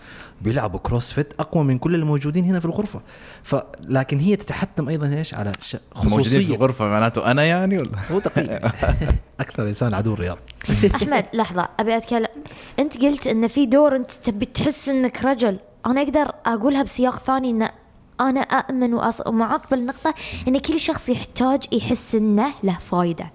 بيلعبوا 0.42 0.80
كروسفيت 0.80 1.34
أقوى 1.40 1.64
من 1.64 1.78
كل 1.78 1.96
الموجودين 1.96 2.46
هنا 2.46 2.60
في 2.60 2.66
الغرفة. 2.66 3.02
فلكن 3.44 4.20
هي 4.20 4.36
تتحتم 4.36 4.90
أيضا 4.90 5.14
إيش؟ 5.18 5.34
على 5.34 5.52
ش... 5.62 5.76
موجودين 5.96 6.24
في 6.24 6.30
خصوصيه 6.30 6.56
الغرفة 6.56 6.86
معناته 6.86 7.32
أنا 7.32 7.44
يعني 7.44 7.78
ولا؟ 7.78 7.98
هو 8.12 8.20
تقريبا 8.20 8.72
أكثر 9.40 9.68
إنسان 9.68 9.94
عدو 9.94 10.14
الرياض. 10.14 10.38
أحمد 10.96 11.26
لحظة 11.34 11.70
أبي 11.80 11.98
أتكلم. 11.98 12.28
أنت 12.80 13.06
قلت 13.06 13.28
إن 13.28 13.48
في 13.48 13.66
دور 13.66 13.96
أنت 13.96 14.12
تبي 14.12 14.46
تحس 14.46 14.90
إنك 14.90 15.26
رجل. 15.26 15.60
أنا 15.86 16.02
أقدر 16.02 16.32
أقولها 16.46 16.84
بسياق 16.84 17.20
ثاني 17.20 17.50
إن 17.50 17.70
أنا 18.22 18.40
اؤمن 18.42 18.94
وأص... 18.94 19.28
معاك 19.28 19.62
بالنقطة 19.72 20.14
إن 20.48 20.58
كل 20.60 20.80
شخص 20.80 21.10
يحتاج 21.10 21.74
يحس 21.74 22.16
إنه 22.16 22.54
له 22.64 22.78
فايدة 22.92 23.32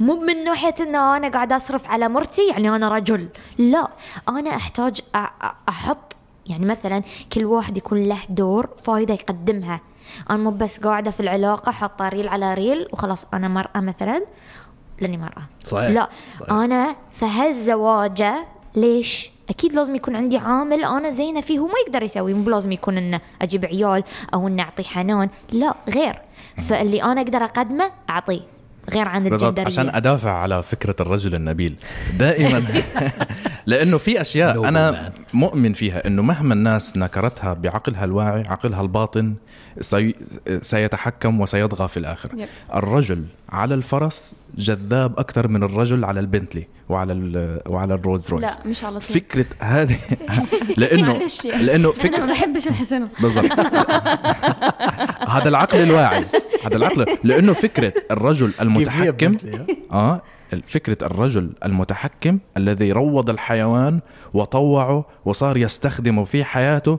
مو 0.00 0.20
من 0.20 0.44
ناحية 0.44 0.74
إن 0.80 0.94
أنا 0.94 1.28
قاعد 1.28 1.52
أصرف 1.52 1.86
على 1.86 2.08
مرتي 2.08 2.48
يعني 2.48 2.68
أنا 2.68 2.88
رجل 2.88 3.28
لا 3.58 3.88
أنا 4.28 4.56
أحتاج 4.56 5.00
أحط 5.68 6.16
يعني 6.46 6.66
مثلا 6.66 7.02
كل 7.32 7.44
واحد 7.44 7.76
يكون 7.76 8.08
له 8.08 8.18
دور 8.28 8.68
فايدة 8.82 9.14
يقدمها 9.14 9.80
أنا 10.30 10.38
مو 10.38 10.50
بس 10.50 10.78
قاعدة 10.80 11.10
في 11.10 11.20
العلاقة 11.20 11.72
حاطه 11.72 12.08
ريل 12.08 12.28
على 12.28 12.54
ريل 12.54 12.88
وخلاص 12.92 13.26
أنا 13.34 13.48
مرأة 13.48 13.80
مثلا 13.80 14.22
لأني 15.00 15.16
مرأة 15.16 15.42
صحيح. 15.66 15.90
لا 15.90 16.10
صحيح. 16.40 16.52
أنا 16.52 16.96
في 17.12 17.24
هالزواجه 17.24 18.46
ليش 18.74 19.30
أكيد 19.50 19.72
لازم 19.74 19.94
يكون 19.94 20.16
عندي 20.16 20.36
عامل 20.36 20.84
أنا 20.84 21.10
زينة 21.10 21.40
فيه 21.40 21.58
هو 21.58 21.66
ما 21.66 21.74
يقدر 21.86 22.02
يسوي 22.02 22.34
مو 22.34 22.50
لازم 22.50 22.72
يكون 22.72 22.98
إنه 22.98 23.20
أجيب 23.42 23.64
عيال 23.64 24.04
أو 24.34 24.48
انه 24.48 24.62
أعطي 24.62 24.84
حنان 24.84 25.28
لا 25.52 25.74
غير. 25.88 26.18
فاللي 26.68 27.02
أنا 27.02 27.20
أقدر 27.20 27.44
أقدمه 27.44 27.90
أعطيه 28.10 28.40
غير 28.90 29.08
عن 29.08 29.26
الجندرية. 29.26 29.66
عشان 29.66 29.88
أدافع 29.88 30.30
على 30.30 30.62
فكرة 30.62 30.96
الرجل 31.00 31.34
النبيل. 31.34 31.76
دائما. 32.18 32.64
لأنه 33.66 33.98
في 33.98 34.20
أشياء 34.20 34.68
أنا 34.68 35.12
مؤمن 35.34 35.72
فيها 35.72 36.06
إنه 36.06 36.22
مهما 36.22 36.54
الناس 36.54 36.96
نكرتها 36.96 37.54
بعقلها 37.54 38.04
الواعي 38.04 38.42
عقلها 38.48 38.82
الباطن 38.82 39.34
سي 39.80 40.14
سيتحكم 40.60 41.40
وسيطغى 41.40 41.88
في 41.88 41.96
الآخر 41.96 42.30
yep. 42.36 42.48
الرجل 42.74 43.24
على 43.48 43.74
الفرس 43.74 44.34
جذاب 44.58 45.18
أكثر 45.18 45.48
من 45.48 45.62
الرجل 45.62 46.04
على 46.04 46.20
البنتلي 46.20 46.66
وعلى 46.88 47.12
ال- 47.12 47.60
وعلى 47.66 47.94
الرولز 47.94 48.30
رويس. 48.30 48.42
لا 48.50 48.56
مش 48.66 48.84
على 48.84 48.92
طول. 48.92 49.02
فكرة 49.02 49.46
هذه 49.58 49.98
لأنه 50.76 51.12
معلش 51.12 51.44
يعني. 51.44 51.62
لأنه 51.62 51.88
أنا 51.88 51.96
فكره 51.96 52.18
ما 52.18 52.26
بحبش 52.32 52.68
الحسنة. 52.68 53.08
بالضبط. 53.20 53.52
هذا 55.36 55.48
العقل 55.48 55.78
الواعي. 55.78 56.24
هذا 56.64 56.76
العقل. 56.76 57.06
لأنه 57.24 57.52
فكرة 57.52 57.92
الرجل 58.10 58.50
المتحكم 58.60 59.36
آه 59.92 60.22
فكرة 60.66 61.06
الرجل 61.06 61.50
المتحكم 61.64 62.38
الذي 62.56 62.92
روض 62.92 63.30
الحيوان 63.30 64.00
وطوعه 64.34 65.04
وصار 65.24 65.56
يستخدمه 65.56 66.24
في 66.24 66.44
حياته 66.44 66.98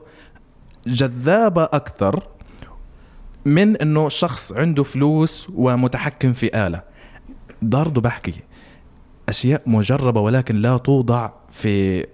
جذابة 0.86 1.64
أكثر 1.64 2.22
من 3.48 3.76
إنه 3.76 4.08
شخص 4.08 4.52
عنده 4.52 4.82
فلوس 4.82 5.48
ومتحكم 5.54 6.32
في 6.32 6.66
آلة. 6.66 6.82
برضه 7.62 8.00
بحكي 8.00 8.34
أشياء 9.28 9.62
مجربة 9.66 10.20
ولكن 10.20 10.56
لا 10.56 10.76
توضع 10.76 11.30
في 11.50 12.06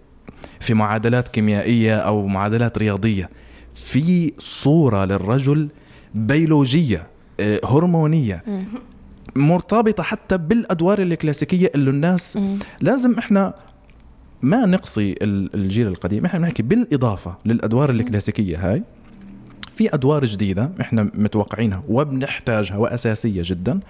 في 0.61 0.75
معادلات 0.75 1.29
كيميائية 1.29 1.97
أو 1.97 2.27
معادلات 2.27 2.79
رياضية. 2.79 3.31
في 3.75 4.33
صورة 4.39 5.05
للرجل 5.05 5.69
بيولوجية 6.15 7.07
آه، 7.41 7.61
هرمونية 7.65 8.45
مرتبطة 9.37 10.03
حتى 10.03 10.39
بالأدوار 10.39 11.03
الكلاسيكية 11.03 11.71
اللي 11.75 11.91
الناس 11.91 12.39
لازم 12.81 13.15
إحنا 13.19 13.55
ما 14.43 14.67
نقصي 14.67 15.13
ال- 15.23 15.55
الجيل 15.55 15.87
القديم. 15.87 16.25
إحنا 16.25 16.39
بنحكي 16.41 16.63
بالإضافة 16.63 17.37
للأدوار 17.45 17.91
الكلاسيكية 17.91 18.71
هاي. 18.73 18.83
في 19.77 19.95
أدوار 19.95 20.25
جديدة 20.25 20.71
إحنا 20.81 21.11
متوقعينها 21.15 21.83
وبنحتاجها 21.89 22.77
وأساسية 22.77 23.43
جدا 23.45 23.81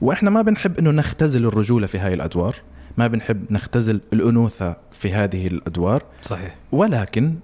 وإحنا 0.00 0.30
ما 0.30 0.42
بنحب 0.42 0.78
إنه 0.78 0.90
نختزل 0.90 1.46
الرجولة 1.46 1.86
في 1.86 1.98
هاي 1.98 2.14
الأدوار 2.14 2.56
ما 2.98 3.06
بنحب 3.06 3.52
نختزل 3.52 4.00
الأنوثة 4.12 4.76
في 4.92 5.12
هذه 5.12 5.46
الأدوار 5.46 6.02
صحيح. 6.22 6.54
ولكن 6.72 7.34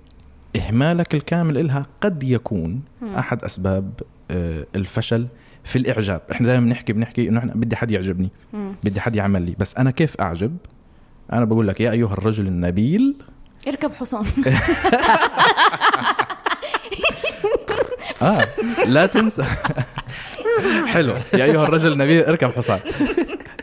إهمالك 0.57 1.15
الكامل 1.15 1.59
إلها 1.59 1.87
قد 2.01 2.23
يكون 2.23 2.83
أحد 3.19 3.45
أسباب 3.45 3.91
آه، 4.31 4.67
الفشل 4.77 5.27
في 5.65 5.77
الإعجاب. 5.79 6.21
إحنا 6.33 6.47
دائما 6.47 6.67
بنحكي 6.67 6.93
بنحكي 6.93 7.29
إنه 7.29 7.39
إحنا 7.39 7.55
بدي 7.55 7.77
حد 7.77 7.91
يعجبني 7.91 8.31
بدي 8.85 9.01
حد 9.01 9.17
يعمل 9.17 9.43
لي. 9.43 9.55
بس 9.59 9.77
أنا 9.77 9.91
كيف 9.91 10.21
أعجب؟ 10.21 10.57
أنا 11.33 11.45
بقول 11.45 11.69
لك 11.69 11.81
يا 11.81 11.91
أيها 11.91 12.13
الرجل 12.13 12.47
النبيل 12.47 13.15
اركب 13.69 13.93
حصان. 13.93 14.25
آه 18.25 18.49
لا 18.87 19.07
تنسى 19.07 19.45
حلو. 20.87 21.15
يا 21.35 21.45
أيها 21.45 21.65
الرجل 21.65 21.93
النبيل 21.93 22.25
اركب 22.25 22.51
حصان. 22.51 22.79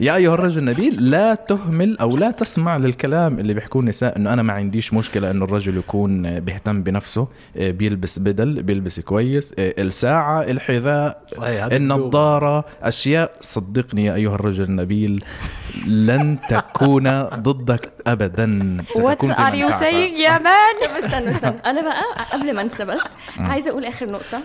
يا 0.01 0.15
أيها 0.15 0.33
الرجل 0.33 0.57
النبيل 0.59 1.09
لا 1.11 1.35
تهمل 1.35 1.97
أو 1.97 2.17
لا 2.17 2.31
تسمع 2.31 2.77
للكلام 2.77 3.39
اللي 3.39 3.53
بيحكوه 3.53 3.81
النساء 3.81 4.17
إنه 4.17 4.33
أنا 4.33 4.41
ما 4.41 4.53
عنديش 4.53 4.93
مشكلة 4.93 5.31
إنه 5.31 5.45
الرجل 5.45 5.77
يكون 5.77 6.39
بيهتم 6.39 6.83
بنفسه 6.83 7.27
آه، 7.57 7.71
بيلبس 7.71 8.19
بدل 8.19 8.63
بيلبس 8.63 8.99
كويس 8.99 9.53
آه، 9.59 9.73
الساعة 9.81 10.41
الحذاء 10.41 11.21
صحيح 11.37 11.65
النظارة 11.65 12.65
أشياء. 12.83 13.31
صدقني 13.41 14.05
يا 14.05 14.15
أيها 14.15 14.35
الرجل 14.35 14.63
النبيل 14.63 15.23
لن 15.87 16.37
تكون 16.49 17.23
ضدك 17.23 17.91
ابدا. 18.07 18.77
وات 18.95 19.17
ستكون 19.17 19.33
في 19.33 19.41
ار 19.47 19.53
يو. 19.55 19.71
سينج 19.71 20.17
يا 20.17 20.39
man؟ 20.39 20.75
استنى 21.03 21.31
استنى. 21.31 21.55
أنا 21.65 21.81
بقى 21.81 22.03
قبل 22.33 22.53
ما 22.55 22.61
أنسى 22.61 22.85
بس 22.85 23.01
عايزة 23.37 23.71
أقول 23.71 23.85
آخر 23.85 24.05
نقطة. 24.11 24.39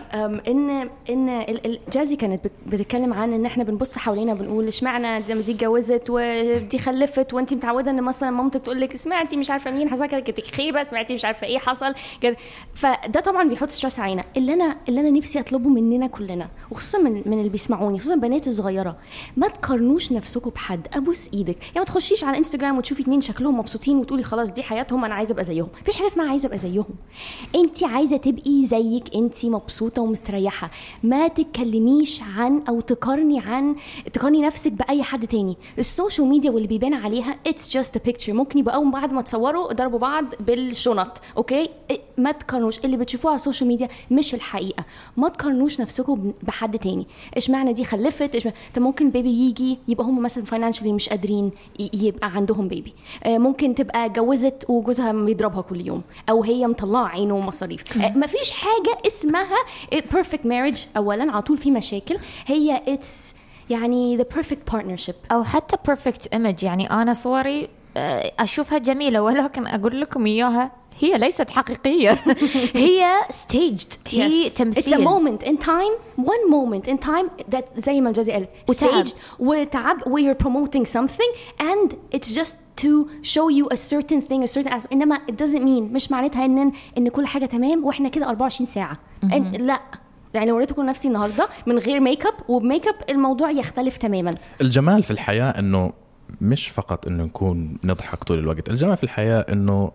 إن 0.48 0.88
إن 1.10 1.28
ال- 1.28 1.66
ال- 1.66 1.78
جزي 1.92 2.16
كانت 2.36 2.44
بت- 2.44 2.74
بتتكلم 2.74 3.12
عن 3.12 3.32
إن 3.32 3.46
إحنا 3.46 3.64
بنبص 3.64 3.98
حوالينا 3.98 4.34
بنقول 4.34 4.66
إشمعنى 4.68 5.22
دي 5.22 5.32
اتجوزت 5.32 6.02
ودي 6.10 6.78
خلفت 6.78 7.34
وانت 7.34 7.54
متعودة 7.54 7.90
إن 7.90 8.02
مثلا 8.02 8.30
مامتك 8.30 8.62
تقول 8.62 8.80
لك 8.80 8.96
سمعتي 8.96 9.36
مش 9.36 9.50
عارفة 9.50 9.70
مين 9.70 9.88
حصل 9.90 10.06
كده 10.06 10.20
كانت 10.20 10.40
خيبة 10.40 10.82
سمعتي 10.82 11.14
مش 11.14 11.24
عارفة 11.24 11.46
إيه 11.46 11.58
حصل 11.58 11.94
كده. 12.20 12.36
فده 12.74 13.20
طبعا 13.20 13.48
بيحط 13.48 13.70
stress 13.70 13.98
علينا. 13.98 14.24
اللي 14.36 14.54
أنا 14.54 14.76
اللي 14.88 15.00
أنا 15.00 15.10
نفسي 15.10 15.40
أطلبه 15.40 15.68
مننا 15.68 16.06
كلنا 16.06 16.48
وخصوصا 16.70 16.98
من 16.98 17.22
من 17.26 17.38
اللي 17.38 17.48
بيسمعوني 17.48 17.98
خصوصا 17.98 18.14
البنات 18.14 18.46
الصغيره 18.46 18.96
ما 19.36 19.48
تقارنوش 19.48 20.12
نفسكم 20.12 20.50
بحد 20.50 20.86
أبوس 20.92 21.30
إيدك. 21.34 21.56
يعني 21.62 21.78
ما 21.78 21.84
تخشيش 21.84 22.24
على 22.24 22.38
انستجرام 22.38 22.78
وتشوفي 22.78 23.02
اتنين 23.02 23.20
شكلهم 23.20 23.58
مبسوطين 23.58 23.96
وتقولي 23.98 24.22
خلاص 24.22 24.50
دي 24.52 24.62
حياتهم 24.62 25.04
أنا 25.04 25.14
عايزة 25.14 25.32
أبقى 25.32 25.44
زيهم. 25.44 25.68
مفيش 25.82 25.96
حاجة 25.96 26.06
اسمها 26.06 26.28
عايزة 26.28 26.46
أبقى 26.46 26.58
زيهم. 26.58 26.84
انت 27.54 27.84
عايزة 27.84 28.16
تبقي 28.16 28.64
زيك 28.64 29.04
انت 29.14 29.46
مبسوطة 29.46 30.02
ومستريحة. 30.02 30.70
ما 31.02 31.28
تتكلميش 31.28 32.20
عن 32.26 32.62
أو 32.68 32.80
تقارني 32.80 33.40
عن 33.40 33.76
تقارني 34.12 34.42
نفسك 34.42 34.72
بأي 34.72 35.02
حد 35.02 35.26
تاني. 35.26 35.56
ال 35.78 35.85
social 35.85 36.26
media 36.26 36.50
واللي 36.50 36.68
بيبان 36.68 36.94
عليها 36.94 37.36
it's 37.46 37.70
just 37.70 37.96
a 37.96 38.00
picture 38.04 38.32
ممكن 38.32 38.58
يبقى 38.58 38.74
أول 38.74 38.90
بعد 38.90 39.12
ما 39.12 39.22
تصوروا 39.22 39.72
ضربوا 39.72 39.98
بعض 39.98 40.24
بالشنط 40.40 41.20
okay 41.36 41.68
ما 42.18 42.32
تقارنوش. 42.32 42.78
اللي 42.78 42.96
بتشوفوه 42.96 43.30
على 43.30 43.36
ال 43.36 43.41
social 43.41 43.68
media 43.68 43.88
مش 44.10 44.34
الحقيقة. 44.34 44.84
ما 45.16 45.28
تقارنوش 45.28 45.80
نفسكم 45.80 46.32
بحد 46.42 46.78
تاني. 46.78 47.06
اشمعنى 47.36 47.72
دي 47.72 47.84
خلفت؟ 47.84 48.34
اشمعنى 48.36 48.56
طب 48.74 48.82
ممكن 48.82 49.10
baby 49.10 49.30
يجي 49.30 49.78
يبقى 49.88 50.04
هم 50.06 50.22
مثلا 50.22 50.44
financially 50.44 50.92
مش 50.92 51.08
قادرين 51.08 51.50
يبقى 51.94 52.30
عندهم 52.30 52.68
baby 52.68 52.94
آه، 53.24 53.38
ممكن 53.38 53.74
تبقى 53.74 54.06
اتجوزت 54.06 54.64
وجوزها 54.68 55.12
بيضربها 55.12 55.62
كل 55.62 55.86
يوم 55.86 56.02
أو 56.30 56.42
هي 56.42 56.66
مطلعة 56.66 57.06
عينه 57.06 57.34
ومصاريف. 57.34 58.02
آه، 58.02 58.18
مفيش 58.18 58.50
حاجة 58.50 58.98
اسمها 59.06 59.56
بيرفكت 60.12 60.42
مارriage 60.42 60.80
اولا. 60.96 61.32
على 61.32 61.42
طول 61.42 61.58
في 61.58 61.70
مشاكل. 61.70 62.15
يو 62.16 62.20
هي 62.46 62.82
اتس 62.88 63.34
يعني 63.70 64.16
ذا 64.16 64.24
بيرفكت 64.34 64.72
بارتنرشيب 64.72 65.14
أو 65.32 65.44
حتى 65.44 65.76
بيرفكت 65.86 66.26
ايمج 66.26 66.62
يعني 66.62 66.90
أنا 66.90 67.14
صوري 67.14 67.68
آه، 67.96 68.32
أشوفها 68.38 68.78
جميلة 68.78 69.22
ولكن 69.22 69.66
أقول 69.66 70.00
لكم 70.00 70.26
إياها 70.26 70.70
هي 71.00 71.18
ليست 71.18 71.50
حقيقية. 71.50 72.10
هي 72.74 73.06
ستيجد 73.30 73.92
هي 74.08 74.50
yes. 74.50 74.54
تمثيل 74.54 74.82
اتس 74.84 74.92
ا 74.92 74.96
مومنت 74.96 75.44
ان 75.44 75.58
تايم 75.58 75.92
وان 76.18 76.50
مومنت 76.50 76.88
ان 76.88 77.00
تايم 77.00 77.28
that 77.52 77.64
زي 77.76 78.00
ما 78.00 78.08
الجزي 78.08 78.32
قالت 78.32 78.48
ستيجد 78.70 79.08
وتعب. 79.38 79.96
we 80.06 80.30
are 80.30 80.36
promoting 80.44 80.82
something 80.82 81.30
and 81.60 81.92
it's 82.14 82.28
just 82.28 82.54
to 82.82 83.08
show 83.22 83.48
you 83.50 83.66
a 83.72 83.76
certain 83.76 84.20
thing 84.20 84.42
a 84.42 84.58
certain 84.58 84.92
إنما 84.92 85.14
it 85.14 85.32
doesn't 85.32 85.62
mean 85.62 85.92
مش 85.92 86.10
معناتها 86.10 86.44
ان 86.44 86.72
إن 86.98 87.08
كل 87.08 87.26
حاجة 87.26 87.46
تمام 87.46 87.84
وإحنا 87.84 88.08
كده 88.08 88.28
24 88.28 88.66
ساعة. 88.66 88.98
mm 89.24 89.28
-hmm. 89.28 89.60
لا. 89.60 89.80
يعني 90.34 90.50
لو 90.50 90.56
وريتكم 90.56 90.86
نفسي 90.86 91.08
النهارده 91.08 91.48
من 91.66 91.78
غير 91.78 92.00
makeup 92.00 92.26
وب 92.26 92.34
makeup 92.48 92.94
الموضوع 93.10 93.50
يختلف 93.50 93.96
تماما. 93.96 94.34
الجمال 94.60 95.02
في 95.02 95.10
الحياة 95.10 95.50
إنه 95.58 95.92
مش 96.40 96.68
فقط 96.68 97.06
إنه 97.06 97.24
نكون 97.24 97.76
نضحك 97.84 98.24
طول 98.24 98.38
الوقت 98.38 98.68
الجمال 98.68 98.96
في 98.96 99.04
الحياة 99.04 99.46
إنه 99.52 99.92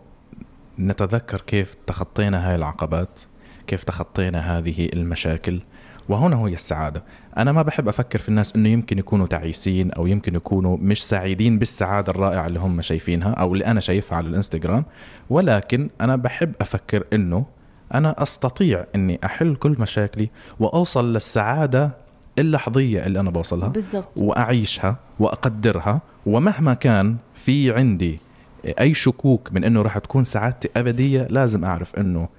نتذكر 0.79 1.41
كيف 1.41 1.75
تخطينا 1.87 2.49
هاي 2.49 2.55
العقبات 2.55 3.19
كيف 3.67 3.83
تخطينا 3.83 4.57
هذه 4.57 4.89
المشاكل 4.93 5.61
وهنا 6.09 6.35
هي 6.47 6.53
السعادة. 6.53 7.03
أنا 7.37 7.51
ما 7.51 7.61
بحب 7.61 7.87
أفكر 7.87 8.19
في 8.19 8.29
الناس 8.29 8.55
أنه 8.55 8.69
يمكن 8.69 8.99
يكونوا 8.99 9.27
تعيسين 9.27 9.91
أو 9.91 10.07
يمكن 10.07 10.35
يكونوا 10.35 10.77
مش 10.81 11.03
سعيدين 11.05 11.59
بالسعادة 11.59 12.11
الرائعة 12.11 12.47
اللي 12.47 12.59
هم 12.59 12.81
شايفينها 12.81 13.31
أو 13.31 13.53
اللي 13.53 13.65
أنا 13.65 13.79
شايفها 13.79 14.17
على 14.17 14.27
الإنستغرام 14.27 14.85
ولكن 15.29 15.89
أنا 16.01 16.15
بحب 16.15 16.53
أفكر 16.61 17.03
أنه 17.13 17.45
أنا 17.93 18.23
أستطيع 18.23 18.85
أني 18.95 19.19
أحل 19.25 19.55
كل 19.55 19.75
مشاكلي 19.79 20.29
وأوصل 20.59 21.13
للسعادة 21.13 21.91
اللحظية 22.39 23.05
اللي 23.05 23.19
أنا 23.19 23.29
بوصلها 23.29 23.67
بالضبط. 23.67 24.05
وأعيشها 24.17 24.95
وأقدرها 25.19 26.01
ومهما 26.25 26.73
كان 26.73 27.15
في 27.35 27.73
عندي 27.73 28.19
أي 28.65 28.93
شكوك 28.93 29.51
من 29.51 29.63
إنه 29.63 29.81
راح 29.81 29.97
تكون 29.97 30.23
سعادتي 30.23 30.69
أبدية 30.77 31.27
لازم 31.29 31.65
أعرف 31.65 31.95
إنه 31.95 32.29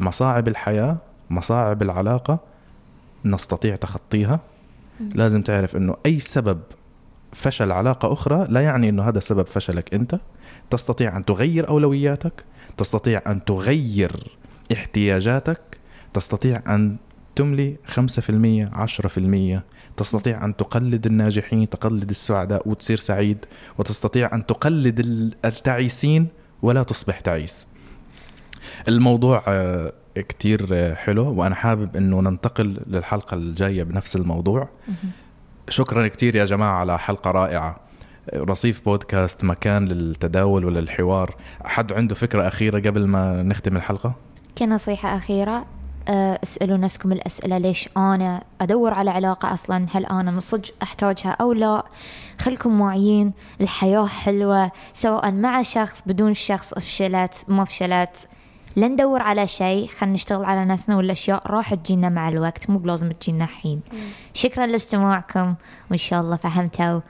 مصاعب 0.00 0.48
الحياة 0.48 0.96
مصاعب 1.30 1.82
العلاقة 1.82 2.38
نستطيع 3.24 3.76
تخطيها. 3.76 4.40
لازم 5.14 5.42
تعرف 5.42 5.76
إنه 5.76 5.94
أي 6.06 6.20
سبب 6.20 6.60
فشل 7.32 7.72
علاقة 7.72 8.12
أخرى 8.12 8.46
لا 8.48 8.60
يعني 8.60 8.88
إنه 8.88 9.02
هذا 9.02 9.20
سبب 9.20 9.46
فشلك 9.46 9.94
أنت. 9.94 10.18
تستطيع 10.70 11.16
أن 11.16 11.24
تغير 11.24 11.68
أولوياتك 11.68 12.44
تستطيع 12.76 13.22
أن 13.26 13.44
تغير 13.44 14.37
احتياجاتك 14.72 15.60
تستطيع 16.12 16.62
أن 16.74 16.96
تملي 17.36 17.76
5% 17.86 18.70
10% 18.72 19.62
تستطيع 19.96 20.44
أن 20.44 20.56
تقلد 20.56 21.06
الناجحين 21.06 21.68
تقلد 21.68 22.10
السعداء 22.10 22.68
وتصير 22.68 22.96
سعيد 22.96 23.44
وتستطيع 23.78 24.34
أن 24.34 24.46
تقلد 24.46 25.00
ال- 25.00 25.34
التعيسين 25.44 26.26
ولا 26.62 26.82
تصبح 26.82 27.20
تعيس. 27.20 27.66
الموضوع 28.88 29.42
آه، 29.48 29.92
كتير 30.14 30.66
آه، 30.72 30.94
حلو 30.94 31.32
وأنا 31.32 31.54
حابب 31.54 31.96
أنه 31.96 32.20
ننتقل 32.20 32.80
للحلقة 32.86 33.34
الجاية 33.34 33.82
بنفس 33.82 34.16
الموضوع. 34.16 34.68
شكرا 35.68 36.08
كتير 36.08 36.36
يا 36.36 36.44
جماعة 36.44 36.72
على 36.80 36.98
حلقة 36.98 37.30
رائعة. 37.30 37.80
رصيف 38.34 38.84
بودكاست 38.84 39.44
مكان 39.44 39.84
للتداول 39.84 40.64
وللحوار. 40.64 41.34
حد 41.64 41.92
عنده 41.92 42.14
فكرة 42.14 42.48
أخيرة 42.48 42.78
قبل 42.90 43.06
ما 43.06 43.42
نختم 43.42 43.76
الحلقة؟ 43.76 44.14
كنصيحة 44.58 45.16
أخيرة 45.16 45.66
آه، 46.08 46.38
اسألوا 46.42 46.76
نفسكم 46.76 47.12
الأسئلة 47.12 47.58
ليش 47.58 47.88
أنا 47.96 48.42
أدور 48.60 48.94
على 48.94 49.10
علاقة 49.10 49.52
أصلا؟ 49.52 49.86
هل 49.92 50.06
أنا 50.06 50.30
من 50.30 50.40
صدق 50.40 50.74
أحتاجها 50.82 51.30
أو 51.40 51.52
لا؟ 51.52 51.84
خلكم 52.40 52.80
واعيين 52.80 53.32
الحياة 53.60 54.06
حلوة 54.06 54.70
سواء 54.94 55.32
مع 55.32 55.62
شخص 55.62 56.02
بدون 56.06 56.34
شخص 56.34 56.74
فشلت 56.74 57.44
ما 57.48 57.64
فشلت 57.64 58.28
لا 58.76 58.88
ندور 58.88 59.22
على 59.22 59.46
شيء 59.46 59.86
خلينا 59.88 60.14
نشتغل 60.14 60.44
على 60.44 60.64
نفسنا 60.64 60.96
والأشياء 60.96 61.42
راح 61.46 61.74
تجينا 61.74 62.08
مع 62.08 62.28
الوقت 62.28 62.70
مو 62.70 62.78
بلازم 62.78 63.12
تجينا 63.12 63.44
الحين. 63.44 63.80
شكرا 64.34 64.66
لاستماعكم 64.66 65.54
وإن 65.90 65.98
شاء 65.98 66.20
الله 66.20 66.36
فهمتوا 66.36 67.00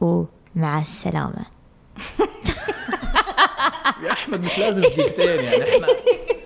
ومع 0.00 0.80
السلامة. 0.80 1.44
يا 4.04 4.12
أحمد 4.12 4.40
مش 4.40 4.58
لازم 4.58 4.80
دقيقتين 4.80 5.44
يعني. 5.44 5.62
إحنا 5.62 5.86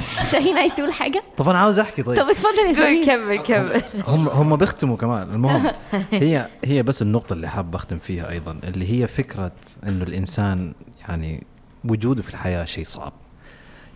شاهين 0.32 0.58
عايز 0.58 0.74
تقول 0.76 0.92
حاجة؟ 0.92 1.22
طب 1.36 1.48
أنا 1.48 1.58
عاوز 1.58 1.78
أحكي 1.78 2.02
طيب. 2.02 2.20
طب 2.22 2.28
اتفضل 2.28 2.66
يا 2.68 2.72
شاهين. 2.72 3.04
كمل 3.04 3.40
كمل. 3.40 3.82
هم 4.06 4.28
هم 4.28 4.56
بيختموا 4.56 4.96
كمان. 4.96 5.22
المهم 5.30 5.70
هي 6.12 6.48
هي 6.64 6.82
بس 6.82 7.02
النقطة 7.02 7.32
اللي 7.32 7.48
حاب 7.48 7.74
أختم 7.74 7.98
فيها 7.98 8.30
أيضا 8.30 8.60
اللي 8.64 9.02
هي 9.02 9.06
فكرة 9.06 9.52
إنه 9.86 10.04
الإنسان 10.04 10.72
يعني 11.08 11.46
وجوده 11.84 12.22
في 12.22 12.30
الحياة 12.30 12.64
شيء 12.64 12.84
صعب. 12.84 13.12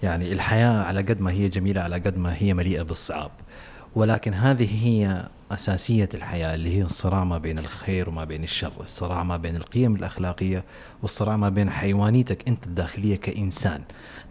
يعني 0.02 0.32
الحياة 0.32 0.82
على 0.84 1.00
قد 1.00 1.20
ما 1.20 1.30
هي 1.30 1.48
جميلة 1.48 1.80
على 1.80 1.96
قد 1.96 2.18
ما 2.18 2.34
هي 2.38 2.54
مليئة 2.54 2.82
بالصعاب. 2.82 3.30
ولكن 3.94 4.34
هذه 4.34 4.86
هي 4.86 5.28
أساسية 5.52 6.08
الحياة 6.14 6.54
اللي 6.54 6.76
هي 6.76 6.82
الصراع 6.82 7.24
ما 7.24 7.38
بين 7.38 7.58
الخير 7.58 8.08
وما 8.08 8.24
بين 8.24 8.44
الشر 8.44 8.72
الصراع 8.80 9.22
ما 9.22 9.36
بين 9.36 9.56
القيم 9.56 9.94
الأخلاقية 9.94 10.64
والصراع 11.02 11.36
ما 11.36 11.48
بين 11.48 11.70
حيوانيتك 11.70 12.48
أنت 12.48 12.66
الداخلية 12.66 13.16
كإنسان. 13.16 13.82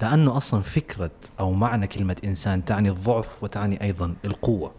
لأنه 0.02 0.38
أصلا 0.38 0.62
فكرة 0.62 1.12
أو 1.40 1.54
معنى 1.54 1.88
كلمة 1.88 2.16
إنسان 2.26 2.66
تعني 2.66 2.90
الضعف 2.90 3.28
وتعني 3.42 3.82
أيضا 3.84 4.16
القوة. 4.26 4.72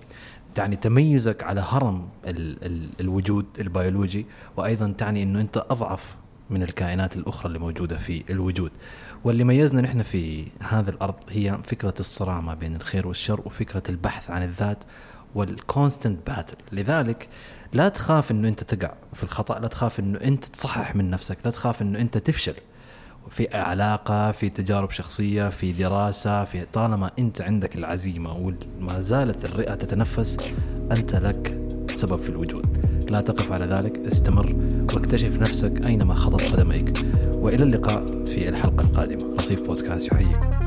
تعني 0.55 0.77
تميزك 0.77 1.43
على 1.43 1.65
هرم 1.69 2.09
ال 2.27 2.65
ال 2.65 2.89
الوجود 3.01 3.47
البيولوجي 3.61 4.27
وأيضا 4.57 4.95
تعني 4.99 5.23
إنه 5.23 5.41
أنت 5.41 5.57
أضعف 5.57 6.17
من 6.51 6.63
الكائنات 6.63 7.17
الأخرى 7.17 7.47
اللي 7.47 7.59
موجودة 7.59 7.97
في 7.97 8.25
الوجود. 8.31 8.73
واللي 9.25 9.45
ميزنا 9.45 9.81
نحن 9.81 10.03
في 10.03 10.47
هذا 10.63 10.91
الأرض 10.91 11.15
هي 11.29 11.59
فكرة 11.65 11.95
الصراع 12.01 12.41
ما 12.41 12.55
بين 12.55 12.77
الخير 12.77 13.07
والشر 13.07 13.41
وفكرة 13.45 13.83
البحث 13.89 14.31
عن 14.31 14.43
الذات 14.43 14.79
وال 15.35 15.53
constant 15.53 16.27
battle 16.27 16.57
لذلك 16.73 17.29
لا 17.73 17.89
تخاف 17.89 18.31
إنه 18.31 18.49
أنت 18.49 18.63
تقع 18.63 18.95
في 19.15 19.23
الخطأ 19.23 19.59
لا 19.61 19.69
تخاف 19.69 20.01
إنه 20.01 20.19
أنت 20.21 20.45
تصحح 20.45 20.97
من 20.97 21.11
نفسك 21.11 21.39
لا 21.45 21.51
تخاف 21.51 21.83
إنه 21.83 22.01
أنت 22.01 22.19
تفشل. 22.19 22.55
في 23.31 23.57
علاقة 23.57 24.33
في 24.33 24.49
تجارب 24.49 24.91
شخصية 24.91 25.49
في 25.49 25.73
دراسة 25.73 26.45
في 26.45 26.65
طالما 26.73 27.11
أنت 27.19 27.41
عندك 27.41 27.77
العزيمة 27.77 28.33
وما 28.33 29.01
زالت 29.01 29.45
الرئة 29.45 29.75
تتنفس 29.75 30.37
أنت 30.93 31.15
لك 31.15 31.61
سبب 31.95 32.21
في 32.21 32.31
الوجود. 32.31 32.87
لا 33.11 33.21
تقف 33.21 33.53
على 33.53 33.65
ذلك 33.65 33.99
استمر 33.99 34.51
واكتشف 34.95 35.39
نفسك 35.39 35.87
أينما 35.87 36.15
خطت 36.15 36.53
قدميك. 36.53 37.07
وإلى 37.35 37.63
اللقاء 37.63 38.07
في 38.25 38.49
الحلقة 38.49 38.85
القادمة. 38.85 39.35
رصيف 39.35 39.63
بودكاست 39.63 40.13
يحييكم. 40.13 40.66